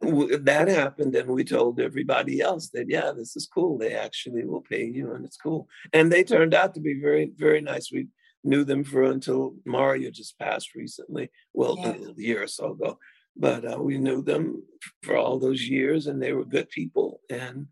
that 0.00 0.68
happened, 0.68 1.14
and 1.14 1.30
we 1.30 1.44
told 1.44 1.78
everybody 1.78 2.40
else 2.40 2.70
that, 2.70 2.90
"Yeah, 2.90 3.12
this 3.16 3.36
is 3.36 3.46
cool. 3.46 3.78
They 3.78 3.94
actually 3.94 4.44
will 4.44 4.62
pay 4.62 4.84
you, 4.84 5.12
and 5.12 5.24
it's 5.24 5.36
cool." 5.36 5.68
And 5.92 6.10
they 6.10 6.24
turned 6.24 6.54
out 6.54 6.74
to 6.74 6.80
be 6.80 7.00
very, 7.00 7.30
very 7.36 7.60
nice. 7.60 7.92
We 7.92 8.08
knew 8.44 8.64
them 8.64 8.84
for 8.84 9.02
until 9.04 9.54
Mario 9.64 10.10
just 10.10 10.38
passed 10.38 10.74
recently, 10.74 11.30
well, 11.52 11.76
Yeah. 11.78 11.94
a 11.94 12.12
year 12.16 12.42
or 12.42 12.46
so 12.46 12.72
ago. 12.72 12.98
But 13.36 13.64
uh, 13.64 13.78
we 13.82 13.98
knew 13.98 14.22
them 14.22 14.62
for 15.02 15.16
all 15.16 15.38
those 15.38 15.68
years 15.68 16.06
and 16.06 16.22
they 16.22 16.32
were 16.32 16.44
good 16.44 16.68
people. 16.70 17.20
And 17.30 17.66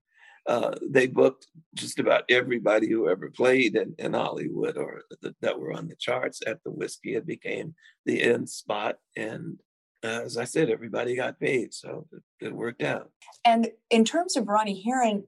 uh, 0.48 0.74
they 0.90 1.06
booked 1.06 1.46
just 1.74 2.00
about 2.00 2.24
everybody 2.28 2.88
who 2.88 3.08
ever 3.08 3.30
played 3.30 3.76
in, 3.76 3.94
in 3.98 4.12
hollywood 4.14 4.76
or 4.76 5.02
th- 5.22 5.36
that 5.40 5.60
were 5.60 5.72
on 5.72 5.86
the 5.86 5.94
charts 5.94 6.42
at 6.44 6.58
the 6.64 6.70
Whisky. 6.72 7.14
It 7.14 7.26
became 7.26 7.76
the 8.06 8.20
end 8.22 8.48
spot. 8.50 8.96
And 9.16 9.60
uh, 10.04 10.22
as 10.24 10.36
i 10.36 10.42
said 10.42 10.68
everybody 10.68 11.14
got 11.14 11.38
paid. 11.38 11.72
So 11.72 12.08
it, 12.12 12.46
it 12.46 12.52
worked 12.52 12.82
out. 12.82 13.10
And 13.44 13.68
in 13.88 14.04
terms 14.04 14.36
of 14.36 14.48
Ronnie 14.48 14.82
Haran, 14.82 15.24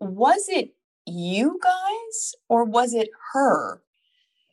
was 0.00 0.48
it 0.48 0.74
you 1.04 1.58
guys 1.60 2.34
or 2.48 2.64
was 2.64 2.94
it 2.94 3.08
her 3.32 3.82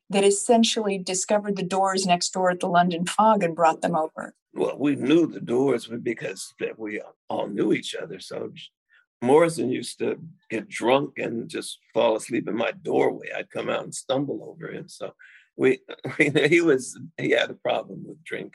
that 0.10 0.24
essentially 0.24 0.98
discovered 0.98 1.56
the 1.56 1.64
doors 1.64 2.06
next 2.06 2.32
door 2.34 2.52
at 2.52 2.60
the 2.60 2.68
London 2.68 3.06
Fog 3.06 3.44
and 3.44 3.56
brought 3.56 3.82
them 3.82 3.96
over? 3.96 4.34
well 4.56 4.78
we 4.80 4.96
knew 4.96 5.28
the 5.28 5.40
doors 5.40 5.88
because 6.02 6.54
we 6.78 7.02
all 7.30 7.48
knew 7.48 7.74
each 7.74 7.94
other 7.94 8.20
so 8.20 8.52
morrison 9.22 9.70
used 9.70 10.00
to 10.00 10.18
get 10.50 10.68
drunk 10.68 11.18
and 11.18 11.50
just 11.50 11.80
fall 11.94 12.16
asleep 12.16 12.48
in 12.48 12.56
my 12.56 12.72
doorway 12.84 13.28
i'd 13.36 13.52
come 13.52 13.70
out 13.70 13.84
and 13.84 13.94
stumble 13.94 14.48
over 14.50 14.72
him 14.72 14.88
so 14.88 15.14
we 15.58 15.80
he 16.18 16.62
was 16.62 16.98
he 17.18 17.32
had 17.32 17.50
a 17.50 17.56
problem 17.56 18.04
with 18.06 18.24
drink 18.24 18.54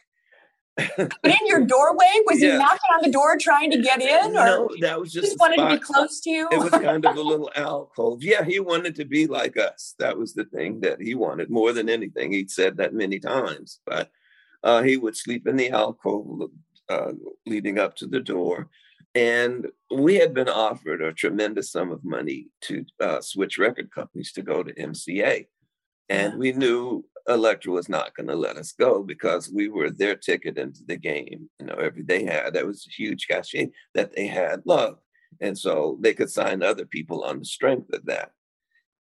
in 0.79 1.47
your 1.47 1.65
doorway? 1.65 2.07
Was 2.27 2.41
Yeah. 2.41 2.53
he 2.53 2.59
knocking 2.59 2.79
on 2.95 3.03
the 3.03 3.11
door 3.11 3.37
trying 3.39 3.71
to 3.73 3.81
get 3.83 4.01
in, 4.01 4.31
or 4.31 4.33
no 4.33 4.69
that 4.81 4.99
was 5.01 5.13
just 5.13 5.27
just 5.27 5.37
a 5.37 5.39
wanted 5.41 5.57
to 5.57 5.77
be 5.77 5.79
close 5.79 6.21
to 6.21 6.31
you? 6.31 6.49
it 6.51 6.59
was 6.59 6.71
kind 6.89 7.05
of 7.05 7.17
a 7.17 7.21
little 7.23 7.51
alcove. 7.57 8.23
Yeah 8.23 8.45
he 8.45 8.61
wanted 8.61 8.95
to 8.97 9.05
be 9.05 9.27
like 9.27 9.57
us. 9.57 9.95
That 9.99 10.17
was 10.19 10.35
the 10.35 10.45
thing 10.45 10.81
that 10.81 11.01
he 11.01 11.15
wanted 11.15 11.51
more 11.51 11.73
than 11.73 11.89
anything. 11.89 12.33
He'd 12.33 12.51
said 12.51 12.77
that 12.79 12.95
many 12.95 13.19
times 13.19 13.81
but 13.87 14.11
uh, 14.63 14.83
he 14.83 14.97
would 14.97 15.17
sleep 15.17 15.47
in 15.47 15.57
the 15.57 15.71
alcove 15.71 16.51
uh, 16.89 17.13
leading 17.47 17.79
up 17.79 17.97
to 17.97 18.07
the 18.07 18.21
door. 18.21 18.69
And 19.15 19.67
we 19.95 20.17
had 20.17 20.35
been 20.35 20.49
offered 20.49 21.01
a 21.03 21.13
tremendous 21.13 21.73
sum 21.73 21.91
of 21.91 22.05
money 22.05 22.49
to 22.63 22.85
uh, 23.01 23.21
switch 23.21 23.59
record 23.59 23.91
companies 23.91 24.33
to 24.33 24.43
go 24.43 24.63
to 24.63 24.73
mca 24.75 25.47
and 26.11 26.39
we 26.39 26.53
knew 26.53 27.05
Elektra 27.29 27.73
was 27.73 27.89
not 27.89 28.15
going 28.15 28.29
to 28.29 28.35
let 28.35 28.57
us 28.57 28.73
go 28.73 29.03
because 29.03 29.51
we 29.51 29.69
were 29.69 29.91
their 29.91 30.17
ticket 30.17 30.59
into 30.59 30.83
the 30.85 30.97
game. 30.97 31.49
You 31.59 31.67
know, 31.67 31.75
every 31.75 32.03
they 32.03 32.25
had 32.25 32.55
that 32.55 32.67
was 32.67 32.87
a 32.87 33.03
huge 33.03 33.27
cachet 33.29 33.71
that 33.95 34.15
they 34.15 34.27
had 34.27 34.63
love, 34.65 34.99
and 35.41 35.57
so 35.57 35.99
they 36.01 36.15
could 36.15 36.31
sign 36.31 36.63
other 36.63 36.87
people 36.87 37.25
on 37.25 37.41
the 37.41 37.45
strength 37.45 37.93
of 37.93 38.05
that. 38.07 38.33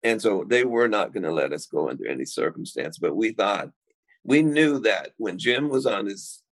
And 0.03 0.21
so 0.21 0.45
they 0.47 0.64
were 0.64 0.89
not 0.89 1.12
going 1.12 1.25
to 1.25 1.33
let 1.33 1.53
us 1.53 1.66
go 1.66 1.91
under 1.91 2.07
any 2.07 2.25
circumstance. 2.25 2.99
But 2.99 3.16
we 3.16 3.33
thought 3.33 3.71
we 4.25 4.43
knew 4.43 4.79
that 4.81 5.12
when 5.16 5.39
Jim 5.39 5.68
was 5.68 5.87
on 5.87 6.07
his 6.07 6.43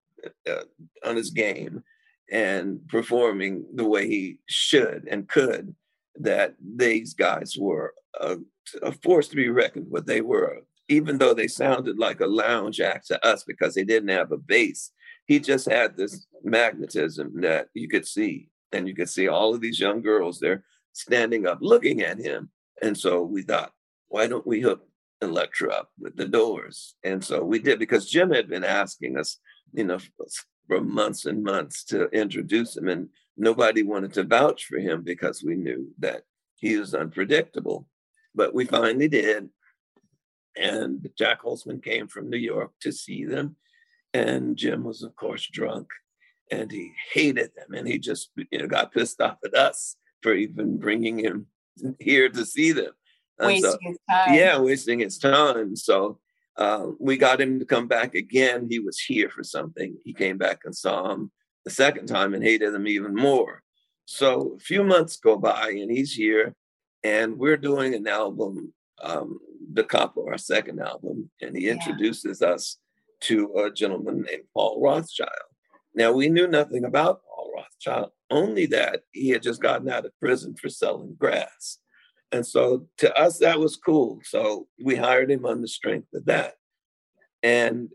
uh, 0.47 0.63
on 1.05 1.15
his 1.15 1.31
game 1.31 1.83
and 2.31 2.87
performing 2.87 3.65
the 3.73 3.85
way 3.85 4.07
he 4.07 4.37
should 4.47 5.07
and 5.09 5.27
could, 5.27 5.75
that 6.15 6.55
these 6.59 7.13
guys 7.13 7.55
were 7.57 7.93
a, 8.19 8.37
a 8.81 8.91
force 8.91 9.27
to 9.29 9.35
be 9.35 9.49
reckoned 9.49 9.89
with. 9.89 10.05
They 10.05 10.21
were, 10.21 10.61
even 10.89 11.17
though 11.17 11.33
they 11.33 11.47
sounded 11.47 11.97
like 11.97 12.19
a 12.19 12.27
lounge 12.27 12.81
act 12.81 13.07
to 13.07 13.25
us 13.25 13.43
because 13.43 13.75
they 13.75 13.83
didn't 13.83 14.09
have 14.09 14.31
a 14.31 14.37
bass, 14.37 14.91
he 15.27 15.39
just 15.39 15.69
had 15.69 15.95
this 15.95 16.25
magnetism 16.43 17.41
that 17.41 17.67
you 17.73 17.87
could 17.87 18.07
see. 18.07 18.49
And 18.71 18.87
you 18.87 18.95
could 18.95 19.09
see 19.09 19.27
all 19.27 19.53
of 19.53 19.61
these 19.61 19.79
young 19.79 20.01
girls 20.01 20.39
there 20.39 20.63
standing 20.93 21.47
up 21.47 21.59
looking 21.61 22.01
at 22.01 22.19
him. 22.19 22.49
And 22.81 22.97
so 22.97 23.23
we 23.23 23.43
thought, 23.43 23.71
why 24.09 24.27
don't 24.27 24.45
we 24.45 24.61
hook 24.61 24.87
Elektra 25.21 25.71
up 25.71 25.89
with 25.99 26.15
the 26.15 26.27
doors? 26.27 26.95
And 27.03 27.23
so 27.23 27.43
we 27.43 27.59
did 27.59 27.79
because 27.79 28.09
Jim 28.09 28.31
had 28.31 28.49
been 28.49 28.63
asking 28.63 29.17
us, 29.17 29.37
you 29.73 29.83
know, 29.83 29.99
for 30.67 30.81
months 30.81 31.25
and 31.25 31.43
months 31.43 31.83
to 31.85 32.05
introduce 32.09 32.77
him, 32.77 32.87
and 32.87 33.09
nobody 33.37 33.83
wanted 33.83 34.13
to 34.13 34.23
vouch 34.23 34.65
for 34.65 34.77
him 34.77 35.03
because 35.03 35.43
we 35.43 35.55
knew 35.55 35.87
that 35.99 36.23
he 36.55 36.77
was 36.77 36.93
unpredictable. 36.93 37.87
But 38.35 38.53
we 38.53 38.65
finally 38.65 39.07
did. 39.07 39.49
And 40.59 41.09
Jac 41.17 41.43
Holzman 41.43 41.83
came 41.83 42.07
from 42.07 42.29
New 42.29 42.37
York 42.37 42.71
to 42.81 42.91
see 42.91 43.25
them. 43.25 43.55
And 44.13 44.57
Jim 44.57 44.83
was, 44.83 45.03
of 45.03 45.15
course, 45.15 45.47
drunk 45.47 45.87
and 46.51 46.71
he 46.71 46.91
hated 47.13 47.51
them. 47.55 47.73
And 47.73 47.87
he 47.87 47.99
just 47.99 48.31
you 48.51 48.59
know, 48.59 48.67
got 48.67 48.91
pissed 48.91 49.21
off 49.21 49.37
at 49.45 49.53
us 49.53 49.95
for 50.21 50.33
even 50.33 50.77
bringing 50.77 51.19
him 51.19 51.47
here 51.99 52.29
to 52.29 52.45
see 52.45 52.71
them. 52.71 52.91
wasting 53.39 53.71
so, 53.71 53.77
his 53.81 53.97
time. 54.09 54.33
Yeah, 54.33 54.59
wasting 54.59 54.99
his 54.99 55.17
time. 55.17 55.75
So 55.75 56.19
uh, 56.57 56.87
we 56.99 57.17
got 57.17 57.39
him 57.39 57.59
to 57.59 57.65
come 57.65 57.87
back 57.87 58.15
again. 58.15 58.67
He 58.69 58.79
was 58.79 58.99
here 58.99 59.29
for 59.29 59.43
something. 59.43 59.95
He 60.03 60.13
came 60.13 60.37
back 60.37 60.61
and 60.65 60.75
saw 60.75 61.11
him 61.11 61.31
the 61.65 61.71
second 61.71 62.07
time 62.07 62.33
and 62.33 62.43
hated 62.43 62.73
him 62.73 62.87
even 62.87 63.15
more. 63.15 63.63
So 64.05 64.55
a 64.57 64.59
few 64.59 64.83
months 64.83 65.17
go 65.17 65.37
by 65.37 65.69
and 65.69 65.91
he's 65.91 66.13
here, 66.13 66.55
and 67.03 67.37
we're 67.37 67.57
doing 67.57 67.93
an 67.93 68.07
album, 68.07 68.73
um, 69.01 69.39
Da 69.73 69.83
Capo, 69.83 70.25
our 70.27 70.37
second 70.37 70.79
album, 70.79 71.29
and 71.41 71.55
he 71.55 71.65
Yeah. 71.65 71.73
introduces 71.73 72.41
us 72.41 72.77
to 73.21 73.53
a 73.57 73.71
gentleman 73.71 74.21
named 74.21 74.43
Paul 74.53 74.81
Rothchild. 74.81 75.29
Now 75.93 76.11
we 76.11 76.29
knew 76.29 76.47
nothing 76.47 76.85
about 76.85 77.21
Paul 77.23 77.51
Rothchild, 77.55 78.11
only 78.29 78.65
that 78.67 79.03
he 79.11 79.29
had 79.29 79.43
just 79.43 79.61
gotten 79.61 79.89
out 79.89 80.05
of 80.05 80.17
prison 80.19 80.55
for 80.55 80.69
selling 80.69 81.15
grass. 81.15 81.79
And 82.31 82.45
so 82.45 82.87
to 82.97 83.13
us, 83.19 83.39
that 83.39 83.59
was 83.59 83.75
cool. 83.75 84.21
So 84.23 84.67
we 84.83 84.95
hired 84.95 85.31
him 85.31 85.45
on 85.45 85.61
the 85.61 85.67
strength 85.67 86.13
of 86.13 86.25
that. 86.25 86.55
And 87.41 87.89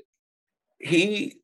he 0.79 1.37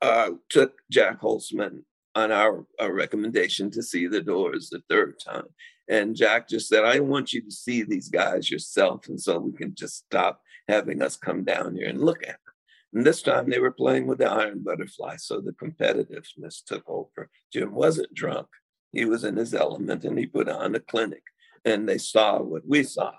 uh, 0.00 0.30
took 0.48 0.74
Jac 0.90 1.20
Holzman 1.20 1.82
on 2.14 2.30
our, 2.32 2.64
our 2.78 2.92
recommendation 2.92 3.70
to 3.72 3.82
see 3.82 4.06
the 4.06 4.20
doors 4.20 4.70
the 4.70 4.82
third 4.88 5.18
time. 5.18 5.46
And 5.88 6.14
Jac 6.14 6.48
just 6.48 6.68
said, 6.68 6.84
I 6.84 7.00
want 7.00 7.32
you 7.32 7.42
to 7.42 7.50
see 7.50 7.82
these 7.82 8.08
guys 8.08 8.50
yourself. 8.50 9.08
And 9.08 9.20
so 9.20 9.38
we 9.38 9.52
can 9.52 9.74
just 9.74 9.96
stop 9.96 10.40
having 10.68 11.02
us 11.02 11.16
come 11.16 11.44
down 11.44 11.76
here 11.76 11.88
and 11.88 12.00
look 12.00 12.22
at 12.22 12.28
them. 12.28 12.54
And 12.94 13.06
this 13.06 13.22
time 13.22 13.48
they 13.48 13.58
were 13.58 13.72
playing 13.72 14.06
with 14.06 14.18
the 14.18 14.30
Iron 14.30 14.62
Butterfly. 14.62 15.16
So 15.16 15.40
the 15.40 15.52
competitiveness 15.52 16.62
took 16.64 16.84
over. 16.88 17.30
Jim 17.52 17.74
wasn't 17.74 18.14
drunk, 18.14 18.48
he 18.92 19.04
was 19.04 19.24
in 19.24 19.36
his 19.36 19.54
element 19.54 20.04
and 20.04 20.18
he 20.18 20.26
put 20.26 20.48
on 20.48 20.74
a 20.74 20.80
clinic. 20.80 21.22
And 21.64 21.88
they 21.88 21.98
saw 21.98 22.40
what 22.40 22.62
we 22.66 22.82
saw. 22.82 23.12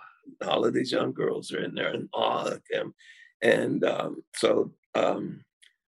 All 0.46 0.66
of 0.66 0.74
these 0.74 0.92
young 0.92 1.12
girls 1.12 1.52
are 1.52 1.64
in 1.64 1.76
there 1.76 1.94
in 1.94 2.10
awe 2.14 2.46
of 2.46 2.62
him. 2.70 2.94
And 3.42 3.84
um, 3.84 4.24
so 4.36 4.74
um, 4.96 5.42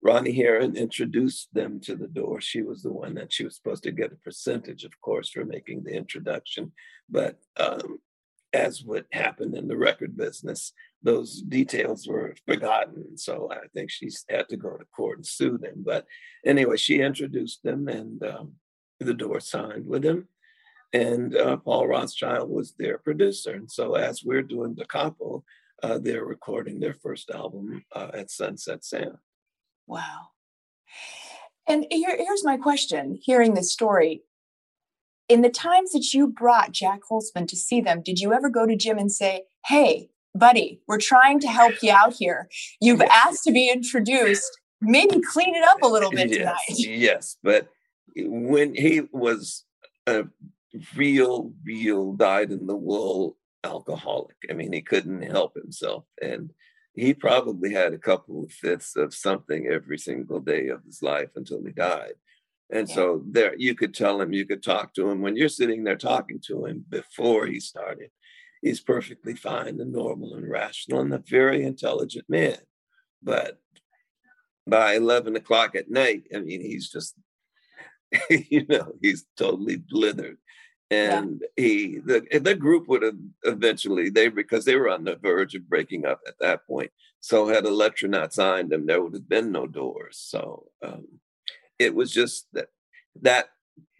Ronnie 0.02 0.32
Haran 0.32 0.76
introduced 0.76 1.52
them 1.52 1.80
to 1.80 1.94
the 1.94 2.08
door. 2.08 2.40
She 2.40 2.62
was 2.62 2.82
the 2.82 2.92
one 2.92 3.14
that 3.14 3.32
she 3.32 3.44
was 3.44 3.56
supposed 3.56 3.82
to 3.82 3.92
get 3.92 4.12
a 4.12 4.16
percentage, 4.16 4.84
of 4.84 4.98
course, 5.00 5.30
for 5.30 5.44
making 5.44 5.84
the 5.84 5.92
introduction. 5.92 6.72
But 7.08 7.38
um, 7.58 7.98
as 8.52 8.82
what 8.82 9.06
happened 9.12 9.56
in 9.56 9.68
the 9.68 9.76
record 9.76 10.16
business, 10.16 10.72
those 11.02 11.42
details 11.42 12.06
were 12.08 12.34
forgotten. 12.46 13.16
So 13.16 13.48
I 13.50 13.66
think 13.74 13.90
she 13.90 14.10
had 14.28 14.48
to 14.48 14.56
go 14.56 14.76
to 14.76 14.84
court 14.86 15.18
and 15.18 15.26
sue 15.26 15.58
them. 15.58 15.82
But 15.84 16.06
anyway, 16.44 16.76
she 16.76 17.00
introduced 17.00 17.62
them 17.62 17.88
and 17.88 18.22
um, 18.22 18.52
the 19.00 19.14
door 19.14 19.40
signed 19.40 19.86
with 19.86 20.02
them. 20.02 20.28
And 20.92 21.36
uh, 21.36 21.58
Paul 21.58 21.86
Rothchild 21.88 22.50
was 22.50 22.72
their 22.72 22.98
producer. 22.98 23.52
And 23.52 23.70
so 23.70 23.94
as 23.94 24.24
we're 24.24 24.42
doing 24.42 24.74
Da 24.74 24.84
Capo, 24.84 25.44
uh, 25.82 25.98
they're 25.98 26.24
recording 26.24 26.80
their 26.80 26.94
first 26.94 27.30
album 27.30 27.84
uh, 27.94 28.10
at 28.12 28.30
Sunset 28.30 28.84
Sound. 28.84 29.16
Wow. 29.90 30.28
And 31.66 31.84
here, 31.90 32.16
here's 32.16 32.44
my 32.44 32.56
question 32.56 33.18
hearing 33.20 33.54
this 33.54 33.72
story. 33.72 34.22
In 35.28 35.42
the 35.42 35.50
times 35.50 35.90
that 35.92 36.14
you 36.14 36.28
brought 36.28 36.70
Jac 36.70 37.00
Holzman 37.10 37.48
to 37.48 37.56
see 37.56 37.80
them, 37.80 38.00
did 38.00 38.20
you 38.20 38.32
ever 38.32 38.48
go 38.48 38.66
to 38.66 38.76
Jim 38.76 38.98
and 38.98 39.10
say, 39.10 39.42
Hey, 39.66 40.10
buddy, 40.32 40.80
we're 40.86 40.98
trying 40.98 41.40
to 41.40 41.48
help 41.48 41.74
you 41.82 41.92
out 41.92 42.14
here. 42.14 42.48
You've 42.80 43.02
asked 43.10 43.42
to 43.44 43.52
be 43.52 43.68
introduced. 43.68 44.48
Maybe 44.80 45.20
clean 45.20 45.56
it 45.56 45.64
up 45.68 45.82
a 45.82 45.88
little 45.88 46.10
bit 46.12 46.32
tonight. 46.32 46.56
Yes, 46.68 46.86
yes, 46.86 47.36
but 47.42 47.68
when 48.16 48.74
he 48.74 49.02
was 49.12 49.64
a 50.06 50.24
real, 50.96 51.52
real 51.64 52.12
dyed 52.12 52.52
in 52.52 52.66
the 52.66 52.76
wool 52.76 53.36
alcoholic, 53.64 54.36
I 54.48 54.54
mean, 54.54 54.72
he 54.72 54.80
couldn't 54.82 55.22
help 55.22 55.54
himself. 55.54 56.04
And 56.22 56.52
he 56.94 57.14
probably 57.14 57.72
had 57.72 57.92
a 57.92 57.98
couple 57.98 58.44
of 58.44 58.52
fifths 58.52 58.96
of 58.96 59.14
something 59.14 59.66
every 59.68 59.98
single 59.98 60.40
day 60.40 60.68
of 60.68 60.84
his 60.84 61.02
life 61.02 61.30
until 61.36 61.62
he 61.64 61.72
died. 61.72 62.14
And 62.72 62.88
Yeah. 62.88 62.94
so 62.94 63.24
there 63.26 63.54
you 63.56 63.74
could 63.74 63.94
tell 63.94 64.20
him, 64.20 64.32
you 64.32 64.46
could 64.46 64.62
talk 64.62 64.94
to 64.94 65.08
him 65.08 65.20
when 65.20 65.36
you're 65.36 65.48
sitting 65.48 65.84
there 65.84 65.96
talking 65.96 66.40
to 66.46 66.66
him 66.66 66.84
before 66.88 67.46
he 67.46 67.60
started. 67.60 68.10
He's 68.62 68.80
perfectly 68.80 69.34
fine 69.34 69.80
and 69.80 69.92
normal 69.92 70.34
and 70.34 70.48
rational 70.48 71.00
and 71.00 71.14
a 71.14 71.18
very 71.18 71.62
intelligent 71.64 72.28
man. 72.28 72.58
But 73.22 73.58
by 74.66 74.94
11 74.94 75.36
o'clock 75.36 75.74
at 75.74 75.90
night, 75.90 76.24
I 76.34 76.38
mean, 76.40 76.60
he's 76.60 76.90
just, 76.90 77.14
you 78.30 78.66
know, 78.68 78.92
he's 79.00 79.26
totally 79.36 79.78
blithered. 79.78 80.36
Yeah. 80.90 81.18
And 81.18 81.44
he, 81.56 81.98
the, 82.04 82.26
the 82.42 82.54
group 82.54 82.88
would 82.88 83.02
have 83.02 83.16
eventually, 83.44 84.10
they, 84.10 84.28
because 84.28 84.64
they 84.64 84.74
were 84.74 84.88
on 84.88 85.04
the 85.04 85.16
verge 85.16 85.54
of 85.54 85.68
breaking 85.68 86.04
up 86.04 86.20
at 86.26 86.34
that 86.40 86.66
point. 86.66 86.90
So 87.20 87.46
had 87.46 87.64
Elektra 87.64 88.08
not 88.08 88.32
signed 88.32 88.70
them, 88.70 88.86
there 88.86 89.00
would 89.00 89.14
have 89.14 89.28
been 89.28 89.52
no 89.52 89.66
doors. 89.66 90.18
So 90.18 90.66
um, 90.82 91.06
it 91.78 91.94
was 91.94 92.10
just 92.10 92.46
that, 92.54 92.68
that 93.22 93.50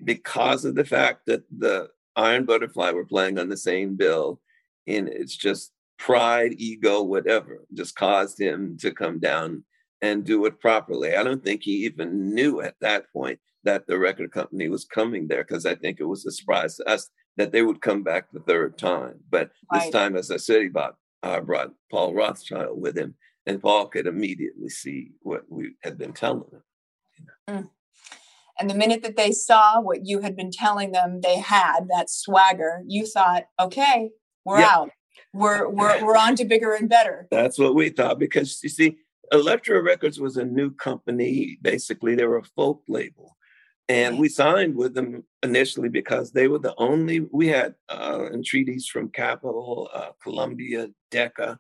because 0.03 0.65
of 0.65 0.75
the 0.75 0.85
fact 0.85 1.27
that 1.27 1.45
the 1.57 1.91
Iron 2.17 2.45
Butterfly 2.45 2.91
were 2.91 3.05
playing 3.05 3.39
on 3.39 3.49
the 3.49 3.57
same 3.57 3.97
bill, 3.97 4.41
and 4.87 5.09
it's 5.09 5.37
just 5.37 5.73
pride, 5.99 6.55
ego, 6.59 7.03
whatever, 7.03 7.65
just 7.73 7.95
caused 7.95 8.41
him 8.41 8.77
to 8.79 8.91
come 8.91 9.21
down 9.21 9.65
and 10.03 10.25
do 10.25 10.45
it 10.47 10.59
properly. 10.59 11.15
I 11.15 11.23
don't 11.23 11.45
think 11.45 11.63
he 11.63 11.85
even 11.85 12.35
knew 12.35 12.63
at 12.63 12.75
that 12.81 13.13
point 13.13 13.39
that 13.65 13.87
the 13.87 13.99
record 13.99 14.33
company 14.33 14.69
was 14.69 14.85
coming 14.85 15.29
there 15.29 15.45
because 15.45 15.67
I 15.67 15.75
think 15.75 16.01
it 16.01 16.05
was 16.05 16.25
a 16.27 16.31
surprise 16.31 16.77
to 16.77 16.89
us 16.89 17.11
that 17.37 17.53
they 17.53 17.63
would 17.63 17.81
come 17.81 18.03
back 18.03 18.27
the 18.33 18.41
third 18.41 18.79
time. 18.79 19.21
But 19.31 19.51
this 19.73 19.91
time, 19.91 20.17
as 20.17 20.31
I 20.31 20.37
said, 20.37 20.63
he 20.63 20.69
brought, 20.69 20.97
uh, 21.23 21.41
brought 21.41 21.73
Paul 21.91 22.15
Rothchild 22.15 22.81
with 22.81 22.97
him, 22.97 23.15
and 23.47 23.61
Paul 23.63 23.87
could 23.87 24.07
immediately 24.07 24.69
see 24.69 25.13
what 25.21 25.43
we 25.49 25.75
had 25.83 25.99
been 25.99 26.13
telling 26.13 26.45
him. 27.47 27.69
And 28.59 28.69
the 28.69 28.75
minute 28.75 29.03
that 29.03 29.17
they 29.17 29.33
saw 29.33 29.81
what 29.81 30.05
you 30.05 30.21
had 30.21 30.37
been 30.37 30.51
telling 30.51 30.93
them 30.93 31.21
they 31.23 31.39
had, 31.39 31.89
that 31.89 32.11
swagger, 32.11 32.83
you 32.87 33.07
thought, 33.07 33.45
okay, 33.59 34.11
we're 34.45 34.61
Yeah. 34.61 34.69
out. 34.69 34.91
We're 35.33 35.69
we're 35.71 36.05
we're 36.05 36.17
on 36.17 36.37
to 36.37 36.45
bigger 36.45 36.75
and 36.75 36.89
better. 36.89 37.27
That's 37.31 37.59
what 37.59 37.75
we 37.75 37.89
thought 37.89 38.19
because 38.19 38.63
you 38.63 38.69
see, 38.69 38.99
Elektra 39.33 39.83
Records 39.83 40.21
was 40.21 40.37
a 40.37 40.45
new 40.45 40.73
company. 40.75 41.59
Basically, 41.63 42.15
they 42.15 42.27
were 42.27 42.39
a 42.39 42.45
folk 42.45 42.83
label. 42.89 43.37
And 43.91 44.21
we 44.21 44.29
signed 44.29 44.77
with 44.77 44.95
them 44.95 45.25
initially 45.43 45.89
because 45.89 46.31
they 46.31 46.47
were 46.47 46.61
the 46.61 46.77
only, 46.79 47.27
we 47.33 47.49
had 47.49 47.75
uh, 47.89 48.29
entreaties 48.33 48.87
from 48.87 49.09
Capitol, 49.09 49.91
uh, 49.93 50.11
Columbia, 50.23 50.91
Decca, 51.11 51.59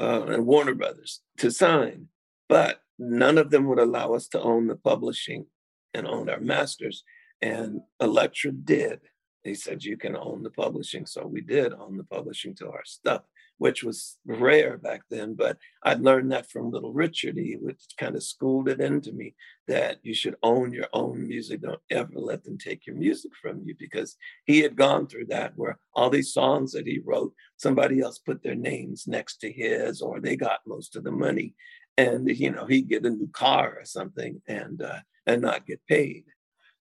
uh, 0.00 0.22
and 0.28 0.46
Warner 0.46 0.74
Brothers 0.74 1.20
to 1.36 1.50
sign. 1.50 2.08
But 2.48 2.80
none 2.98 3.36
of 3.36 3.50
them 3.50 3.66
would 3.66 3.78
allow 3.78 4.14
us 4.14 4.26
to 4.28 4.40
own 4.40 4.68
the 4.68 4.76
publishing 4.76 5.44
and 5.92 6.06
own 6.06 6.30
our 6.30 6.40
masters. 6.40 7.04
And 7.42 7.82
Elektra 8.00 8.52
did. 8.52 9.00
They 9.44 9.52
said, 9.52 9.84
you 9.84 9.98
can 9.98 10.16
own 10.16 10.42
the 10.42 10.50
publishing. 10.50 11.04
So 11.04 11.26
we 11.26 11.42
did 11.42 11.74
own 11.74 11.98
the 11.98 12.04
publishing 12.04 12.54
to 12.54 12.70
our 12.70 12.86
stuff 12.86 13.24
which 13.60 13.84
was 13.84 14.16
rare 14.24 14.78
back 14.78 15.02
then. 15.10 15.34
But 15.34 15.58
I'd 15.82 16.00
learned 16.00 16.32
that 16.32 16.50
from 16.50 16.70
Little 16.70 16.94
Richard. 16.94 17.36
He 17.36 17.58
would 17.60 17.76
kind 17.98 18.16
of 18.16 18.22
schooled 18.22 18.70
it 18.70 18.80
into 18.80 19.12
me 19.12 19.34
that 19.68 19.98
you 20.02 20.14
should 20.14 20.36
own 20.42 20.72
your 20.72 20.86
own 20.94 21.28
music. 21.28 21.60
Don't 21.60 21.78
ever 21.90 22.14
let 22.14 22.42
them 22.42 22.56
take 22.56 22.86
your 22.86 22.96
music 22.96 23.32
from 23.40 23.60
you 23.66 23.74
because 23.78 24.16
he 24.46 24.60
had 24.60 24.76
gone 24.76 25.06
through 25.06 25.26
that 25.26 25.52
where 25.56 25.78
all 25.92 26.08
these 26.08 26.32
songs 26.32 26.72
that 26.72 26.86
he 26.86 27.02
wrote, 27.04 27.34
somebody 27.58 28.00
else 28.00 28.18
put 28.18 28.42
their 28.42 28.54
names 28.54 29.04
next 29.06 29.36
to 29.42 29.52
his 29.52 30.00
or 30.00 30.20
they 30.20 30.36
got 30.36 30.60
most 30.66 30.96
of 30.96 31.04
the 31.04 31.12
money. 31.12 31.54
And 31.98 32.30
you 32.30 32.52
know, 32.52 32.64
he'd 32.64 32.88
get 32.88 33.04
a 33.04 33.10
new 33.10 33.28
car 33.28 33.76
or 33.78 33.84
something 33.84 34.40
and 34.48 34.80
uh, 34.80 35.00
and 35.26 35.42
not 35.42 35.66
get 35.66 35.86
paid. 35.86 36.24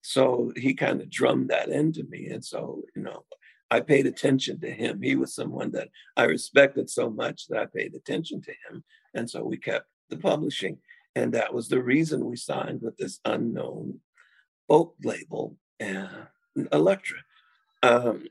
So 0.03 0.53
he 0.55 0.75
kind 0.75 1.01
of 1.01 1.11
drummed 1.11 1.51
that 1.51 1.71
into 1.71 2.05
me. 2.05 2.29
And 2.29 2.45
so, 2.45 2.83
you 2.95 3.03
know, 3.03 3.25
I 3.71 3.81
paid 3.81 4.07
attention 4.07 4.61
to 4.61 4.71
him. 4.71 5.03
He 5.03 5.17
was 5.17 5.35
someone 5.35 5.73
that 5.73 5.89
I 6.17 6.25
respected 6.25 6.89
so 6.89 7.11
much 7.11 7.47
that 7.49 7.59
I 7.59 7.67
paid 7.67 7.95
attention 7.95 8.41
to 8.43 8.51
him. 8.51 8.85
And 9.15 9.29
so 9.29 9.45
we 9.45 9.59
kept 9.59 9.87
the 10.09 10.17
publishing. 10.17 10.79
And 11.15 11.33
that 11.35 11.53
was 11.53 11.69
the 11.69 11.83
reason 11.83 12.25
we 12.25 12.37
signed 12.37 12.81
with 12.83 12.97
this 12.97 13.21
unknown 13.25 14.01
folk 14.69 14.95
label, 15.03 15.57
uh, 15.83 16.27
Elektra. 16.73 17.19
Um, 17.83 18.25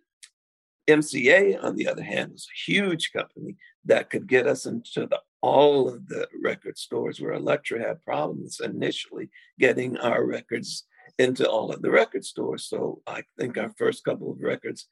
MCA, 0.89 1.61
on 1.61 1.75
the 1.75 1.87
other 1.87 2.03
hand, 2.03 2.31
was 2.31 2.47
a 2.47 2.71
huge 2.71 3.11
company 3.11 3.57
that 3.85 4.09
could 4.09 4.27
get 4.27 4.47
us 4.47 4.65
into 4.65 5.05
the, 5.07 5.19
all 5.41 5.89
of 5.89 6.07
the 6.07 6.27
record 6.41 6.77
stores 6.77 7.19
where 7.19 7.33
Elektra 7.33 7.79
had 7.79 8.03
problems 8.03 8.59
initially 8.63 9.29
getting 9.59 9.97
our 9.97 10.25
records 10.25 10.85
into 11.19 11.49
all 11.49 11.71
of 11.71 11.81
the 11.81 11.91
record 11.91 12.23
stores. 12.23 12.65
So 12.65 13.01
I 13.05 13.23
think 13.37 13.57
our 13.57 13.73
first 13.77 14.03
couple 14.03 14.31
of 14.31 14.39
records 14.39 14.87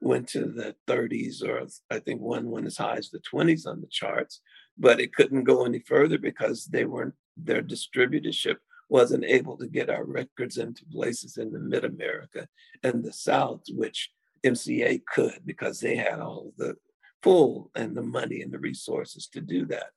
went 0.00 0.28
to 0.28 0.46
the 0.46 0.74
30s, 0.88 1.42
or 1.42 1.66
I 1.90 1.98
think 1.98 2.20
one 2.20 2.50
went 2.50 2.66
as 2.66 2.76
high 2.76 2.96
as 2.96 3.10
the 3.10 3.20
20s 3.32 3.66
on 3.66 3.80
the 3.80 3.86
charts, 3.88 4.40
but 4.78 5.00
it 5.00 5.14
couldn't 5.14 5.44
go 5.44 5.64
any 5.64 5.80
further 5.80 6.18
because 6.18 6.66
they 6.66 6.84
weren't 6.84 7.14
their 7.36 7.62
distributorship 7.62 8.56
wasn't 8.90 9.24
able 9.24 9.56
to 9.56 9.68
get 9.68 9.88
our 9.88 10.04
records 10.04 10.58
into 10.58 10.84
places 10.86 11.36
in 11.36 11.52
the 11.52 11.58
mid 11.58 11.84
America 11.84 12.48
and 12.82 13.04
the 13.04 13.12
South, 13.12 13.62
which 13.70 14.10
MCA 14.44 15.00
could 15.06 15.38
because 15.46 15.80
they 15.80 15.94
had 15.96 16.18
all 16.18 16.52
the 16.58 16.74
pull 17.22 17.70
and 17.74 17.96
the 17.96 18.02
money 18.02 18.42
and 18.42 18.52
the 18.52 18.58
resources 18.58 19.28
to 19.28 19.40
do 19.40 19.64
that. 19.66 19.90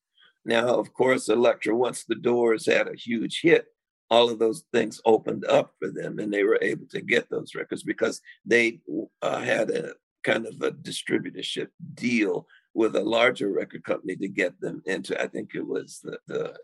Now, 0.45 0.67
of 0.75 0.93
course, 0.93 1.29
Elektra, 1.29 1.75
once 1.75 2.03
the 2.03 2.15
doors 2.15 2.65
had 2.65 2.87
a 2.87 2.95
huge 2.95 3.39
hit, 3.41 3.65
all 4.09 4.29
of 4.29 4.39
those 4.39 4.63
things 4.71 5.01
opened 5.05 5.45
up 5.45 5.73
for 5.79 5.89
them 5.89 6.19
and 6.19 6.31
they 6.31 6.43
were 6.43 6.59
able 6.61 6.85
to 6.87 7.01
get 7.01 7.29
those 7.29 7.55
records 7.55 7.83
because 7.83 8.21
they 8.45 8.79
uh, 9.21 9.39
had 9.39 9.69
a 9.69 9.93
kind 10.23 10.45
of 10.45 10.61
a 10.61 10.71
distributorship 10.71 11.67
deal 11.93 12.47
with 12.73 12.95
a 12.95 13.01
larger 13.01 13.51
record 13.51 13.83
company 13.83 14.15
to 14.15 14.27
get 14.27 14.59
them 14.59 14.81
into, 14.85 15.19
I 15.21 15.27
think 15.27 15.51
it 15.53 15.65
was 15.65 15.99
the, 16.03 16.17
the 16.27 16.57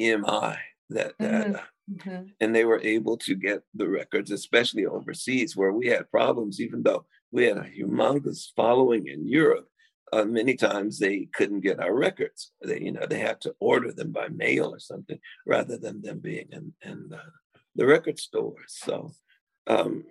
EMI 0.00 0.56
that, 0.90 1.18
mm-hmm. 1.18 1.54
uh, 1.54 1.58
mm-hmm. 1.90 2.22
and 2.40 2.54
they 2.54 2.64
were 2.64 2.80
able 2.80 3.16
to 3.18 3.34
get 3.34 3.62
the 3.74 3.88
records, 3.88 4.30
especially 4.30 4.86
overseas 4.86 5.56
where 5.56 5.72
we 5.72 5.86
had 5.88 6.10
problems, 6.10 6.60
even 6.60 6.82
though 6.82 7.04
we 7.30 7.44
had 7.44 7.58
a 7.58 7.68
humongous 7.68 8.46
following 8.56 9.06
in 9.06 9.26
Europe. 9.26 9.66
Uh, 10.12 10.24
many 10.24 10.54
times 10.56 10.98
they 10.98 11.28
couldn't 11.34 11.60
get 11.60 11.80
our 11.80 11.94
records. 11.94 12.52
They, 12.62 12.80
you 12.80 12.92
know, 12.92 13.06
they 13.06 13.20
had 13.20 13.40
to 13.42 13.54
order 13.60 13.92
them 13.92 14.10
by 14.12 14.28
mail 14.28 14.74
or 14.74 14.80
something 14.80 15.18
rather 15.46 15.76
than 15.78 16.02
them 16.02 16.18
being 16.18 16.48
in, 16.50 16.72
in 16.82 17.10
the 17.76 17.86
record 17.86 18.18
store. 18.18 18.56
So, 18.66 19.12
um, 19.66 20.04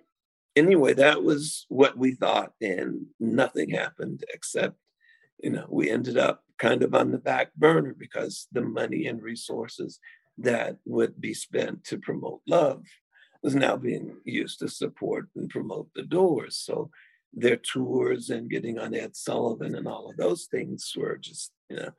anyway, 0.56 0.94
that 0.94 1.22
was 1.22 1.66
what 1.68 1.98
we 1.98 2.12
thought, 2.12 2.52
and 2.60 3.06
nothing 3.18 3.70
happened 3.70 4.24
except, 4.32 4.76
you 5.42 5.50
know, 5.50 5.66
we 5.68 5.90
ended 5.90 6.16
up 6.16 6.42
kind 6.58 6.82
of 6.82 6.94
on 6.94 7.10
the 7.10 7.18
back 7.18 7.54
burner 7.54 7.94
because 7.98 8.46
the 8.52 8.62
money 8.62 9.06
and 9.06 9.22
resources 9.22 9.98
that 10.38 10.76
would 10.84 11.20
be 11.20 11.34
spent 11.34 11.84
to 11.84 11.98
promote 11.98 12.40
love 12.46 12.84
was 13.42 13.54
now 13.54 13.76
being 13.76 14.16
used 14.24 14.58
to 14.60 14.68
support 14.68 15.28
and 15.36 15.48
promote 15.48 15.88
the 15.94 16.02
doors. 16.02 16.56
So 16.56 16.90
their 17.32 17.56
tours 17.56 18.30
and 18.30 18.50
getting 18.50 18.78
on 18.78 18.94
Ed 18.94 19.16
Sullivan 19.16 19.74
and 19.74 19.86
all 19.86 20.10
of 20.10 20.16
those 20.16 20.46
things 20.50 20.92
were 20.96 21.16
just, 21.16 21.52
you 21.68 21.76
know, 21.76 21.90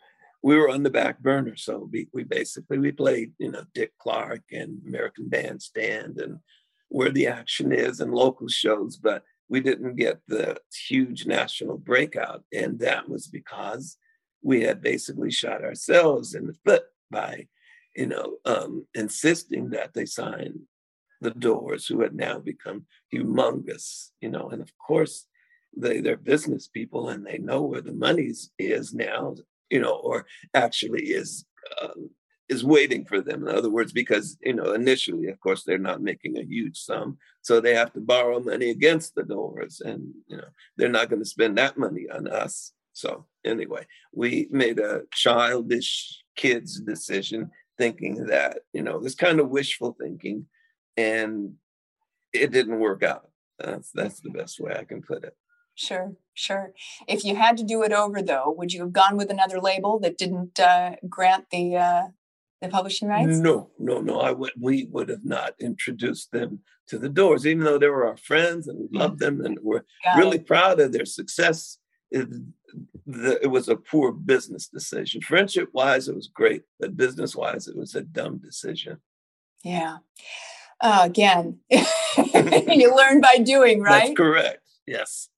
we 0.43 0.57
were 0.57 0.69
on 0.69 0.83
the 0.83 0.89
back 0.89 1.19
burner. 1.19 1.55
So 1.55 1.87
we, 1.91 2.07
we 2.13 2.23
basically, 2.23 2.79
we 2.79 2.91
played, 2.91 3.31
you 3.37 3.51
know, 3.51 3.63
Dick 3.73 3.91
Clark 3.99 4.41
and 4.51 4.81
American 4.85 5.29
Bandstand 5.29 6.19
and 6.19 6.39
where 6.89 7.11
the 7.11 7.27
action 7.27 7.71
is 7.71 7.99
and 7.99 8.13
local 8.13 8.47
shows, 8.47 8.97
but 8.97 9.23
we 9.47 9.61
didn't 9.61 9.95
get 9.95 10.19
the 10.27 10.59
huge 10.87 11.25
national 11.25 11.77
breakout. 11.77 12.43
And 12.51 12.79
that 12.79 13.07
was 13.07 13.27
because 13.27 13.97
we 14.41 14.63
had 14.63 14.81
basically 14.81 15.31
shot 15.31 15.63
ourselves 15.63 16.33
in 16.33 16.47
the 16.47 16.55
foot 16.65 16.83
by 17.09 17.45
you 17.95 18.07
know, 18.07 18.37
um, 18.45 18.85
insisting 18.93 19.69
that 19.71 19.93
they 19.93 20.05
sign 20.05 20.59
the 21.21 21.31
Doors, 21.31 21.87
who 21.87 22.01
had 22.01 22.15
now 22.15 22.39
become 22.39 22.85
humongous, 23.13 24.09
you 24.21 24.29
know, 24.29 24.49
and 24.49 24.61
of 24.61 24.71
course 24.77 25.27
they 25.77 26.01
they're 26.01 26.17
business 26.17 26.67
people 26.67 27.09
and 27.09 27.25
they 27.25 27.37
know 27.37 27.61
where 27.61 27.81
the 27.81 27.93
money 27.93 28.31
is 28.59 28.93
now, 28.93 29.35
you 29.69 29.79
know, 29.79 29.93
or 29.93 30.25
actually 30.53 31.03
is 31.03 31.45
um, 31.81 32.09
is 32.49 32.65
waiting 32.65 33.05
for 33.05 33.21
them. 33.21 33.47
In 33.47 33.55
other 33.55 33.69
words, 33.69 33.93
because 33.93 34.37
you 34.41 34.53
know 34.53 34.73
initially, 34.73 35.27
of 35.27 35.39
course, 35.39 35.63
they're 35.63 35.77
not 35.77 36.01
making 36.01 36.37
a 36.37 36.43
huge 36.43 36.77
sum, 36.77 37.17
so 37.41 37.59
they 37.59 37.75
have 37.75 37.93
to 37.93 38.01
borrow 38.01 38.39
money 38.39 38.71
against 38.71 39.15
the 39.15 39.23
Doors, 39.23 39.81
and 39.81 40.13
you 40.27 40.37
know 40.37 40.49
they're 40.75 40.89
not 40.89 41.09
going 41.09 41.21
to 41.21 41.29
spend 41.29 41.57
that 41.57 41.77
money 41.77 42.07
on 42.09 42.27
us. 42.27 42.73
So 42.93 43.25
anyway, 43.45 43.85
we 44.13 44.47
made 44.51 44.79
a 44.79 45.03
childish 45.13 46.23
kids 46.35 46.79
decision 46.81 47.51
thinking 47.77 48.25
that, 48.25 48.59
you 48.73 48.83
know, 48.83 48.99
this 48.99 49.15
kind 49.15 49.39
of 49.39 49.49
wishful 49.49 49.95
thinking, 49.99 50.45
and 50.97 51.53
it 52.33 52.51
didn't 52.51 52.79
work 52.79 53.03
out. 53.03 53.29
That's 53.59 53.91
that's 53.91 54.19
the 54.19 54.31
best 54.31 54.59
way 54.59 54.75
I 54.77 54.83
can 54.83 55.01
put 55.01 55.23
it. 55.23 55.35
Sure, 55.75 56.13
sure. 56.33 56.73
If 57.07 57.23
you 57.23 57.35
had 57.35 57.57
to 57.57 57.63
do 57.63 57.83
it 57.83 57.93
over, 57.93 58.21
though, 58.21 58.53
would 58.57 58.73
you 58.73 58.81
have 58.81 58.93
gone 58.93 59.17
with 59.17 59.29
another 59.29 59.59
label 59.59 59.99
that 59.99 60.17
didn't 60.17 60.59
uh, 60.59 60.95
grant 61.07 61.45
the 61.51 61.77
uh, 61.77 62.03
the 62.61 62.69
publishing 62.69 63.07
rights? 63.07 63.37
No, 63.37 63.69
no, 63.79 64.01
no. 64.01 64.19
I 64.19 64.31
would. 64.31 64.51
We 64.59 64.87
would 64.91 65.09
have 65.09 65.25
not 65.25 65.53
introduced 65.59 66.31
them 66.31 66.59
to 66.87 66.97
the 66.97 67.09
Doors, 67.09 67.45
even 67.45 67.63
though 67.63 67.77
they 67.77 67.87
were 67.87 68.07
our 68.07 68.17
friends 68.17 68.67
and 68.67 68.79
we 68.79 68.97
loved 68.97 69.19
them 69.19 69.43
and 69.45 69.57
we're 69.61 69.83
Got 70.03 70.17
really 70.17 70.37
it. 70.37 70.47
proud 70.47 70.79
of 70.79 70.91
their 70.91 71.05
success 71.05 71.77
it, 72.11 72.27
the, 73.07 73.39
it 73.41 73.47
was 73.47 73.69
a 73.69 73.75
poor 73.75 74.11
business 74.11 74.67
decision. 74.67 75.21
Friendship 75.21 75.69
wise, 75.73 76.07
it 76.07 76.15
was 76.15 76.27
great, 76.27 76.63
but 76.79 76.97
business 76.97 77.35
wise, 77.35 77.67
it 77.67 77.75
was 77.75 77.95
a 77.95 78.01
dumb 78.01 78.37
decision. 78.37 78.97
Yeah. 79.63 79.97
Uh, 80.81 81.01
again, 81.03 81.59
you 81.69 82.95
learn 82.95 83.21
by 83.21 83.37
doing, 83.37 83.81
right? 83.81 84.07
That's 84.07 84.17
correct. 84.17 84.63
Yes. 84.87 85.29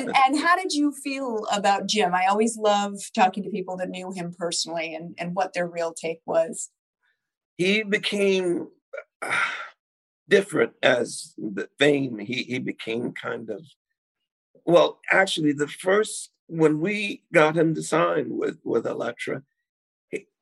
And 0.00 0.16
and 0.26 0.38
how 0.38 0.56
did 0.56 0.72
you 0.72 0.92
feel 0.92 1.46
about 1.52 1.86
Jim? 1.86 2.14
I 2.14 2.26
always 2.26 2.56
love 2.56 2.94
talking 3.14 3.42
to 3.44 3.50
people 3.50 3.76
that 3.78 3.90
knew 3.90 4.12
him 4.12 4.34
personally 4.36 4.94
and 4.94 5.14
and 5.18 5.34
what 5.34 5.52
their 5.52 5.68
real 5.68 5.92
take 5.92 6.20
was. 6.26 6.70
He 7.56 7.82
became 7.82 8.68
uh, 9.22 9.38
different 10.28 10.72
as 10.82 11.34
the 11.36 11.68
fame. 11.78 12.18
He 12.18 12.42
he 12.44 12.58
became 12.58 13.12
kind 13.12 13.50
of 13.50 13.62
well, 14.64 15.00
actually, 15.10 15.52
the 15.52 15.68
first 15.68 16.30
when 16.46 16.80
we 16.80 17.22
got 17.32 17.56
him 17.56 17.74
to 17.74 17.82
sign 17.82 18.36
with 18.36 18.58
with 18.64 18.86
Elektra, 18.86 19.42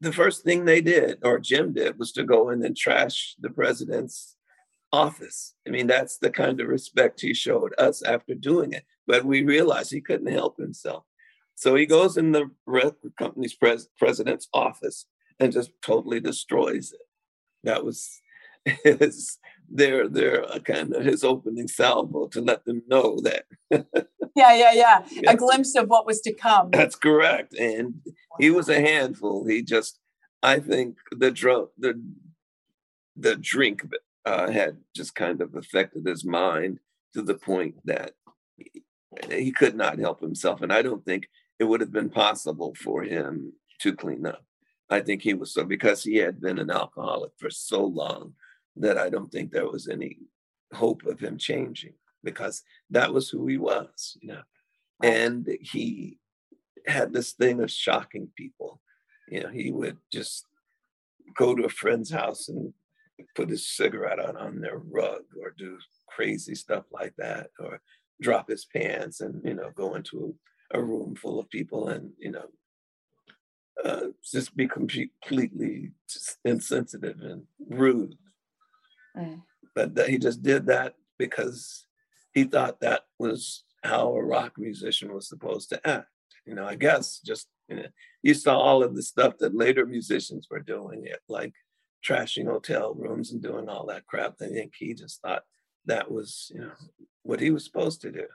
the 0.01 0.13
first 0.13 0.45
thing 0.45 0.65
they 0.65 0.81
did, 0.81 1.19
or 1.23 1.39
Jim 1.39 1.73
did, 1.73 1.99
was 1.99 2.13
to 2.13 2.25
go 2.25 2.51
in 2.51 2.65
and 2.65 2.77
trash 2.77 3.35
the 3.39 3.51
president's 3.51 4.37
office. 4.93 5.55
I 5.67 5.71
mean, 5.71 5.87
that's 5.87 6.19
the 6.19 6.31
kind 6.31 6.61
of 6.61 6.69
respect 6.69 7.21
he 7.21 7.35
showed 7.35 7.75
us 7.79 8.03
after 8.03 8.35
doing 8.35 8.73
it 8.73 8.85
but 9.09 9.25
we 9.25 9.43
realized 9.43 9.91
he 9.91 10.03
couldn't 10.03 10.31
help 10.31 10.59
himself. 10.59 11.03
So 11.57 11.75
he 11.75 11.87
goes 11.87 12.17
in 12.17 12.31
the 12.31 12.51
record 12.67 13.15
company's 13.19 13.55
pres- 13.55 13.89
president's 13.99 14.49
office 14.53 15.07
and 15.41 15.51
just 15.51 15.73
totally 15.83 16.21
destroys 16.21 16.93
it. 16.93 17.01
That 17.65 17.85
was 17.85 18.21
his 18.85 19.39
their 19.71 20.09
their 20.09 20.45
uh, 20.45 20.61
kind 20.61 20.95
of 20.95 21.05
his 21.05 21.25
opening 21.25 21.69
salvo 21.69 22.29
to 22.29 22.41
let 22.41 22.65
them 22.65 22.83
know 22.87 23.19
that. 23.21 23.45
yeah, 24.37 24.55
yeah, 24.55 24.73
yeah. 24.73 25.03
A 25.27 25.37
glimpse 25.37 25.75
of 25.75 25.89
what 25.89 26.07
was 26.07 26.21
to 26.21 26.33
come. 26.33 26.71
That's 26.71 26.97
correct. 26.97 27.55
And 27.55 27.95
he 28.39 28.51
was 28.51 28.69
a 28.69 28.81
handful. 28.81 29.47
He 29.47 29.63
just, 29.63 29.99
I 30.43 30.61
think, 30.61 30.97
the 31.11 31.31
drug, 31.31 31.71
the 31.77 32.01
the 33.17 33.37
drink 33.37 33.83
uh, 34.25 34.51
had 34.51 34.77
just 34.95 35.15
kind 35.15 35.41
of 35.41 35.55
affected 35.55 36.07
his 36.07 36.25
mind 36.25 36.81
to 37.15 37.23
the 37.23 37.35
point 37.35 37.75
that 37.85 38.13
he 39.31 39.51
could 39.53 39.75
not 39.75 39.99
help 39.99 40.21
himself. 40.21 40.61
And 40.61 40.73
I 40.73 40.83
don't 40.83 41.05
think 41.05 41.29
it 41.59 41.65
would 41.65 41.81
have 41.81 41.93
been 41.93 42.11
possible 42.11 42.75
for 42.75 43.03
him 43.03 43.53
to 43.81 43.95
clean 43.95 44.27
up. 44.27 44.45
I 44.91 45.01
think 45.01 45.23
he 45.23 45.35
was 45.35 45.53
so 45.53 45.65
because 45.65 46.03
he 46.03 46.17
had 46.17 46.41
been 46.41 46.59
an 46.59 46.71
alcoholic 46.71 47.33
for 47.39 47.51
so 47.51 47.85
long 47.85 48.35
that 48.77 48.97
I 48.97 49.11
don't 49.11 49.31
think 49.31 49.51
there 49.51 49.69
was 49.69 49.89
any 49.89 50.19
hope 50.73 51.05
of 51.05 51.21
him 51.21 51.37
changing 51.37 51.95
because 52.25 52.63
that 52.91 53.13
was 53.13 53.29
who 53.29 53.47
he 53.47 53.59
was, 53.59 54.17
you 54.21 54.29
know. 54.29 54.43
And 55.03 55.47
he 55.61 56.19
had 56.87 57.13
this 57.13 57.33
thing 57.33 57.63
of 57.63 57.71
shocking 57.71 58.29
people. 58.37 58.81
You 59.29 59.43
know, 59.43 59.51
he 59.51 59.71
would 59.71 59.99
just 60.13 60.45
go 61.37 61.55
to 61.55 61.65
a 61.65 61.71
friend's 61.71 62.11
house 62.11 62.49
and 62.49 62.73
put 63.35 63.49
his 63.49 63.69
cigarette 63.69 64.21
out 64.21 64.37
on 64.37 64.61
their 64.61 64.79
rug 64.79 65.23
or 65.41 65.55
do 65.57 65.79
crazy 66.09 66.55
stuff 66.55 66.85
like 66.93 67.15
that 67.17 67.51
or 67.59 67.81
drop 68.21 68.49
his 68.49 68.65
pants 68.65 69.21
and 69.21 69.41
you 69.45 69.55
know 69.55 69.71
go 69.75 69.95
into 69.95 70.35
a, 70.73 70.79
a 70.79 70.83
room 70.83 71.15
full 71.15 71.39
of 71.39 71.49
people 71.51 71.89
and 71.89 72.11
you 72.19 72.31
know 72.31 72.47
uh, 73.85 74.07
just 74.25 74.57
be 74.57 74.67
completely 74.67 75.93
just 76.11 76.39
insensitive 76.45 77.21
and 77.21 77.43
rude 77.69 78.17
mm. 79.17 79.41
but 79.75 79.95
that 79.95 80.09
he 80.09 80.19
just 80.19 80.43
did 80.43 80.67
that 80.67 80.95
because 81.19 81.87
he 82.35 82.45
thought 82.45 82.81
that 82.81 83.03
was 83.19 83.65
how 83.85 84.09
a 84.15 84.23
rock 84.23 84.53
musician 84.59 85.13
was 85.13 85.29
supposed 85.29 85.69
to 85.69 85.89
act 85.89 86.09
you 86.45 86.55
know 86.55 86.67
i 86.67 86.75
guess 86.75 87.21
just 87.25 87.47
you 87.69 87.77
know 87.77 87.87
you 88.23 88.35
saw 88.35 88.59
all 88.59 88.83
of 88.83 88.97
the 88.97 89.03
stuff 89.03 89.35
that 89.39 89.55
later 89.55 89.87
musicians 89.87 90.49
were 90.51 90.61
doing 90.61 91.05
it 91.05 91.21
like 91.29 91.53
trashing 92.07 92.47
hotel 92.47 92.95
rooms 92.95 93.33
and 93.33 93.43
doing 93.43 93.69
all 93.69 93.87
that 93.87 94.07
crap. 94.07 94.37
I 94.41 94.47
think 94.47 94.75
he 94.79 94.95
just 94.95 95.21
thought 95.21 95.43
that 95.87 96.11
was, 96.11 96.51
you 96.55 96.61
know, 96.61 96.73
what 97.23 97.41
he 97.41 97.51
was 97.51 97.65
supposed 97.65 98.01
to 98.03 98.13
do. 98.13 98.27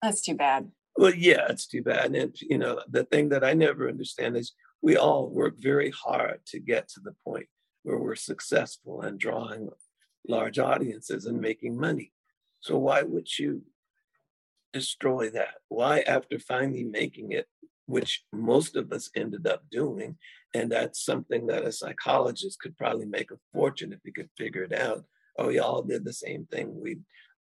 That's 0.00 0.22
too 0.22 0.34
bad. 0.34 0.70
Well, 0.96 1.14
yeah, 1.14 1.46
it's 1.48 1.66
too 1.66 1.82
bad. 1.82 2.14
And, 2.14 2.36
you 2.40 2.58
know, 2.58 2.80
the 2.88 3.04
thing 3.04 3.30
that 3.30 3.44
I 3.44 3.54
never 3.54 3.88
understand 3.88 4.36
is 4.36 4.52
we 4.82 4.96
all 4.96 5.28
work 5.28 5.54
very 5.58 5.90
hard 5.90 6.40
to 6.46 6.58
get 6.58 6.88
to 6.88 7.00
the 7.00 7.14
point 7.24 7.46
where 7.82 7.98
we're 7.98 8.16
successful 8.16 9.02
and 9.02 9.18
drawing 9.18 9.68
large 10.28 10.58
audiences 10.58 11.26
and 11.26 11.40
making 11.40 11.76
money. 11.78 12.12
So 12.60 12.78
why 12.78 13.02
would 13.02 13.38
you 13.38 13.62
destroy 14.72 15.30
that? 15.30 15.54
Why, 15.68 16.00
after 16.00 16.38
finally 16.38 16.84
making 16.84 17.32
it, 17.32 17.46
which 17.86 18.24
most 18.32 18.76
of 18.76 18.92
us 18.92 19.10
ended 19.14 19.46
up 19.46 19.62
doing, 19.70 20.16
and 20.54 20.70
that's 20.70 21.04
something 21.04 21.46
that 21.46 21.64
a 21.64 21.72
psychologist 21.72 22.60
could 22.60 22.76
probably 22.76 23.06
make 23.06 23.30
a 23.30 23.38
fortune 23.52 23.92
if 23.92 24.00
he 24.04 24.12
could 24.12 24.28
figure 24.36 24.62
it 24.62 24.72
out. 24.72 25.04
Oh, 25.38 25.48
we 25.48 25.58
all 25.58 25.82
did 25.82 26.04
the 26.04 26.12
same 26.12 26.46
thing. 26.46 26.80
We 26.80 26.98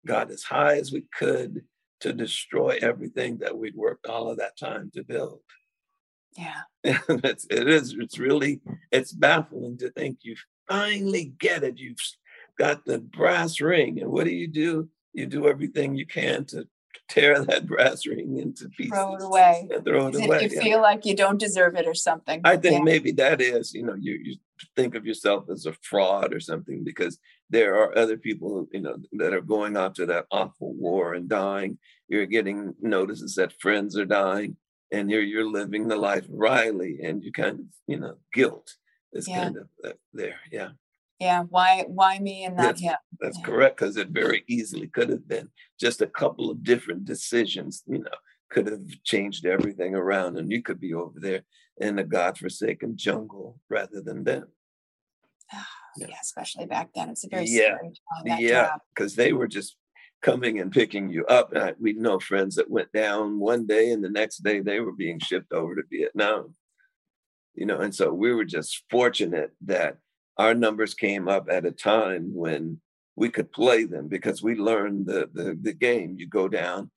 got 0.05 0.31
as 0.31 0.43
high 0.43 0.77
as 0.77 0.91
we 0.91 1.05
could 1.17 1.63
to 2.01 2.13
destroy 2.13 2.77
everything 2.81 3.39
that 3.39 3.57
we'd 3.57 3.75
worked 3.75 4.07
all 4.07 4.29
of 4.29 4.37
that 4.37 4.57
time 4.57 4.91
to 4.93 5.03
build. 5.03 5.41
Yeah. 6.37 6.61
it's, 6.83 7.45
it 7.49 7.67
is, 7.67 7.95
it's 7.99 8.17
really, 8.17 8.61
it's 8.91 9.11
baffling 9.11 9.77
to 9.79 9.89
think 9.91 10.19
you 10.21 10.35
finally 10.67 11.33
get 11.39 11.63
it. 11.63 11.77
You've 11.77 11.97
got 12.57 12.85
the 12.85 12.99
brass 12.99 13.59
ring. 13.59 13.99
And 13.99 14.11
what 14.11 14.25
do 14.25 14.31
you 14.31 14.47
do? 14.47 14.89
You 15.13 15.25
do 15.25 15.47
everything 15.47 15.95
you 15.95 16.05
can 16.05 16.45
to 16.45 16.67
tear 17.09 17.43
that 17.43 17.67
brass 17.67 18.05
ring 18.05 18.37
into 18.37 18.69
pieces. 18.69 18.91
Throw 18.91 19.15
it 19.15 19.23
away. 19.23 19.67
throw 19.83 20.07
it 20.07 20.15
away. 20.15 20.43
You 20.43 20.49
yeah. 20.51 20.61
feel 20.61 20.81
like 20.81 21.05
you 21.05 21.15
don't 21.15 21.39
deserve 21.39 21.75
it 21.75 21.87
or 21.87 21.93
something. 21.93 22.41
I 22.43 22.57
think 22.57 22.73
yeah. 22.73 22.83
maybe 22.83 23.11
that 23.13 23.41
is, 23.41 23.73
you 23.73 23.83
know, 23.83 23.95
you, 23.95 24.19
you 24.21 24.35
think 24.75 24.95
of 24.95 25.05
yourself 25.05 25.49
as 25.49 25.65
a 25.65 25.73
fraud 25.81 26.33
or 26.33 26.39
something 26.39 26.83
because 26.83 27.19
there 27.49 27.75
are 27.75 27.97
other 27.97 28.17
people, 28.17 28.67
you 28.71 28.81
know, 28.81 28.97
that 29.13 29.33
are 29.33 29.41
going 29.41 29.75
off 29.77 29.93
to 29.93 30.05
that 30.07 30.25
awful 30.31 30.73
war 30.73 31.13
and 31.13 31.27
dying. 31.29 31.77
You're 32.07 32.25
getting 32.25 32.75
notices 32.81 33.35
that 33.35 33.59
friends 33.59 33.97
are 33.97 34.05
dying 34.05 34.57
and 34.91 35.09
you're 35.09 35.21
you're 35.21 35.49
living 35.49 35.87
the 35.87 35.95
life 35.95 36.25
of 36.25 36.33
Riley 36.33 36.99
and 37.03 37.23
you 37.23 37.31
kind 37.31 37.59
of, 37.59 37.65
you 37.87 37.99
know, 37.99 38.15
guilt 38.33 38.75
is 39.13 39.27
yeah. 39.27 39.43
kind 39.43 39.57
of 39.57 39.67
uh, 39.83 39.93
there. 40.13 40.39
Yeah. 40.51 40.69
Yeah, 41.19 41.43
why 41.49 41.83
why 41.87 42.17
me 42.19 42.45
and 42.45 42.55
not 42.55 42.63
that's, 42.63 42.81
him? 42.81 42.95
That's 43.19 43.37
yeah. 43.37 43.45
correct 43.45 43.77
because 43.77 43.97
it 43.97 44.09
very 44.09 44.43
easily 44.47 44.87
could 44.87 45.09
have 45.09 45.27
been 45.27 45.49
just 45.79 46.01
a 46.01 46.07
couple 46.07 46.49
of 46.49 46.63
different 46.63 47.05
decisions. 47.05 47.83
You 47.87 47.99
know, 47.99 48.11
could 48.49 48.67
have 48.67 48.81
changed 49.03 49.45
everything 49.45 49.95
around, 49.95 50.37
and 50.37 50.51
you 50.51 50.61
could 50.61 50.79
be 50.79 50.93
over 50.93 51.19
there 51.19 51.41
in 51.77 51.97
the 51.97 52.03
godforsaken 52.03 52.95
jungle 52.95 53.59
rather 53.69 54.01
than 54.01 54.23
them. 54.23 54.47
Ah, 55.53 55.67
yeah. 55.97 56.07
yeah. 56.09 56.15
especially 56.21 56.65
back 56.65 56.89
then. 56.95 57.09
It's 57.09 57.25
a 57.25 57.29
very 57.29 57.45
yeah, 57.47 57.77
yeah, 58.37 58.71
because 58.95 59.15
they 59.15 59.33
were 59.33 59.47
just 59.47 59.75
coming 60.21 60.59
and 60.59 60.71
picking 60.71 61.09
you 61.09 61.25
up. 61.25 61.51
And 61.51 61.63
I, 61.63 61.73
we 61.79 61.93
know 61.93 62.19
friends 62.19 62.55
that 62.55 62.69
went 62.69 62.91
down 62.93 63.39
one 63.39 63.65
day, 63.67 63.91
and 63.91 64.01
the 64.01 64.09
next 64.09 64.37
day 64.37 64.61
they 64.61 64.79
were 64.79 64.93
being 64.93 65.19
shipped 65.19 65.51
over 65.51 65.75
to 65.75 65.83
Vietnam. 65.91 66.55
You 67.55 67.65
know, 67.65 67.81
and 67.81 67.93
so 67.93 68.13
we 68.13 68.33
were 68.33 68.45
just 68.45 68.83
fortunate 68.89 69.51
that 69.65 69.97
our 70.39 70.55
numbers 70.55 70.93
came 70.93 71.27
up 71.27 71.47
at 71.51 71.65
a 71.65 71.71
time 71.71 72.33
when 72.33 72.79
we 73.17 73.29
could 73.29 73.51
play 73.51 73.83
them 73.83 74.07
because 74.07 74.41
we 74.41 74.55
learned 74.55 75.05
the, 75.05 75.29
the, 75.33 75.59
the 75.61 75.73
game. 75.73 76.15
You 76.17 76.27
go 76.27 76.47
down 76.47 76.89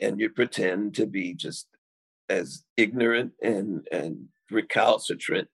and 0.00 0.20
you 0.20 0.28
pretend 0.28 0.94
to 0.96 1.06
be 1.06 1.32
just 1.32 1.66
as 2.28 2.64
ignorant 2.76 3.32
and, 3.42 3.88
and 3.90 4.26
recalcitrant 4.50 5.48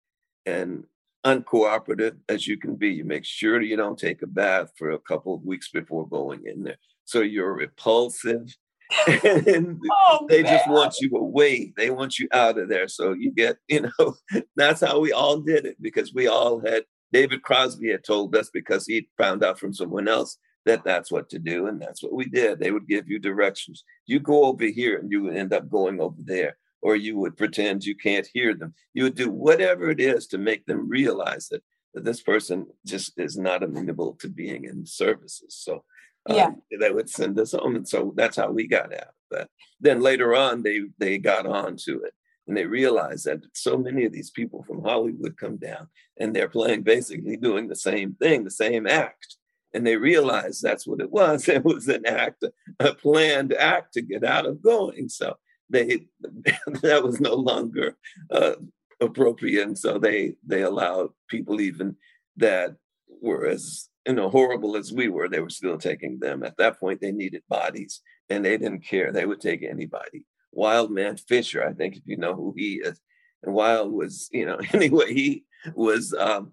and 0.46 0.82
uncooperative 1.24 2.16
as 2.28 2.48
you 2.48 2.58
can 2.58 2.74
be. 2.74 2.88
You 2.88 3.04
make 3.04 3.24
sure 3.24 3.62
you 3.62 3.76
don't 3.76 3.98
take 3.98 4.22
a 4.22 4.26
bath 4.26 4.72
for 4.76 4.90
a 4.90 4.98
couple 4.98 5.32
of 5.32 5.44
weeks 5.44 5.70
before 5.70 6.08
going 6.08 6.42
in 6.44 6.64
there. 6.64 6.78
So 7.04 7.20
you're 7.20 7.54
repulsive 7.54 8.52
and 9.06 9.78
oh, 9.92 10.26
they 10.28 10.42
man. 10.42 10.52
just 10.52 10.68
want 10.68 10.96
you 11.00 11.10
away. 11.16 11.72
They 11.76 11.90
want 11.90 12.18
you 12.18 12.26
out 12.32 12.58
of 12.58 12.68
there. 12.68 12.88
So 12.88 13.12
you 13.12 13.30
get, 13.30 13.58
you 13.68 13.82
know, 13.82 14.16
that's 14.56 14.80
how 14.80 14.98
we 14.98 15.12
all 15.12 15.38
did 15.38 15.66
it 15.66 15.76
because 15.80 16.12
we 16.12 16.26
all 16.26 16.60
had 16.60 16.82
David 17.12 17.42
Crosby 17.42 17.90
had 17.90 18.04
told 18.04 18.34
us 18.36 18.50
because 18.50 18.86
he 18.86 19.08
found 19.16 19.44
out 19.44 19.58
from 19.58 19.72
someone 19.72 20.08
else 20.08 20.38
that 20.66 20.84
that's 20.84 21.10
what 21.10 21.30
to 21.30 21.38
do. 21.38 21.66
And 21.66 21.80
that's 21.80 22.02
what 22.02 22.12
we 22.12 22.26
did. 22.26 22.58
They 22.58 22.70
would 22.70 22.86
give 22.86 23.08
you 23.08 23.18
directions. 23.18 23.84
You 24.06 24.20
go 24.20 24.44
over 24.44 24.64
here 24.64 24.98
and 24.98 25.10
you 25.10 25.22
would 25.22 25.36
end 25.36 25.52
up 25.52 25.70
going 25.70 26.00
over 26.00 26.18
there, 26.18 26.58
or 26.82 26.96
you 26.96 27.18
would 27.18 27.36
pretend 27.36 27.84
you 27.84 27.96
can't 27.96 28.28
hear 28.32 28.54
them. 28.54 28.74
You 28.92 29.04
would 29.04 29.14
do 29.14 29.30
whatever 29.30 29.90
it 29.90 30.00
is 30.00 30.26
to 30.28 30.38
make 30.38 30.66
them 30.66 30.88
realize 30.88 31.48
that, 31.48 31.62
that 31.94 32.04
this 32.04 32.20
person 32.20 32.66
just 32.84 33.18
is 33.18 33.38
not 33.38 33.62
amenable 33.62 34.14
to 34.20 34.28
being 34.28 34.64
in 34.64 34.84
services. 34.84 35.56
So 35.58 35.84
um, 36.28 36.36
yeah. 36.36 36.50
they 36.78 36.90
would 36.90 37.08
send 37.08 37.38
us 37.38 37.52
home. 37.52 37.76
And 37.76 37.88
so 37.88 38.12
that's 38.16 38.36
how 38.36 38.50
we 38.50 38.66
got 38.66 38.92
out. 38.92 39.14
But 39.30 39.48
then 39.80 40.00
later 40.02 40.34
on, 40.34 40.62
they, 40.62 40.82
they 40.98 41.18
got 41.18 41.46
on 41.46 41.76
to 41.84 42.02
it 42.02 42.12
and 42.48 42.56
they 42.56 42.64
realize 42.64 43.24
that 43.24 43.44
so 43.52 43.76
many 43.76 44.06
of 44.06 44.12
these 44.12 44.30
people 44.30 44.62
from 44.62 44.82
Hollywood 44.82 45.36
come 45.36 45.58
down 45.58 45.88
and 46.18 46.34
they're 46.34 46.48
playing 46.48 46.82
basically 46.82 47.36
doing 47.36 47.68
the 47.68 47.76
same 47.76 48.14
thing, 48.14 48.42
the 48.42 48.50
same 48.50 48.86
act. 48.86 49.36
And 49.74 49.86
they 49.86 49.96
realize 49.96 50.58
that's 50.58 50.86
what 50.86 51.00
it 51.00 51.10
was. 51.10 51.46
It 51.48 51.62
was 51.62 51.86
an 51.88 52.06
act, 52.06 52.42
a 52.80 52.94
planned 52.94 53.52
act 53.52 53.92
to 53.94 54.00
get 54.00 54.24
out 54.24 54.46
of 54.46 54.62
going. 54.62 55.10
So 55.10 55.36
they 55.68 56.06
that 56.82 57.04
was 57.04 57.20
no 57.20 57.34
longer 57.34 57.98
uh, 58.30 58.54
appropriate. 58.98 59.66
And 59.66 59.78
so 59.78 59.98
they 59.98 60.32
they 60.44 60.62
allowed 60.62 61.10
people 61.28 61.60
even 61.60 61.96
that 62.38 62.76
were 63.20 63.46
as 63.46 63.90
you 64.06 64.14
know 64.14 64.30
horrible 64.30 64.74
as 64.74 64.90
we 64.90 65.08
were, 65.08 65.28
they 65.28 65.40
were 65.40 65.50
still 65.50 65.76
taking 65.76 66.18
them. 66.18 66.42
At 66.42 66.56
that 66.56 66.80
point, 66.80 67.02
they 67.02 67.12
needed 67.12 67.42
bodies 67.46 68.00
and 68.30 68.42
they 68.42 68.56
didn't 68.56 68.86
care. 68.86 69.12
They 69.12 69.26
would 69.26 69.42
take 69.42 69.62
anybody. 69.62 70.24
Wild 70.52 70.90
Man 70.90 71.16
Fischer, 71.16 71.66
I 71.66 71.72
think, 71.72 71.96
if 71.96 72.02
you 72.06 72.16
know 72.16 72.34
who 72.34 72.54
he 72.56 72.74
is. 72.74 73.00
And 73.42 73.54
Wild 73.54 73.92
was, 73.92 74.28
you 74.32 74.46
know, 74.46 74.58
anyway, 74.72 75.12
he 75.12 75.44
was 75.74 76.14
um, 76.18 76.52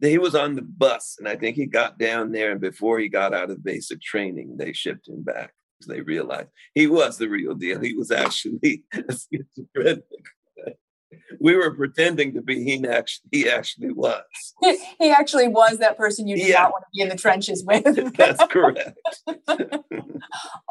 he 0.00 0.18
was 0.18 0.34
on 0.34 0.54
the 0.54 0.62
bus, 0.62 1.16
and 1.18 1.28
I 1.28 1.36
think 1.36 1.56
he 1.56 1.66
got 1.66 1.98
down 1.98 2.32
there, 2.32 2.52
and 2.52 2.60
before 2.60 2.98
he 2.98 3.08
got 3.08 3.34
out 3.34 3.50
of 3.50 3.64
basic 3.64 4.00
training, 4.02 4.56
they 4.58 4.72
shipped 4.72 5.08
him 5.08 5.22
back 5.22 5.52
they 5.86 6.00
realized 6.00 6.48
he 6.74 6.86
was 6.86 7.18
the 7.18 7.28
real 7.28 7.54
deal. 7.54 7.80
He 7.80 7.94
was 7.94 8.10
actually 8.10 8.84
a 8.94 9.02
schizophrenic 9.12 10.04
we 11.40 11.56
were 11.56 11.74
pretending 11.74 12.34
to 12.34 12.42
be 12.42 12.64
he 12.64 12.86
actually 12.86 13.28
he 13.30 13.48
actually 13.48 13.92
was. 13.92 14.22
he 14.98 15.10
actually 15.10 15.48
was 15.48 15.78
that 15.78 15.96
person 15.96 16.26
you 16.26 16.36
did 16.36 16.48
yeah. 16.48 16.62
not 16.62 16.72
want 16.72 16.84
to 16.84 16.88
be 16.94 17.02
in 17.02 17.08
the 17.08 17.16
trenches 17.16 17.64
with. 17.64 18.14
That's 18.16 18.44
correct. 18.46 18.98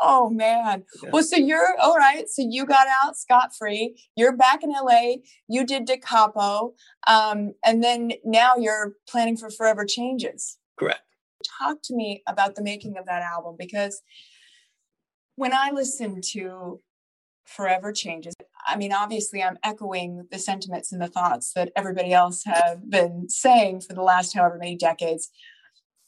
oh 0.02 0.30
man. 0.30 0.84
Yeah. 1.04 1.10
Well, 1.12 1.24
so 1.24 1.38
you're 1.38 1.76
all 1.82 1.96
right. 1.96 2.28
So 2.28 2.46
you 2.48 2.66
got 2.66 2.88
out 3.04 3.18
scot 3.18 3.56
free. 3.56 4.00
You're 4.16 4.36
back 4.36 4.64
in 4.64 4.72
LA. 4.72 5.16
You 5.48 5.66
did 5.66 5.86
Da 5.86 5.98
Capo, 5.98 6.74
um, 7.08 7.54
and 7.66 7.84
then 7.84 8.14
now 8.24 8.54
you're 8.58 8.94
planning 9.08 9.38
for 9.38 9.50
Forever 9.50 9.86
Changes. 9.86 10.58
Correct. 10.78 11.02
Talk 11.60 11.80
to 11.86 11.96
me 11.96 12.24
about 12.28 12.56
the 12.56 12.64
making 12.64 12.98
of 12.98 13.06
that 13.06 13.22
album 13.22 13.56
because 13.58 14.02
when 15.36 15.54
I 15.54 15.72
listen 15.72 16.22
to 16.34 16.82
Forever 17.46 17.92
Changes, 17.92 18.34
I 18.66 18.78
mean, 18.78 18.94
obviously, 18.94 19.44
I'm 19.44 19.58
echoing 19.64 20.28
the 20.32 20.40
sentiments 20.40 20.92
and 20.92 21.02
the 21.02 21.08
thoughts 21.08 21.54
that 21.54 21.72
everybody 21.76 22.14
else 22.14 22.44
have 22.46 22.90
been 22.90 23.30
saying 23.30 23.82
for 23.82 23.94
the 23.94 24.02
last 24.02 24.34
however 24.34 24.58
many 24.58 24.76
decades. 24.76 25.30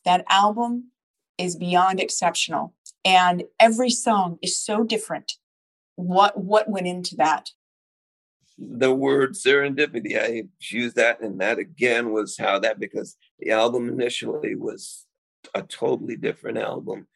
That 0.03 0.25
album 0.29 0.91
is 1.37 1.55
beyond 1.55 1.99
exceptional, 1.99 2.73
and 3.03 3.43
every 3.59 3.89
song 3.89 4.37
is 4.41 4.57
so 4.57 4.83
different. 4.83 5.33
What 5.95 6.37
what 6.37 6.69
went 6.69 6.87
into 6.87 7.15
that? 7.15 7.51
The 8.57 8.93
word 8.93 9.33
serendipity. 9.33 10.19
I 10.19 10.43
used 10.61 10.95
that, 10.95 11.21
and 11.21 11.39
that 11.41 11.57
again 11.57 12.11
was 12.11 12.37
how 12.37 12.59
that 12.59 12.79
because 12.79 13.17
the 13.39 13.51
album 13.51 13.89
initially 13.89 14.55
was 14.55 15.05
a 15.53 15.61
totally 15.61 16.15
different 16.15 16.57
album. 16.57 17.07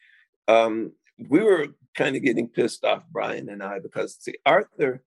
Um, 0.48 0.92
we 1.28 1.40
were 1.40 1.68
kind 1.94 2.16
of 2.16 2.22
getting 2.22 2.48
pissed 2.48 2.84
off, 2.84 3.02
Brian 3.10 3.48
and 3.48 3.62
I, 3.62 3.78
because 3.78 4.16
see, 4.18 4.34
Arthur 4.44 5.02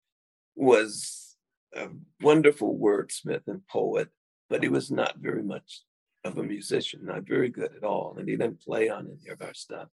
was 0.55 1.35
a 1.75 1.87
wonderful 2.21 2.77
wordsmith 2.77 3.47
and 3.47 3.67
poet, 3.67 4.09
but 4.49 4.63
he 4.63 4.69
was 4.69 4.91
not 4.91 5.17
very 5.17 5.43
much 5.43 5.81
of 6.23 6.37
a 6.37 6.43
musician, 6.43 7.01
not 7.03 7.23
very 7.23 7.49
good 7.49 7.71
at 7.75 7.83
all, 7.83 8.15
and 8.17 8.29
he 8.29 8.35
didn't 8.35 8.61
play 8.61 8.89
on 8.89 9.07
any 9.07 9.31
of 9.31 9.41
our 9.41 9.53
stuff. 9.53 9.89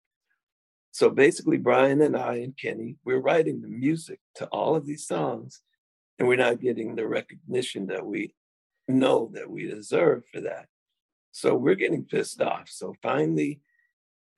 So 0.91 1.11
basically, 1.11 1.59
Brian 1.59 2.03
and 2.03 2.17
I 2.17 2.37
and 2.37 2.57
Kenny, 2.57 2.97
we're 3.05 3.21
writing 3.21 3.61
the 3.61 3.69
music 3.69 4.21
to 4.37 4.47
all 4.47 4.75
of 4.75 4.87
these 4.87 5.07
songs, 5.07 5.61
and 6.19 6.27
we're 6.27 6.37
not 6.37 6.61
getting 6.61 6.97
the 6.97 7.07
recognition 7.07 7.87
that 7.87 8.05
we 8.05 8.35
know 8.89 9.31
that 9.35 9.49
we 9.51 9.67
deserve 9.67 10.25
for 10.33 10.41
that. 10.41 10.67
So 11.31 11.55
we're 11.55 11.77
getting 11.77 12.05
pissed 12.05 12.41
off. 12.41 12.69
So 12.69 12.95
finally, 13.03 13.61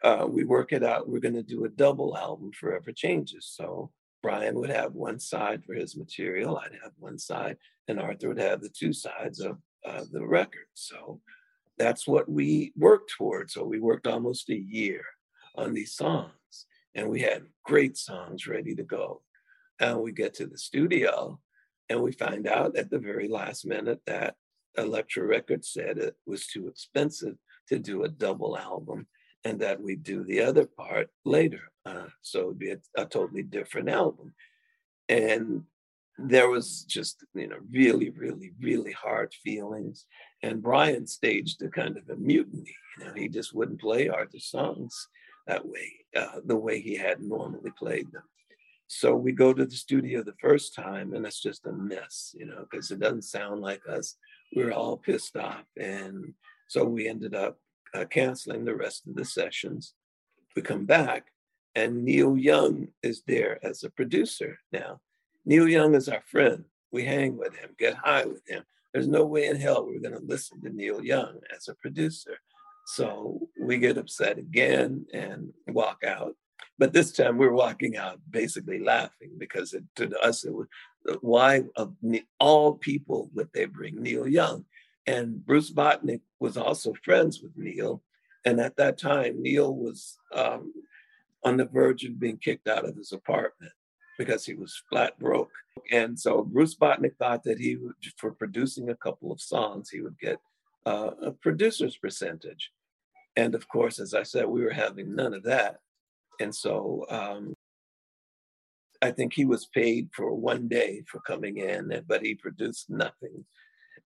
uh, 0.02 0.26
we 0.28 0.44
work 0.44 0.72
it 0.72 0.82
out. 0.82 1.08
We're 1.08 1.20
going 1.20 1.34
to 1.34 1.42
do 1.42 1.64
a 1.64 1.68
double 1.68 2.16
album, 2.16 2.52
Forever 2.52 2.92
Changes. 2.92 3.46
So 3.46 3.90
Brian 4.22 4.54
would 4.56 4.70
have 4.70 4.92
one 4.92 5.18
side 5.18 5.64
for 5.64 5.74
his 5.74 5.96
material, 5.96 6.58
I'd 6.58 6.78
have 6.82 6.92
one 6.98 7.18
side, 7.18 7.56
and 7.88 8.00
Arthur 8.00 8.28
would 8.28 8.38
have 8.38 8.60
the 8.60 8.68
two 8.68 8.92
sides 8.92 9.40
of 9.40 9.58
uh, 9.86 10.04
the 10.12 10.26
record. 10.26 10.66
So 10.74 11.20
that's 11.78 12.06
what 12.06 12.28
we 12.28 12.72
worked 12.76 13.12
toward. 13.16 13.50
So 13.50 13.64
we 13.64 13.80
worked 13.80 14.06
almost 14.06 14.50
a 14.50 14.56
year 14.56 15.02
on 15.54 15.72
these 15.72 15.94
songs, 15.94 16.66
and 16.94 17.08
we 17.08 17.20
had 17.20 17.44
great 17.64 17.96
songs 17.96 18.46
ready 18.46 18.74
to 18.74 18.82
go. 18.82 19.22
And 19.78 20.00
we 20.00 20.12
get 20.12 20.34
to 20.34 20.46
the 20.46 20.58
studio, 20.58 21.40
and 21.88 22.02
we 22.02 22.12
find 22.12 22.46
out 22.46 22.76
at 22.76 22.90
the 22.90 22.98
very 22.98 23.28
last 23.28 23.64
minute 23.64 24.00
that 24.06 24.34
Elektra 24.76 25.24
Records 25.24 25.70
said 25.70 25.98
it 25.98 26.16
was 26.26 26.46
too 26.46 26.68
expensive 26.68 27.36
to 27.68 27.78
do 27.78 28.04
a 28.04 28.08
double 28.08 28.58
album 28.58 29.06
and 29.44 29.60
that 29.60 29.80
we 29.80 29.96
do 29.96 30.24
the 30.24 30.40
other 30.40 30.66
part 30.66 31.08
later. 31.24 31.70
Uh, 31.86 32.06
so 32.22 32.40
it'd 32.40 32.58
be 32.58 32.70
a, 32.70 32.78
a, 32.96 33.06
totally 33.06 33.42
different 33.42 33.88
album. 33.88 34.34
And 35.08 35.64
there 36.18 36.50
was 36.50 36.84
just, 36.84 37.24
you 37.34 37.48
know, 37.48 37.56
really, 37.70 38.10
really, 38.10 38.52
really 38.60 38.92
hard 38.92 39.32
feelings. 39.42 40.04
And 40.42 40.62
Brian 40.62 41.06
staged 41.06 41.62
a 41.62 41.68
kind 41.68 41.96
of 41.96 42.08
a 42.10 42.16
mutiny. 42.16 42.76
You 42.98 43.06
know, 43.06 43.14
he 43.14 43.28
just 43.28 43.54
wouldn't 43.54 43.80
play 43.80 44.08
Arthur's 44.08 44.50
songs 44.50 45.08
that 45.46 45.66
way, 45.66 45.90
uh, 46.14 46.40
the 46.44 46.56
way 46.56 46.80
he 46.80 46.96
had 46.96 47.22
normally 47.22 47.72
played 47.78 48.12
them. 48.12 48.22
So 48.92 49.14
we 49.14 49.32
go 49.32 49.54
to 49.54 49.64
the 49.64 49.76
studio 49.76 50.22
the 50.22 50.34
first 50.40 50.74
time 50.74 51.14
and 51.14 51.24
it's 51.24 51.40
just 51.40 51.66
a 51.66 51.72
mess, 51.72 52.34
you 52.36 52.44
know, 52.44 52.66
because 52.68 52.90
it 52.90 52.98
doesn't 52.98 53.22
sound 53.22 53.60
like 53.60 53.82
us. 53.88 54.16
We're 54.54 54.72
all 54.72 54.96
pissed 54.96 55.36
off. 55.36 55.64
And 55.78 56.34
so 56.68 56.84
we 56.84 57.08
ended 57.08 57.34
up 57.34 57.58
uh, 57.94 58.04
canceling 58.04 58.64
the 58.64 58.74
rest 58.74 59.06
of 59.06 59.14
the 59.14 59.24
sessions. 59.24 59.94
We 60.54 60.62
come 60.62 60.84
back 60.84 61.26
and 61.74 62.04
Neil 62.04 62.36
Young 62.36 62.88
is 63.02 63.22
there 63.26 63.64
as 63.64 63.84
a 63.84 63.90
producer 63.90 64.58
now. 64.72 65.00
Neil 65.44 65.68
Young 65.68 65.94
is 65.94 66.08
our 66.08 66.22
friend. 66.26 66.64
We 66.92 67.04
hang 67.04 67.36
with 67.36 67.54
him, 67.54 67.70
get 67.78 67.94
high 67.94 68.24
with 68.24 68.42
him. 68.48 68.64
There's 68.92 69.08
no 69.08 69.24
way 69.24 69.46
in 69.46 69.56
hell 69.56 69.86
we're 69.86 70.00
going 70.00 70.18
to 70.18 70.26
listen 70.26 70.60
to 70.62 70.70
Neil 70.70 71.02
Young 71.02 71.38
as 71.54 71.68
a 71.68 71.74
producer. 71.74 72.38
So 72.86 73.48
we 73.60 73.78
get 73.78 73.98
upset 73.98 74.38
again 74.38 75.06
and 75.12 75.52
walk 75.68 76.02
out. 76.04 76.34
But 76.78 76.92
this 76.92 77.12
time 77.12 77.38
we're 77.38 77.52
walking 77.52 77.96
out 77.96 78.18
basically 78.28 78.80
laughing 78.82 79.32
because 79.38 79.74
it, 79.74 79.84
to 79.96 80.18
us 80.20 80.44
it 80.44 80.52
was 80.52 80.66
why 81.20 81.62
of 81.76 81.94
all 82.38 82.74
people 82.74 83.30
would 83.34 83.48
they 83.54 83.66
bring 83.66 84.02
Neil 84.02 84.26
Young? 84.26 84.64
And 85.06 85.44
Bruce 85.44 85.72
Botnick 85.72 86.20
was 86.38 86.56
also 86.56 86.92
friends 87.04 87.40
with 87.42 87.52
Neil. 87.56 88.02
And 88.44 88.60
at 88.60 88.76
that 88.76 88.98
time, 88.98 89.42
Neil 89.42 89.74
was 89.74 90.18
um, 90.34 90.72
on 91.44 91.56
the 91.56 91.66
verge 91.66 92.04
of 92.04 92.18
being 92.20 92.38
kicked 92.38 92.68
out 92.68 92.88
of 92.88 92.96
his 92.96 93.12
apartment 93.12 93.72
because 94.18 94.44
he 94.44 94.54
was 94.54 94.82
flat 94.90 95.18
broke. 95.18 95.50
And 95.90 96.18
so 96.18 96.42
Bruce 96.42 96.74
Botnick 96.74 97.16
thought 97.18 97.42
that 97.44 97.58
he 97.58 97.76
would, 97.76 97.94
for 98.18 98.32
producing 98.32 98.90
a 98.90 98.94
couple 98.94 99.32
of 99.32 99.40
songs, 99.40 99.90
he 99.90 100.00
would 100.00 100.18
get 100.18 100.38
uh, 100.86 101.10
a 101.22 101.30
producer's 101.32 101.96
percentage. 101.96 102.70
And 103.36 103.54
of 103.54 103.68
course, 103.68 103.98
as 103.98 104.12
I 104.12 104.22
said, 104.22 104.46
we 104.46 104.62
were 104.62 104.72
having 104.72 105.14
none 105.14 105.34
of 105.34 105.44
that. 105.44 105.78
And 106.40 106.54
so 106.54 107.06
um, 107.08 107.54
I 109.02 109.10
think 109.10 109.32
he 109.32 109.44
was 109.44 109.66
paid 109.66 110.10
for 110.12 110.34
one 110.34 110.68
day 110.68 111.02
for 111.06 111.20
coming 111.20 111.58
in, 111.58 112.02
but 112.06 112.22
he 112.22 112.34
produced 112.34 112.90
nothing. 112.90 113.44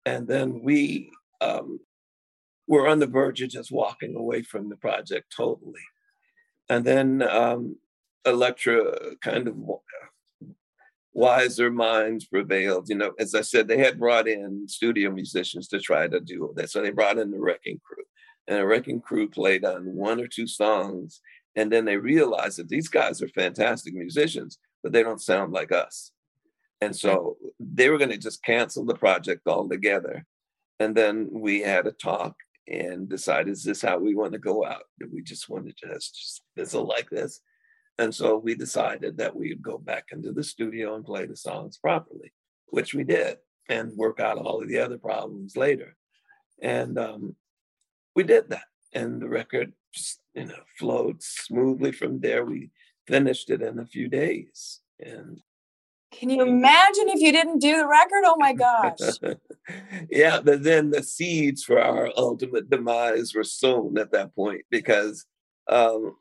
And 0.07 0.29
then 0.29 0.61
we 0.63 1.11
um, 1.41 1.81
were 2.67 2.89
on 2.89 2.99
the 2.99 3.07
verge 3.07 3.43
of 3.43 3.51
just 3.51 3.73
walking 3.73 4.17
away 4.17 4.43
from 4.43 4.69
the 4.69 4.77
project 4.77 5.33
totally. 5.35 5.81
And 6.69 6.85
then 6.85 7.23
um, 7.23 7.77
Elektra 8.25 9.17
kind 9.23 9.49
of 9.49 9.57
wiser 11.13 11.71
minds 11.71 12.27
prevailed. 12.27 12.89
You 12.89 12.97
know, 12.97 13.13
as 13.19 13.35
I 13.35 13.43
said, 13.43 13.69
they 13.69 13.79
had 13.79 13.99
brought 13.99 14.29
in 14.29 14.67
studio 14.69 15.11
musicians 15.11 15.69
to 15.69 15.81
try 15.81 16.09
to 16.09 16.21
do 16.21 16.53
that. 16.57 16.71
So 16.71 16.83
they 16.83 16.91
brought 16.91 17.19
in 17.19 17.31
the 17.31 17.41
Wrecking 17.41 17.81
Crew, 17.85 18.05
and 18.49 18.59
the 18.59 18.67
Wrecking 18.67 19.01
Crew 19.01 19.29
played 19.29 19.65
on 19.65 19.95
one 19.95 20.21
or 20.21 20.27
two 20.27 20.47
songs. 20.47 21.21
And 21.57 21.71
then 21.71 21.85
they 21.85 21.97
realized 21.97 22.59
that 22.59 22.69
these 22.69 22.89
guys 22.89 23.23
are 23.23 23.29
fantastic 23.29 23.95
musicians, 23.95 24.59
but 24.83 24.93
they 24.93 25.05
don't 25.05 25.23
sound 25.23 25.53
like 25.53 25.71
us. 25.71 26.11
And 26.81 26.95
so 26.95 27.37
they 27.59 27.89
were 27.89 27.99
going 27.99 28.11
to 28.11 28.18
just 28.18 28.43
cancel 28.43 28.85
the 28.85 28.95
project 28.95 29.47
altogether. 29.47 30.27
And 30.81 30.95
then 30.95 31.29
we 31.31 31.61
had 31.61 31.87
a 31.87 31.93
talk 31.93 32.35
and 32.66 33.09
decided, 33.09 33.53
is 33.53 33.62
this 33.62 33.83
how 33.83 33.99
we 33.99 34.14
want 34.14 34.33
to 34.33 34.39
go 34.39 34.64
out? 34.64 34.85
Do 34.99 35.09
we 35.12 35.22
just 35.22 35.49
want 35.49 35.66
to 35.66 35.89
just, 35.89 36.14
just 36.14 36.43
fizzle 36.57 36.87
like 36.87 37.11
this? 37.11 37.41
And 37.99 38.12
so 38.12 38.37
we 38.37 38.55
decided 38.55 39.18
that 39.18 39.37
we 39.37 39.51
would 39.51 39.62
go 39.62 39.79
back 39.79 40.07
into 40.11 40.33
the 40.33 40.43
studio 40.43 40.97
and 40.97 41.05
play 41.05 41.27
the 41.27 41.37
songs 41.37 41.79
properly, 41.79 42.33
which 42.66 42.93
we 42.93 43.05
did, 43.05 43.39
and 43.68 43.97
work 43.97 44.18
out 44.18 44.39
all 44.39 44.61
of 44.61 44.68
the 44.68 44.79
other 44.79 44.99
problems 44.99 45.57
later. 45.57 45.97
And 46.61 46.99
um, 46.99 47.37
we 48.16 48.25
did 48.25 48.51
that. 48.51 48.64
And 48.93 49.20
the 49.20 49.29
record 49.29 49.72
just, 49.93 50.20
you 50.35 50.47
know, 50.47 50.62
flowed 50.79 51.22
smoothly 51.22 51.93
from 51.93 52.20
there. 52.20 52.45
We 52.45 52.70
finished 53.07 53.51
it 53.51 53.62
in 53.62 53.79
a 53.79 53.87
few 53.87 54.09
days. 54.09 54.81
And 54.99 55.41
can 56.19 56.31
you 56.31 56.43
imagine 56.43 57.09
if 57.09 57.21
you 57.21 57.33
didn't 57.33 57.59
do 57.59 57.77
the 57.77 57.87
record? 57.87 58.23
Oh 58.25 58.37
my 58.39 58.53
gosh. 58.53 58.99
yeah, 60.11 60.41
but 60.41 60.62
then 60.62 60.91
the 60.91 61.03
seeds 61.03 61.65
for 61.65 61.81
our 61.81 62.11
ultimate 62.17 62.71
demise 62.71 63.35
were 63.35 63.45
sown 63.45 63.99
at 63.99 64.12
that 64.12 64.35
point 64.35 64.62
because 64.71 65.27
um, 65.69 66.17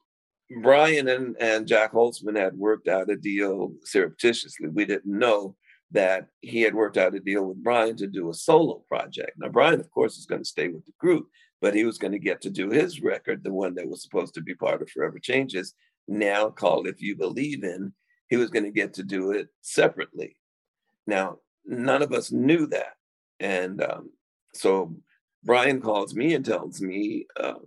Brian 0.61 1.07
and, 1.07 1.35
and 1.39 1.67
Jac 1.67 1.93
Holzman 1.93 2.37
had 2.37 2.55
worked 2.55 2.87
out 2.87 3.09
a 3.09 3.15
deal 3.15 3.73
surreptitiously. 3.83 4.69
We 4.69 4.85
didn't 4.85 5.17
know 5.17 5.55
that 5.91 6.27
he 6.41 6.61
had 6.61 6.73
worked 6.73 6.97
out 6.97 7.15
a 7.15 7.19
deal 7.19 7.45
with 7.45 7.63
Brian 7.63 7.95
to 7.97 8.07
do 8.07 8.29
a 8.29 8.33
solo 8.33 8.83
project. 8.87 9.31
Now, 9.37 9.49
Brian, 9.49 9.79
of 9.79 9.91
course, 9.91 10.17
is 10.17 10.25
going 10.25 10.41
to 10.41 10.47
stay 10.47 10.67
with 10.67 10.85
the 10.85 10.91
group, 10.99 11.27
but 11.61 11.75
he 11.75 11.85
was 11.85 11.97
going 11.97 12.13
to 12.13 12.19
get 12.19 12.41
to 12.41 12.49
do 12.49 12.69
his 12.69 13.01
record, 13.01 13.43
the 13.43 13.53
one 13.53 13.75
that 13.75 13.87
was 13.87 14.01
supposed 14.01 14.33
to 14.33 14.41
be 14.41 14.55
part 14.55 14.81
of 14.81 14.89
Forever 14.89 15.19
Changes, 15.19 15.75
now 16.07 16.49
called 16.49 16.87
If 16.87 17.01
You 17.01 17.15
Believe 17.15 17.63
In 17.63 17.93
he 18.27 18.37
was 18.37 18.49
going 18.49 18.65
to 18.65 18.71
get 18.71 18.93
to 18.95 19.03
do 19.03 19.31
it 19.31 19.49
separately. 19.61 20.37
Now, 21.05 21.39
none 21.65 22.01
of 22.01 22.13
us 22.13 22.31
knew 22.31 22.67
that. 22.67 22.95
And 23.39 23.83
um, 23.83 24.09
so 24.53 24.95
Brian 25.43 25.81
calls 25.81 26.15
me 26.15 26.33
and 26.33 26.45
tells 26.45 26.81
me 26.81 27.27
uh, 27.39 27.59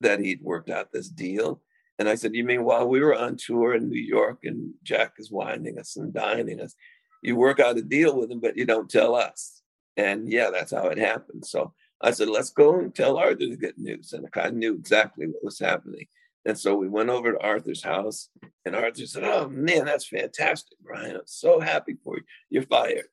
that 0.00 0.20
he'd 0.20 0.42
worked 0.42 0.70
out 0.70 0.92
this 0.92 1.08
deal. 1.08 1.62
And 1.98 2.08
I 2.08 2.14
said, 2.14 2.34
You 2.34 2.44
mean 2.44 2.64
while 2.64 2.88
we 2.88 3.00
were 3.00 3.14
on 3.14 3.36
tour 3.36 3.74
in 3.74 3.88
New 3.88 4.00
York 4.00 4.40
and 4.44 4.72
Jac 4.82 5.14
is 5.18 5.30
winding 5.30 5.78
us 5.78 5.96
and 5.96 6.12
dining 6.12 6.60
us, 6.60 6.74
you 7.22 7.36
work 7.36 7.60
out 7.60 7.78
a 7.78 7.82
deal 7.82 8.18
with 8.18 8.30
him, 8.30 8.40
but 8.40 8.56
you 8.56 8.64
don't 8.64 8.90
tell 8.90 9.14
us? 9.14 9.62
And 9.96 10.30
yeah, 10.30 10.50
that's 10.50 10.72
how 10.72 10.86
it 10.88 10.98
happened. 10.98 11.44
So 11.44 11.74
I 12.00 12.12
said, 12.12 12.28
Let's 12.28 12.50
go 12.50 12.78
and 12.78 12.94
tell 12.94 13.18
Arthur 13.18 13.36
the 13.36 13.56
good 13.56 13.78
news. 13.78 14.12
And 14.12 14.26
I 14.34 14.50
knew 14.50 14.74
exactly 14.74 15.26
what 15.26 15.44
was 15.44 15.58
happening. 15.58 16.06
And 16.46 16.58
so 16.58 16.74
we 16.74 16.88
went 16.88 17.10
over 17.10 17.32
to 17.32 17.40
Arthur's 17.40 17.82
house, 17.82 18.30
and 18.64 18.74
Arthur 18.74 19.06
said, 19.06 19.24
Oh 19.24 19.48
man, 19.48 19.84
that's 19.84 20.06
fantastic, 20.06 20.78
Brian. 20.82 21.16
I'm 21.16 21.22
so 21.26 21.60
happy 21.60 21.96
for 22.02 22.16
you. 22.16 22.22
You're 22.48 22.62
fired. 22.62 23.06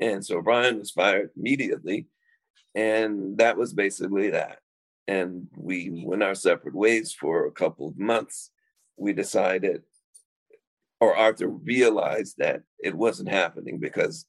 And 0.00 0.24
so 0.24 0.40
Brian 0.40 0.78
was 0.78 0.90
fired 0.90 1.30
immediately. 1.36 2.06
And 2.74 3.38
that 3.38 3.56
was 3.56 3.72
basically 3.72 4.30
that. 4.30 4.60
And 5.08 5.48
we 5.56 6.04
went 6.04 6.22
our 6.22 6.34
separate 6.34 6.74
ways 6.74 7.12
for 7.12 7.46
a 7.46 7.52
couple 7.52 7.88
of 7.88 7.98
months. 7.98 8.50
We 8.96 9.12
decided, 9.12 9.82
or 11.00 11.16
Arthur 11.16 11.48
realized 11.48 12.36
that 12.38 12.62
it 12.78 12.94
wasn't 12.94 13.30
happening 13.30 13.78
because 13.78 14.26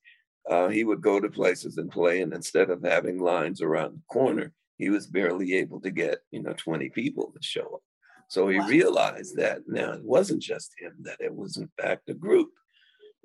uh, 0.50 0.70
he 0.70 0.84
would 0.84 1.02
go 1.02 1.20
to 1.20 1.30
places 1.30 1.78
and 1.78 1.92
play, 1.92 2.22
and 2.22 2.34
instead 2.34 2.70
of 2.70 2.84
having 2.84 3.20
lines 3.20 3.62
around 3.62 3.94
the 3.94 4.02
corner, 4.12 4.54
he 4.78 4.90
was 4.90 5.06
barely 5.06 5.54
able 5.56 5.82
to 5.82 5.92
get, 5.92 6.20
you 6.32 6.42
know, 6.42 6.54
20 6.54 6.90
people 6.90 7.32
to 7.36 7.40
show 7.42 7.66
up. 7.76 7.84
So 8.30 8.48
he 8.48 8.60
wow. 8.60 8.68
realized 8.68 9.36
that 9.38 9.62
now 9.68 9.92
it 9.94 10.04
wasn't 10.04 10.42
just 10.42 10.74
him, 10.80 10.94
that 11.02 11.20
it 11.20 11.36
was 11.36 11.58
in 11.58 11.70
fact 11.82 12.10
a 12.10 12.14
group. 12.14 12.50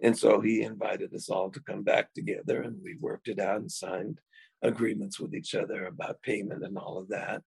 And 0.03 0.19
so 0.19 0.41
he 0.41 0.63
invited 0.63 1.15
us 1.15 1.29
all 1.29 1.51
to 1.51 1.61
come 1.61 1.83
back 1.83 2.13
together 2.15 2.63
and 2.63 2.83
we 2.83 2.97
worked 2.99 3.29
it 3.29 3.39
out 3.39 3.61
and 3.61 3.71
signed 3.71 4.19
agreements 4.63 5.21
with 5.21 5.35
each 5.35 5.55
other 5.55 5.87
about 5.87 6.23
payment 6.23 6.65
and 6.65 6.77
all 6.79 6.99
of 6.99 7.09
that. 7.09 7.43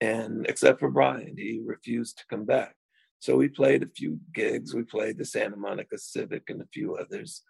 And 0.00 0.46
except 0.46 0.80
for 0.80 0.90
Brian, 0.90 1.36
he 1.36 1.60
refused 1.64 2.18
to 2.18 2.26
come 2.30 2.46
back. 2.46 2.74
So 3.18 3.36
we 3.36 3.48
played 3.48 3.82
a 3.82 3.88
few 3.88 4.18
gigs. 4.32 4.74
We 4.74 4.82
played 4.82 5.18
the 5.18 5.24
Santa 5.24 5.56
Monica 5.56 5.98
Civic 5.98 6.48
and 6.48 6.62
a 6.62 6.68
few 6.72 6.96
others. 6.96 7.42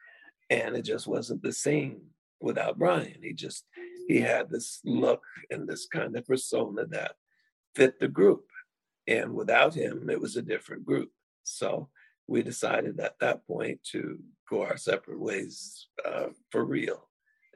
And 0.51 0.77
it 0.77 0.83
just 0.83 1.07
wasn't 1.07 1.43
the 1.43 1.53
same 1.53 2.01
without 2.41 2.79
Brian. 2.79 3.19
He 3.23 3.35
just, 3.35 3.67
he 4.09 4.21
had 4.21 4.51
this 4.51 4.81
look 4.85 5.23
and 5.51 5.69
this 5.69 5.87
kind 5.87 6.17
of 6.17 6.27
persona 6.27 6.87
that 6.87 7.13
fit 7.77 8.01
the 8.01 8.09
group. 8.09 8.47
And 9.09 9.35
without 9.35 9.75
him, 9.75 10.11
it 10.11 10.21
was 10.21 10.37
a 10.37 10.43
different 10.43 10.85
group. 10.85 11.11
So 11.43 11.89
we 12.27 12.43
decided 12.43 13.01
at 13.01 13.19
that 13.21 13.47
point 13.47 13.83
to 13.93 14.19
go 14.49 14.63
our 14.63 14.77
separate 14.77 15.19
ways 15.19 15.89
uh, 16.05 16.27
for 16.51 16.65
real. 16.65 17.09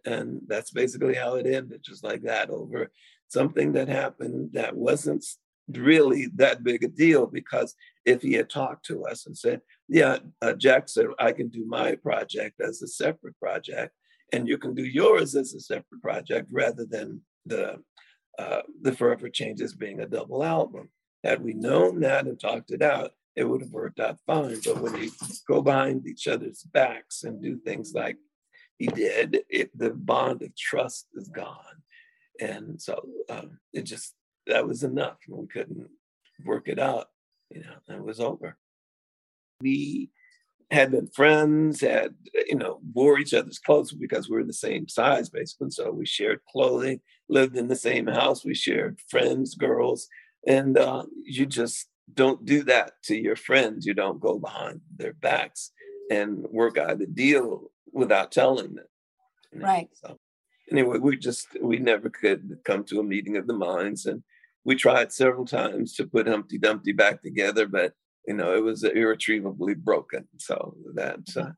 And 0.05 0.41
that's 0.49 0.71
basically 0.71 1.15
how 1.15 1.35
it 1.35 1.47
ended, 1.47 1.83
just 1.85 2.03
like 2.03 2.23
that, 2.23 2.51
over 2.51 2.91
something 3.29 3.73
that 3.73 3.89
happened 3.89 4.51
that 4.55 4.75
wasn't 4.75 5.25
really 5.69 6.29
that 6.37 6.65
big 6.65 6.83
a 6.85 6.89
deal 6.89 7.27
because 7.27 7.75
if 8.05 8.23
he 8.23 8.33
had 8.33 8.51
talked 8.51 8.85
to 8.87 9.05
us 9.05 9.27
and 9.27 9.37
said, 9.37 9.61
Yeah, 9.89 10.19
uh, 10.41 10.55
Jac 10.55 10.89
said, 10.89 11.07
I 11.19 11.33
can 11.33 11.49
do 11.49 11.65
my 11.67 11.95
project 11.97 12.61
as 12.61 12.83
a 12.83 12.89
separate 12.89 13.39
project, 13.39 13.95
and 14.33 14.49
you 14.49 14.59
can 14.59 14.75
do 14.75 14.85
yours 14.85 15.35
as 15.37 15.55
a 15.55 15.61
separate 15.61 16.03
project 16.03 16.49
rather 16.51 16.85
than 16.85 17.21
the 17.47 17.79
uh, 18.39 18.63
the 18.81 18.93
Forever 18.93 19.29
Changes 19.29 19.75
being 19.75 20.01
a 20.01 20.07
double 20.07 20.43
album. 20.43 20.89
Had 21.25 21.43
we 21.43 21.53
known 21.53 22.01
that 22.01 22.27
and 22.27 22.39
talked 22.39 22.71
it 22.73 22.83
out, 22.83 23.13
it 23.37 23.45
would 23.45 23.63
have 23.63 23.71
worked 23.71 24.01
out 24.01 24.19
fine. 24.27 24.59
But 24.65 24.81
when 24.81 24.97
you 24.97 25.11
go 25.47 25.63
behind 25.63 26.07
each 26.07 26.27
other's 26.29 26.63
backs 26.63 27.25
and 27.25 27.43
do 27.43 27.57
things 27.59 27.93
like 27.95 28.17
he 28.79 28.87
did, 28.89 29.41
it, 29.49 29.77
the 29.79 29.91
bond 29.91 30.43
of 30.43 30.57
trust 30.57 31.07
is 31.15 31.29
gone. 31.29 31.57
And 32.41 32.81
so 32.81 33.05
um, 33.31 33.59
it 33.73 33.83
just, 33.83 34.15
that 34.47 34.67
was 34.67 34.83
enough. 34.83 35.19
We 35.29 35.47
couldn't 35.47 35.89
work 36.45 36.69
it 36.69 36.79
out, 36.79 37.07
you 37.51 37.61
know, 37.61 37.97
it 37.97 38.03
was 38.03 38.19
over. 38.19 38.57
We 39.61 40.11
had 40.71 40.91
been 40.91 41.07
friends, 41.07 41.83
had, 41.83 42.15
you 42.49 42.57
know, 42.57 42.81
wore 42.95 43.19
each 43.19 43.35
other's 43.35 43.59
clothes 43.59 43.93
because 43.93 44.29
we 44.29 44.37
were 44.37 44.45
the 44.45 44.53
same 44.53 44.89
size, 44.89 45.29
basically. 45.29 45.71
So 45.71 45.93
we 45.93 46.07
shared 46.07 46.41
clothing, 46.51 47.01
lived 47.29 47.57
in 47.57 47.69
the 47.69 47.77
same 47.77 48.07
house, 48.07 48.45
we 48.45 48.55
shared 48.55 48.99
friends, 49.09 49.55
girls, 49.55 50.09
and 50.47 50.77
uh, 50.79 51.05
you 51.25 51.47
just 51.47 51.89
don't 52.13 52.45
do 52.45 52.63
that 52.65 52.93
to 53.05 53.17
your 53.17 53.37
friends. 53.37 53.87
You 53.87 53.95
don't 53.95 54.21
go 54.21 54.39
behind 54.39 54.81
their 54.97 55.15
backs 55.15 55.73
and 56.11 56.45
work 56.51 56.77
out 56.79 57.01
a 57.01 57.07
deal 57.07 57.71
without 57.93 58.33
telling 58.33 58.75
them. 58.75 58.87
You 59.53 59.61
know? 59.61 59.67
Right. 59.67 59.89
So 59.95 60.19
anyway, 60.71 60.99
we 60.99 61.17
just 61.17 61.47
we 61.61 61.79
never 61.79 62.11
could 62.11 62.59
come 62.65 62.85
to 62.85 63.01
a 63.01 63.05
meeting 63.05 63.37
of 63.37 63.47
the 63.47 63.55
minds, 63.55 64.07
and 64.07 64.23
we 64.65 64.75
tried 64.75 65.13
several 65.13 65.45
times 65.45 65.95
to 65.95 66.07
put 66.07 66.29
Humpty 66.29 66.59
Dumpty 66.59 66.93
back 66.93 67.23
together, 67.23 67.67
but 67.67 67.93
you 68.27 68.35
know 68.35 68.55
it 68.55 68.63
was 68.63 68.85
irretrievably 68.85 69.75
broken. 69.75 70.29
So 70.39 70.75
that 70.95 71.21
uh, 71.37 71.51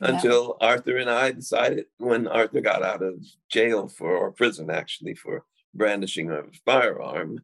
yeah. 0.00 0.08
until 0.08 0.56
Arthur 0.60 0.96
and 0.96 1.10
I 1.10 1.32
decided 1.32 1.86
when 1.98 2.26
Arthur 2.26 2.60
got 2.60 2.82
out 2.82 3.02
of 3.02 3.24
jail 3.50 3.88
for 3.88 4.16
or 4.16 4.32
prison 4.32 4.70
actually 4.70 5.14
for 5.14 5.44
brandishing 5.74 6.30
a 6.30 6.42
firearm 6.64 7.40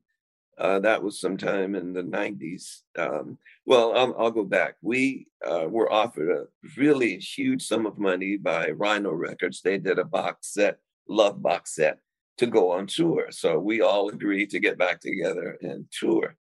uh, 0.58 0.78
that 0.80 1.02
was 1.02 1.18
sometime 1.18 1.74
in 1.74 1.92
the 1.92 2.02
90s. 2.02 2.82
Um, 2.98 3.38
well, 3.64 3.96
I'll, 3.96 4.14
I'll, 4.18 4.30
go 4.30 4.44
back. 4.44 4.76
We 4.82 5.28
uh, 5.44 5.66
were 5.68 5.90
offered 5.90 6.30
a 6.30 6.46
really 6.76 7.16
huge 7.18 7.66
sum 7.66 7.86
of 7.86 7.98
money 7.98 8.36
by 8.36 8.68
Rhino 8.70 9.12
Records. 9.12 9.62
They 9.62 9.78
did 9.78 9.98
a 9.98 10.04
box 10.04 10.52
set, 10.52 10.78
love 11.08 11.42
box 11.42 11.74
set, 11.74 11.98
to 12.38 12.46
go 12.46 12.70
on 12.70 12.86
tour. 12.86 13.28
So 13.30 13.58
we 13.58 13.80
all 13.80 14.08
agreed 14.08 14.50
to 14.50 14.60
get 14.60 14.78
back 14.78 15.00
together 15.00 15.58
and 15.62 15.86
tour. 15.90 16.36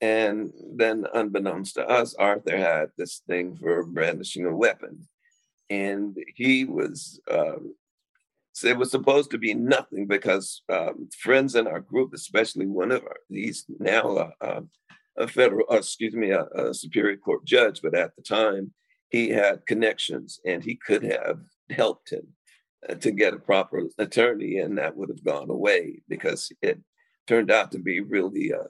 And 0.00 0.52
then, 0.74 1.04
unbeknownst 1.12 1.74
to 1.74 1.86
us, 1.86 2.14
Arthur 2.14 2.56
had 2.56 2.90
this 2.96 3.20
thing 3.26 3.56
for 3.56 3.84
brandishing 3.84 4.46
a 4.46 4.56
weapon. 4.56 5.06
And 5.68 6.16
he 6.36 6.64
was 6.64 7.20
um, 7.30 7.74
it 8.64 8.76
was 8.76 8.90
supposed 8.90 9.30
to 9.30 9.38
be 9.38 9.54
nothing 9.54 10.06
because 10.06 10.62
um, 10.68 11.08
friends 11.18 11.54
in 11.54 11.66
our 11.66 11.80
group, 11.80 12.12
especially 12.14 12.66
one 12.66 12.90
of 12.90 13.02
our, 13.02 13.16
he's 13.28 13.64
now 13.78 14.16
a, 14.16 14.46
a, 14.46 14.62
a 15.18 15.28
federal, 15.28 15.64
uh, 15.70 15.76
excuse 15.76 16.14
me, 16.14 16.30
a, 16.30 16.44
a, 16.54 16.74
superior 16.74 17.16
court 17.16 17.44
judge, 17.44 17.80
but 17.82 17.94
at 17.94 18.14
the 18.16 18.22
time 18.22 18.72
he 19.10 19.28
had 19.28 19.66
connections 19.66 20.40
and 20.44 20.62
he 20.62 20.76
could 20.76 21.02
have 21.02 21.38
helped 21.70 22.10
him 22.10 22.26
uh, 22.88 22.94
to 22.94 23.10
get 23.10 23.34
a 23.34 23.38
proper 23.38 23.82
attorney, 23.98 24.58
and 24.58 24.78
that 24.78 24.96
would 24.96 25.08
have 25.08 25.24
gone 25.24 25.50
away 25.50 26.02
because 26.08 26.50
it 26.62 26.80
turned 27.26 27.50
out 27.50 27.72
to 27.72 27.78
be 27.78 28.00
really. 28.00 28.52
Uh, 28.52 28.68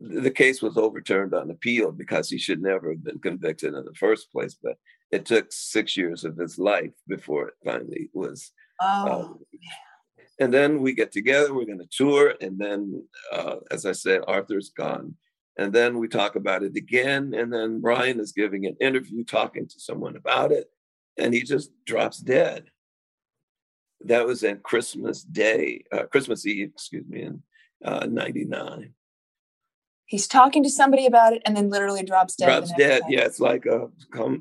the 0.00 0.32
case 0.32 0.60
was 0.60 0.76
overturned 0.76 1.32
on 1.32 1.50
appeal 1.50 1.92
because 1.92 2.28
he 2.28 2.36
should 2.36 2.60
never 2.60 2.90
have 2.90 3.04
been 3.04 3.20
convicted 3.20 3.72
in 3.72 3.84
the 3.84 3.94
first 3.94 4.32
place, 4.32 4.56
but 4.60 4.76
it 5.12 5.24
took 5.24 5.52
six 5.52 5.96
years 5.96 6.24
of 6.24 6.36
his 6.36 6.58
life 6.58 6.90
before 7.06 7.48
it 7.48 7.54
finally 7.64 8.10
was 8.12 8.50
Oh. 8.82 9.12
Um, 9.12 9.38
and 10.38 10.52
then 10.52 10.80
we 10.80 10.92
get 10.92 11.12
together, 11.12 11.54
we're 11.54 11.66
going 11.66 11.78
to 11.78 11.88
tour. 11.90 12.34
And 12.40 12.58
then, 12.58 13.04
uh, 13.32 13.56
as 13.70 13.86
I 13.86 13.92
said, 13.92 14.22
Arthur's 14.26 14.70
gone. 14.70 15.14
And 15.58 15.72
then 15.72 15.98
we 15.98 16.08
talk 16.08 16.34
about 16.34 16.62
it 16.62 16.76
again. 16.76 17.34
And 17.34 17.52
then 17.52 17.80
Bryan 17.80 18.18
is 18.18 18.32
giving 18.32 18.66
an 18.66 18.76
interview 18.80 19.24
talking 19.24 19.68
to 19.68 19.80
someone 19.80 20.16
about 20.16 20.50
it. 20.50 20.70
And 21.18 21.34
he 21.34 21.42
just 21.42 21.70
drops 21.84 22.18
dead. 22.18 22.64
That 24.00 24.26
was 24.26 24.42
in 24.42 24.58
Christmas 24.58 25.22
Day, 25.22 25.84
uh, 25.92 26.04
Christmas 26.04 26.44
Eve, 26.46 26.70
excuse 26.74 27.06
me, 27.06 27.22
in 27.22 27.42
uh, 27.84 28.06
99. 28.10 28.94
He's 30.06 30.26
talking 30.26 30.62
to 30.64 30.70
somebody 30.70 31.06
about 31.06 31.34
it 31.34 31.42
and 31.46 31.56
then 31.56 31.70
literally 31.70 32.02
drops 32.02 32.34
dead. 32.34 32.46
Drops 32.46 32.72
dead. 32.76 33.02
Yeah, 33.08 33.20
it's 33.20 33.40
like 33.40 33.64
a 33.66 33.88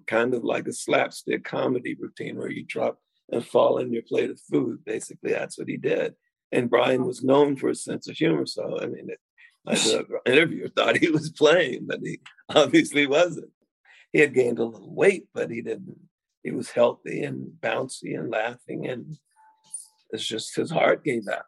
kind 0.08 0.34
of 0.34 0.44
like 0.44 0.68
a 0.68 0.74
slapstick 0.74 1.44
comedy 1.44 1.96
routine 1.96 2.38
where 2.38 2.50
you 2.50 2.66
drop 2.66 3.00
and 3.30 3.46
fall 3.46 3.78
in 3.78 3.94
your 3.94 4.04
plate 4.04 4.30
of 4.30 4.40
food. 4.40 4.84
Basically, 4.86 5.32
that's 5.32 5.58
what 5.58 5.68
he 5.68 5.78
did. 5.78 6.16
And 6.52 6.70
Bryan 6.70 7.06
was 7.06 7.24
known 7.24 7.56
for 7.56 7.70
his 7.70 7.84
sense 7.84 8.08
of 8.10 8.18
humor. 8.18 8.46
So, 8.46 8.80
I 8.82 8.88
mean, 8.88 9.10
it, 9.10 9.20
the 9.66 10.06
interviewer 10.26 10.68
thought 10.70 10.98
he 10.98 11.10
was 11.10 11.30
playing, 11.30 11.86
but 11.88 12.00
he 12.02 12.20
obviously 12.50 13.08
wasn't. 13.08 13.52
He 14.12 14.20
had 14.20 14.34
gained 14.34 14.60
a 14.60 14.66
little 14.66 14.94
weight, 14.94 15.28
but 15.34 15.50
he 15.50 15.62
didn't. 15.62 15.98
He 16.44 16.52
was 16.52 16.72
healthy 16.72 17.24
and 17.24 17.52
bouncy 17.62 18.18
and 18.18 18.30
laughing, 18.30 18.88
and 18.88 19.18
it's 20.10 20.26
just 20.26 20.56
his 20.56 20.72
heart 20.72 21.04
gave 21.04 21.28
out. 21.28 21.46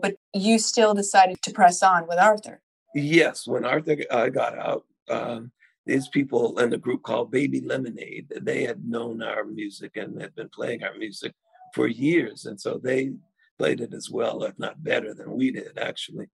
But 0.00 0.16
you 0.34 0.58
still 0.58 0.92
decided 0.92 1.40
to 1.42 1.52
press 1.52 1.82
on 1.82 2.06
with 2.06 2.18
Arthur. 2.18 2.60
Yes, 2.94 3.46
when 3.46 3.64
Arthur 3.64 3.96
uh, 4.10 4.28
got 4.28 4.58
out, 4.58 4.84
um, 5.08 5.52
these 5.86 6.08
people 6.08 6.58
in 6.58 6.72
a 6.72 6.78
group 6.78 7.02
called 7.02 7.30
Baby 7.30 7.60
Lemonade, 7.60 8.32
they 8.42 8.64
had 8.64 8.84
known 8.84 9.22
our 9.22 9.44
music 9.44 9.96
and 9.96 10.20
had 10.20 10.34
been 10.34 10.48
playing 10.48 10.82
our 10.82 10.96
music 10.98 11.32
for 11.74 11.86
years. 11.86 12.46
And 12.46 12.60
so 12.60 12.78
they 12.82 13.12
played 13.58 13.80
it 13.80 13.94
as 13.94 14.10
well, 14.10 14.42
if 14.42 14.58
not 14.58 14.82
better 14.82 15.14
than 15.14 15.30
we 15.30 15.52
did, 15.52 15.78
actually. 15.78 16.26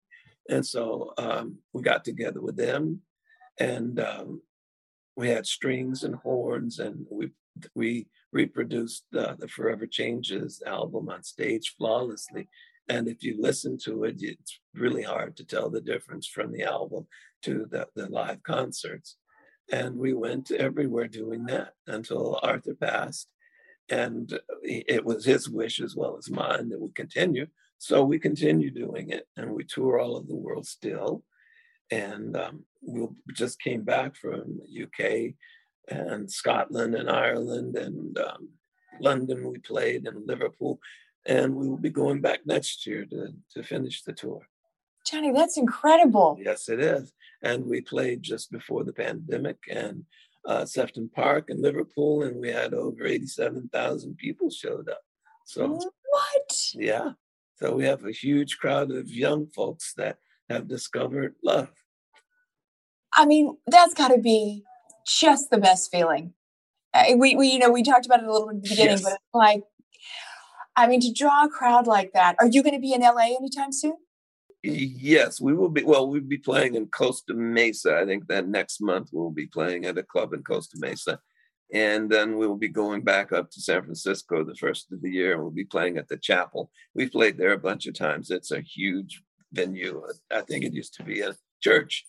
And 0.50 0.66
so 0.66 1.14
um, 1.18 1.58
we 1.74 1.82
got 1.82 2.04
together 2.04 2.42
with 2.42 2.56
them 2.56 3.02
and 3.60 4.00
um, 4.00 4.42
we 5.16 5.30
had 5.30 5.46
strings 5.46 6.04
and 6.04 6.16
horns 6.16 6.80
and 6.80 7.06
we 7.12 7.32
we 7.76 8.08
reproduced 8.32 9.04
uh, 9.16 9.36
the 9.38 9.48
Forever 9.48 9.86
Changes 9.86 10.64
album 10.66 11.10
on 11.10 11.22
stage 11.22 11.76
flawlessly. 11.78 12.48
And 12.88 13.10
if 13.10 13.24
you 13.24 13.36
listen 13.38 13.78
to 13.84 14.06
it, 14.06 14.16
it's 14.20 14.60
really 14.74 15.04
hard 15.04 15.36
to 15.38 15.46
tell 15.46 15.70
the 15.70 15.82
difference 15.82 16.28
from 16.28 16.54
the 16.54 16.64
album 16.64 17.08
to 17.44 17.68
the, 17.70 17.88
the 17.94 18.08
live 18.08 18.42
concerts. 18.44 19.18
And 19.72 19.96
we 19.96 20.14
went 20.14 20.52
everywhere 20.52 21.08
doing 21.08 21.46
that 21.46 21.74
until 21.88 22.40
Arthur 22.44 22.76
passed. 22.76 23.32
And 23.90 24.38
it 24.64 25.06
was 25.06 25.26
his 25.26 25.50
wish 25.50 25.80
as 25.80 25.96
well 25.96 26.18
as 26.18 26.30
mine 26.30 26.70
that 26.70 26.82
we 26.82 26.90
continue. 26.94 27.48
So 27.78 28.04
we 28.04 28.20
continue 28.20 28.70
doing 28.70 29.10
it 29.10 29.28
and 29.36 29.52
we 29.52 29.64
tour 29.64 30.00
all 30.00 30.18
over 30.18 30.28
the 30.28 30.36
world 30.36 30.68
still. 30.68 31.24
And 31.90 32.38
um, 32.38 32.66
we 32.86 33.08
just 33.34 33.62
came 33.62 33.84
back 33.84 34.16
from 34.16 34.60
UK 34.70 35.34
and 35.90 36.32
Scotland 36.32 36.94
and 36.96 37.10
Ireland 37.10 37.76
and 37.76 38.18
um, 38.20 38.50
London. 39.00 39.50
We 39.50 39.60
played 39.60 40.06
in 40.06 40.26
Liverpool. 40.26 40.80
And 41.26 41.56
we 41.56 41.70
will 41.70 41.78
be 41.78 41.90
going 41.90 42.22
back 42.22 42.40
next 42.46 42.86
year 42.88 43.06
to, 43.06 43.34
to 43.54 43.64
finish 43.64 44.02
the 44.02 44.14
tour. 44.14 44.48
Johnny, 45.06 45.32
that's 45.32 45.58
incredible. 45.58 46.38
Yes, 46.42 46.70
it 46.70 46.80
is. 46.80 47.14
And 47.44 47.66
we 47.66 47.82
played 47.82 48.22
just 48.22 48.52
before 48.52 48.84
the 48.84 48.94
pandemic 48.94 49.58
and 49.70 50.04
uh, 50.46 50.66
Sefton 50.66 51.10
Park 51.14 51.50
in 51.50 51.62
Liverpool, 51.62 52.24
and 52.24 52.40
we 52.40 52.50
had 52.50 52.74
over 52.74 53.06
87,000 53.06 54.18
people 54.18 54.50
showed 54.50 54.90
up. 54.90 55.02
So, 55.46 55.68
what? 55.68 56.72
Yeah. 56.74 57.12
So 57.56 57.76
we 57.76 57.86
have 57.86 58.06
a 58.06 58.12
huge 58.12 58.58
crowd 58.58 58.92
of 58.92 59.10
young 59.10 59.48
folks 59.48 59.94
that 59.98 60.18
have 60.50 60.68
discovered 60.68 61.36
love. 61.44 61.70
I 63.14 63.26
mean, 63.26 63.58
that's 63.68 63.94
got 63.94 64.08
to 64.10 64.18
be 64.18 64.64
just 65.06 65.50
the 65.50 65.58
best 65.58 65.92
feeling. 65.92 66.34
Uh, 66.94 67.16
we, 67.18 67.36
we, 67.36 67.50
you 67.50 67.60
know, 67.60 67.70
we 67.70 67.84
talked 67.84 68.06
about 68.06 68.22
it 68.22 68.28
a 68.28 68.32
little 68.32 68.48
bit 68.48 68.58
at 68.58 68.64
the 68.64 68.70
beginning, 68.70 68.98
yes. 68.98 69.04
but 69.04 69.20
like, 69.34 69.64
I 70.76 70.88
mean, 70.88 71.02
to 71.02 71.14
draw 71.14 71.46
a 71.46 71.50
crowd 71.50 71.88
like 71.88 72.14
that, 72.14 72.36
are 72.40 72.48
you 72.48 72.64
going 72.64 72.76
to 72.76 72.82
be 72.82 72.94
in 72.94 73.02
LA 73.02 73.36
anytime 73.38 73.72
soon? 73.72 73.96
Yes, 74.64 75.42
we 75.42 75.54
will 75.54 75.70
be. 75.70 75.84
Well, 75.84 76.08
we'll 76.08 76.22
be 76.22 76.38
playing 76.38 76.76
in 76.76 76.88
Costa 76.88 77.34
Mesa. 77.34 77.98
I 77.98 78.06
think 78.06 78.28
that 78.28 78.48
next 78.48 78.80
month 78.80 79.10
we'll 79.12 79.32
be 79.32 79.48
playing 79.48 79.86
at 79.86 79.98
a 79.98 80.04
club 80.04 80.34
in 80.34 80.44
Costa 80.44 80.78
Mesa. 80.80 81.20
And 81.74 82.10
then 82.10 82.38
we'll 82.38 82.58
be 82.58 82.68
going 82.68 83.02
back 83.02 83.32
up 83.32 83.50
to 83.52 83.62
San 83.62 83.82
Francisco 83.84 84.44
the 84.44 84.56
first 84.56 84.92
of 84.92 85.02
the 85.02 85.10
year 85.10 85.34
and 85.34 85.42
we'll 85.42 85.52
be 85.52 85.64
playing 85.64 85.98
at 85.98 86.10
the 86.10 86.18
chapel. 86.18 86.70
We've 86.94 87.12
played 87.12 87.38
there 87.38 87.54
a 87.54 87.58
bunch 87.58 87.88
of 87.88 87.94
times. 87.94 88.30
It's 88.30 88.52
a 88.52 88.62
huge 88.62 89.24
venue. 89.54 90.04
I 90.32 90.42
think 90.42 90.66
it 90.66 90.74
used 90.74 90.96
to 90.96 91.04
be 91.04 91.22
a 91.22 91.36
church. 91.62 92.06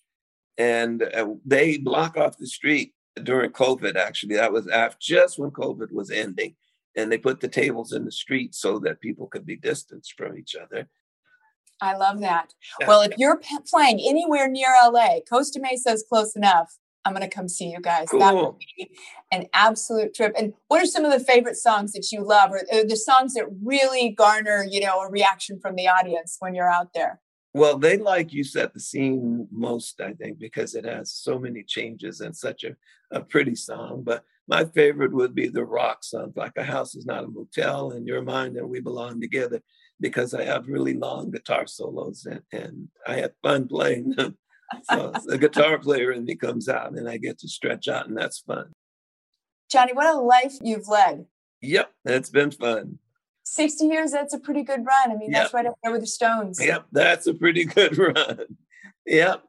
And 0.59 1.03
uh, 1.03 1.29
they 1.47 1.79
block 1.79 2.17
off 2.17 2.39
the 2.39 2.47
street 2.47 2.93
during 3.23 3.53
COVID, 3.53 3.95
actually. 3.97 4.35
That 4.35 4.53
was 4.53 4.67
after, 4.67 4.99
just 5.01 5.39
when 5.39 5.51
COVID 5.51 5.93
was 5.93 6.11
ending. 6.11 6.57
And 6.97 7.11
they 7.11 7.19
put 7.19 7.41
the 7.41 7.49
tables 7.49 7.93
in 7.93 8.05
the 8.05 8.13
street 8.13 8.55
so 8.55 8.81
that 8.81 9.01
people 9.01 9.29
could 9.29 9.47
be 9.47 9.57
distanced 9.57 10.15
from 10.19 10.37
each 10.37 10.57
other. 10.57 10.89
I 11.83 11.97
love 11.97 12.21
that. 12.21 12.55
Well, 12.87 13.03
if 13.03 13.19
you're 13.19 13.39
p- 13.39 13.59
playing 13.69 14.01
anywhere 14.01 14.49
near 14.49 14.69
LA, 14.83 15.19
Costa 15.29 15.61
Mesa 15.61 15.91
is 15.91 16.05
close 16.09 16.37
enough. 16.37 16.79
I'm 17.05 17.13
going 17.13 17.29
to 17.29 17.35
come 17.35 17.49
see 17.49 17.71
you 17.71 17.81
guys. 17.81 18.07
Cool. 18.09 18.21
That 18.21 18.37
would 18.37 18.59
be 18.59 18.97
an 19.33 19.47
absolute 19.53 20.15
trip. 20.15 20.33
And 20.39 20.55
what 20.69 20.81
are 20.81 20.87
some 20.87 21.05
of 21.05 21.11
the 21.11 21.19
favorite 21.19 21.57
songs 21.57 21.93
that 21.95 22.13
you 22.13 22.25
love, 22.25 22.53
or 22.53 22.59
uh, 22.73 22.85
the 22.89 22.97
songs 22.97 23.35
that 23.35 23.47
really 23.61 24.11
garner, 24.11 24.65
you 24.71 24.81
know, 24.81 25.01
a 25.01 25.11
reaction 25.11 25.59
from 25.59 25.75
the 25.75 25.89
audience 25.89 26.37
when 26.39 26.55
you're 26.55 26.71
out 26.71 26.95
there? 26.95 27.21
Well, 27.53 27.77
they 27.77 27.99
like 27.99 28.33
you 28.33 28.45
set 28.45 28.73
the 28.73 28.81
scene 28.81 29.49
most, 29.51 30.01
I 30.01 30.13
think, 30.13 30.39
because 30.39 30.77
it 30.77 30.85
has 30.85 31.13
so 31.13 31.37
many 31.37 31.65
changes 31.65 32.21
and 32.21 32.35
such 32.35 32.63
a, 32.63 32.77
a 33.11 33.21
pretty 33.21 33.57
song. 33.57 34.05
But 34.05 34.25
my 34.47 34.65
favorite 34.65 35.13
would 35.13 35.35
be 35.35 35.49
the 35.49 35.65
rock 35.65 36.05
songs, 36.05 36.35
like 36.37 36.53
A 36.57 36.63
House 36.63 36.95
is 36.95 37.07
Not 37.07 37.25
a 37.25 37.29
Motel 37.29 37.91
and 37.91 38.07
Your 38.07 38.23
Mind, 38.23 38.57
and 38.57 38.69
We 38.69 38.81
Belong 38.81 39.21
Together, 39.21 39.61
because 40.01 40.35
I 40.35 40.45
have 40.45 40.69
really 40.69 40.95
long 40.95 41.31
guitar 41.31 41.67
solos 41.67 42.27
and, 42.27 42.43
and 42.53 42.89
I 43.07 43.17
have 43.17 43.33
fun 43.43 43.69
playing 43.69 44.11
them. 44.11 44.37
So 44.91 45.13
the 45.27 45.37
guitar 45.37 45.79
player 45.79 46.13
in 46.13 46.25
me 46.25 46.35
comes 46.35 46.67
out 46.67 46.93
and 46.93 47.07
I 47.07 47.19
get 47.19 47.39
to 47.41 47.49
stretch 47.49 47.89
out, 47.89 48.09
and 48.09 48.17
that's 48.17 48.39
fun. 48.39 48.73
Johnny, 49.71 49.93
what 49.93 50.07
a 50.07 50.19
life 50.19 50.55
you've 50.63 50.89
led. 50.89 51.27
Yep, 51.61 51.93
it's 52.07 52.31
been 52.31 52.51
fun. 52.53 52.99
60 53.45 53.85
years, 53.85 54.13
that's 54.13 54.33
a 54.33 54.39
pretty 54.39 54.63
good 54.63 54.81
run. 54.87 55.11
I 55.13 55.17
mean, 55.17 55.31
Yep. 55.31 55.43
that's 55.43 55.53
right 55.53 55.67
up 55.67 55.75
there 55.83 55.93
with 55.93 56.01
the 56.01 56.07
Stones. 56.07 56.59
Yep, 56.59 56.87
that's 56.91 57.27
a 57.27 57.35
pretty 57.35 57.65
good 57.77 57.99
run. 57.99 58.39
Yep, 59.05 59.43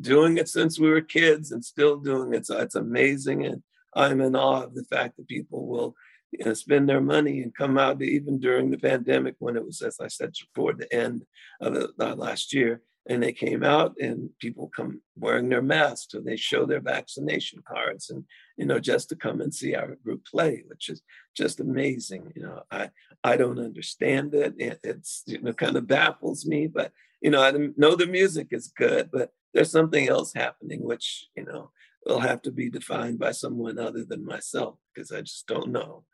doing 0.00 0.36
it 0.38 0.48
since 0.48 0.78
we 0.78 0.88
were 0.90 1.00
kids 1.00 1.50
and 1.50 1.64
still 1.64 1.96
doing 1.96 2.32
it. 2.32 2.46
So 2.46 2.58
it's 2.58 2.76
amazing. 2.76 3.44
And 3.44 3.64
I'm 3.96 4.20
in 4.20 4.36
awe 4.36 4.62
of 4.62 4.74
the 4.76 4.84
fact 4.84 5.16
that 5.16 5.26
people 5.26 5.66
will 5.66 5.96
you 6.32 6.44
know, 6.44 6.54
spend 6.54 6.88
their 6.88 7.00
money 7.00 7.42
and 7.42 7.54
come 7.54 7.76
out 7.78 8.02
even 8.02 8.40
during 8.40 8.70
the 8.70 8.78
pandemic 8.78 9.36
when 9.38 9.56
it 9.56 9.64
was, 9.64 9.82
as 9.82 9.98
I 10.00 10.08
said, 10.08 10.32
toward 10.54 10.78
the 10.78 10.92
end 10.92 11.24
of 11.60 11.74
the, 11.74 12.16
last 12.16 12.52
year. 12.54 12.80
And 13.08 13.22
they 13.22 13.32
came 13.32 13.64
out 13.64 13.94
and 14.00 14.30
people 14.38 14.70
come 14.74 15.00
wearing 15.16 15.48
their 15.48 15.60
masks 15.60 16.14
or 16.14 16.20
they 16.20 16.36
show 16.36 16.64
their 16.64 16.80
vaccination 16.80 17.60
cards 17.66 18.10
and, 18.10 18.24
you 18.56 18.64
know, 18.64 18.78
just 18.78 19.08
to 19.08 19.16
come 19.16 19.40
and 19.40 19.52
see 19.52 19.74
our 19.74 19.96
group 20.04 20.24
play, 20.24 20.62
which 20.68 20.88
is 20.88 21.02
just 21.36 21.58
amazing. 21.58 22.32
You 22.36 22.42
know, 22.42 22.62
I, 22.70 22.90
I 23.24 23.36
don't 23.36 23.58
understand 23.58 24.34
it. 24.34 24.54
it 24.56 24.78
it's, 24.84 25.24
you 25.26 25.42
know, 25.42 25.52
kind 25.52 25.76
of 25.76 25.88
baffles 25.88 26.46
me, 26.46 26.68
but, 26.68 26.92
you 27.20 27.30
know, 27.30 27.42
I 27.42 27.52
know 27.76 27.96
the 27.96 28.06
music 28.06 28.48
is 28.52 28.68
good, 28.68 29.10
but 29.12 29.32
there's 29.52 29.72
something 29.72 30.08
else 30.08 30.32
happening, 30.32 30.82
which, 30.82 31.26
you 31.36 31.44
know, 31.44 31.72
will 32.06 32.20
have 32.20 32.40
to 32.42 32.52
be 32.52 32.70
defined 32.70 33.18
by 33.18 33.32
someone 33.32 33.78
other 33.78 34.04
than 34.04 34.24
myself 34.24 34.76
because 34.94 35.10
I 35.12 35.22
just 35.22 35.46
don't 35.46 35.70
know. 35.70 36.04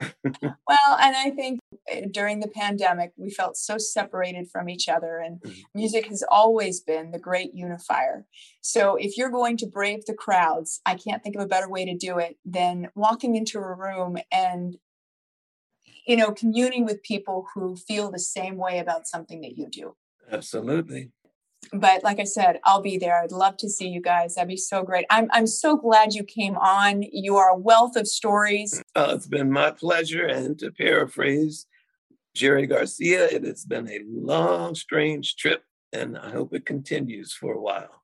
Well, 0.68 0.96
and 1.00 1.16
I 1.16 1.30
think 1.30 1.60
uh, 1.90 2.02
during 2.10 2.40
the 2.40 2.48
pandemic, 2.48 3.12
we 3.16 3.30
felt 3.30 3.56
so 3.56 3.78
separated 3.78 4.48
from 4.50 4.68
each 4.68 4.88
other, 4.88 5.18
and 5.18 5.40
Mhm. 5.40 5.62
music 5.74 6.06
has 6.06 6.22
always 6.30 6.80
been 6.80 7.10
the 7.10 7.18
great 7.18 7.54
unifier. 7.54 8.26
So, 8.60 8.96
if 8.96 9.16
you're 9.16 9.30
going 9.30 9.56
to 9.58 9.66
brave 9.66 10.04
the 10.06 10.14
crowds, 10.14 10.80
I 10.86 10.94
can't 10.94 11.22
think 11.22 11.36
of 11.36 11.42
a 11.42 11.46
better 11.46 11.68
way 11.68 11.84
to 11.84 11.96
do 11.96 12.18
it 12.18 12.38
than 12.44 12.90
walking 12.94 13.34
into 13.36 13.58
a 13.58 13.74
room 13.74 14.18
and 14.30 14.78
you 16.06 16.16
know 16.16 16.32
communing 16.32 16.84
with 16.84 17.02
people 17.02 17.46
who 17.54 17.76
feel 17.76 18.10
the 18.10 18.18
same 18.18 18.56
way 18.56 18.78
about 18.78 19.06
something 19.06 19.40
that 19.42 19.56
you 19.56 19.68
do 19.68 19.94
Absolutely. 20.30 21.10
But 21.72 22.02
like 22.02 22.20
I 22.20 22.24
said, 22.24 22.60
I'll 22.64 22.82
be 22.82 22.98
there. 22.98 23.22
I'd 23.22 23.32
love 23.32 23.56
to 23.58 23.68
see 23.68 23.88
you 23.88 24.00
guys. 24.00 24.34
That'd 24.34 24.48
be 24.48 24.56
so 24.56 24.82
great. 24.82 25.06
I'm 25.10 25.28
I'm 25.32 25.46
so 25.46 25.76
glad 25.76 26.14
you 26.14 26.24
came 26.24 26.56
on. 26.56 27.02
You 27.12 27.36
are 27.36 27.50
a 27.50 27.56
wealth 27.56 27.96
of 27.96 28.06
stories. 28.06 28.82
It's 28.94 29.26
been 29.26 29.50
my 29.50 29.70
pleasure. 29.70 30.26
And 30.26 30.58
to 30.58 30.70
paraphrase 30.70 31.66
Jerry 32.34 32.66
Garcia, 32.66 33.26
it 33.26 33.44
has 33.44 33.64
been 33.64 33.88
a 33.88 34.00
long, 34.06 34.74
strange 34.74 35.36
trip, 35.36 35.64
and 35.92 36.18
I 36.18 36.30
hope 36.30 36.54
it 36.54 36.66
continues 36.66 37.32
for 37.32 37.54
a 37.54 37.60
while. 37.60 38.02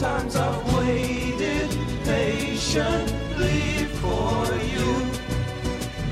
Times 0.00 0.34
I've 0.34 0.78
waited 0.78 1.68
patiently 2.04 3.84
for 4.00 4.46
you. 4.72 4.88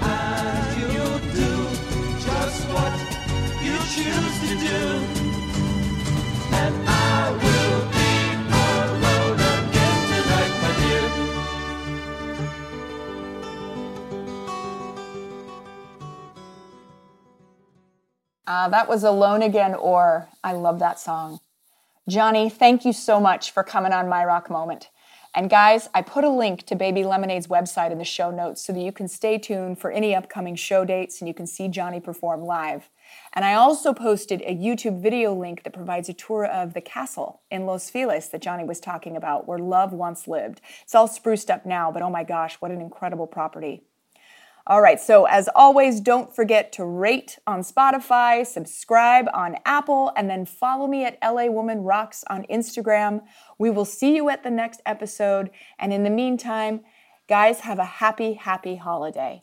And 0.03 0.76
you'll 0.93 1.20
do 1.32 1.53
just 2.20 2.68
what 2.68 2.93
you 3.64 3.76
choose 3.89 4.36
to 4.45 4.53
do. 4.61 4.82
And 6.53 6.74
I 6.86 7.32
will 7.32 7.80
be 7.97 8.12
alone 8.61 9.41
again 9.57 9.99
tonight, 10.11 10.53
my 10.62 10.72
dear. 10.84 11.07
Uh, 18.47 18.68
that 18.68 18.86
was 18.86 19.03
Alone 19.03 19.41
Again 19.41 19.74
or 19.74 20.28
I 20.45 20.53
love 20.53 20.78
that 20.80 21.01
song. 21.01 21.41
Johnny, 22.09 22.48
thank 22.48 22.86
you 22.86 22.94
so 22.94 23.20
much 23.20 23.50
for 23.50 23.62
coming 23.62 23.92
on 23.92 24.09
My 24.09 24.24
Rock 24.24 24.48
Moment. 24.48 24.88
And 25.34 25.50
guys, 25.50 25.90
I 25.92 26.00
put 26.00 26.24
a 26.24 26.30
link 26.30 26.62
to 26.64 26.74
Baby 26.74 27.04
Lemonade's 27.04 27.48
website 27.48 27.92
in 27.92 27.98
the 27.98 28.04
show 28.04 28.30
notes 28.30 28.64
so 28.64 28.72
that 28.72 28.80
you 28.80 28.92
can 28.92 29.09
stay 29.09 29.36
tuned 29.36 29.78
for 29.78 29.90
any 29.90 30.14
upcoming 30.14 30.56
show 30.56 30.86
dates 30.86 31.20
and 31.20 31.28
you 31.28 31.34
can 31.34 31.46
see 31.46 31.68
Johnny 31.68 32.00
perform 32.00 32.40
live. 32.40 32.88
And 33.34 33.44
I 33.44 33.52
also 33.52 33.92
posted 33.92 34.40
a 34.40 34.56
YouTube 34.56 35.02
video 35.02 35.34
link 35.34 35.64
that 35.64 35.74
provides 35.74 36.09
a 36.09 36.14
tour 36.14 36.46
of 36.46 36.72
the 36.72 36.80
castle 36.80 37.42
in 37.50 37.66
Los 37.66 37.90
Feliz 37.90 38.30
that 38.30 38.40
Johnny 38.40 38.64
was 38.64 38.80
talking 38.80 39.14
about, 39.14 39.46
where 39.46 39.59
love 39.59 39.92
once 39.92 40.26
lived. 40.26 40.62
It's 40.84 40.94
all 40.94 41.09
spruced 41.09 41.50
up 41.50 41.66
now, 41.66 41.92
but 41.92 42.00
oh 42.00 42.09
my 42.09 42.24
gosh, 42.24 42.54
what 42.54 42.70
an 42.70 42.80
incredible 42.80 43.26
property. 43.26 43.82
All 44.68 44.82
right, 44.82 45.00
so 45.00 45.24
as 45.24 45.48
always, 45.54 45.98
don't 45.98 46.36
forget 46.36 46.72
to 46.72 46.84
rate 46.84 47.38
on 47.46 47.62
Spotify, 47.62 48.46
subscribe 48.46 49.24
on 49.32 49.56
Apple, 49.64 50.12
and 50.14 50.28
then 50.28 50.44
follow 50.44 50.86
me 50.86 51.06
at 51.06 51.16
LA 51.24 51.46
Woman 51.46 51.84
Rocks 51.84 52.22
on 52.28 52.44
Instagram. 52.50 53.22
We 53.58 53.70
will 53.70 53.86
see 53.86 54.14
you 54.14 54.28
at 54.28 54.42
the 54.42 54.50
next 54.50 54.82
episode. 54.84 55.48
And 55.78 55.90
in 55.90 56.02
the 56.04 56.10
meantime, 56.10 56.82
guys, 57.30 57.60
have 57.60 57.78
a 57.78 57.84
happy, 57.86 58.34
happy 58.34 58.76
holiday. 58.76 59.42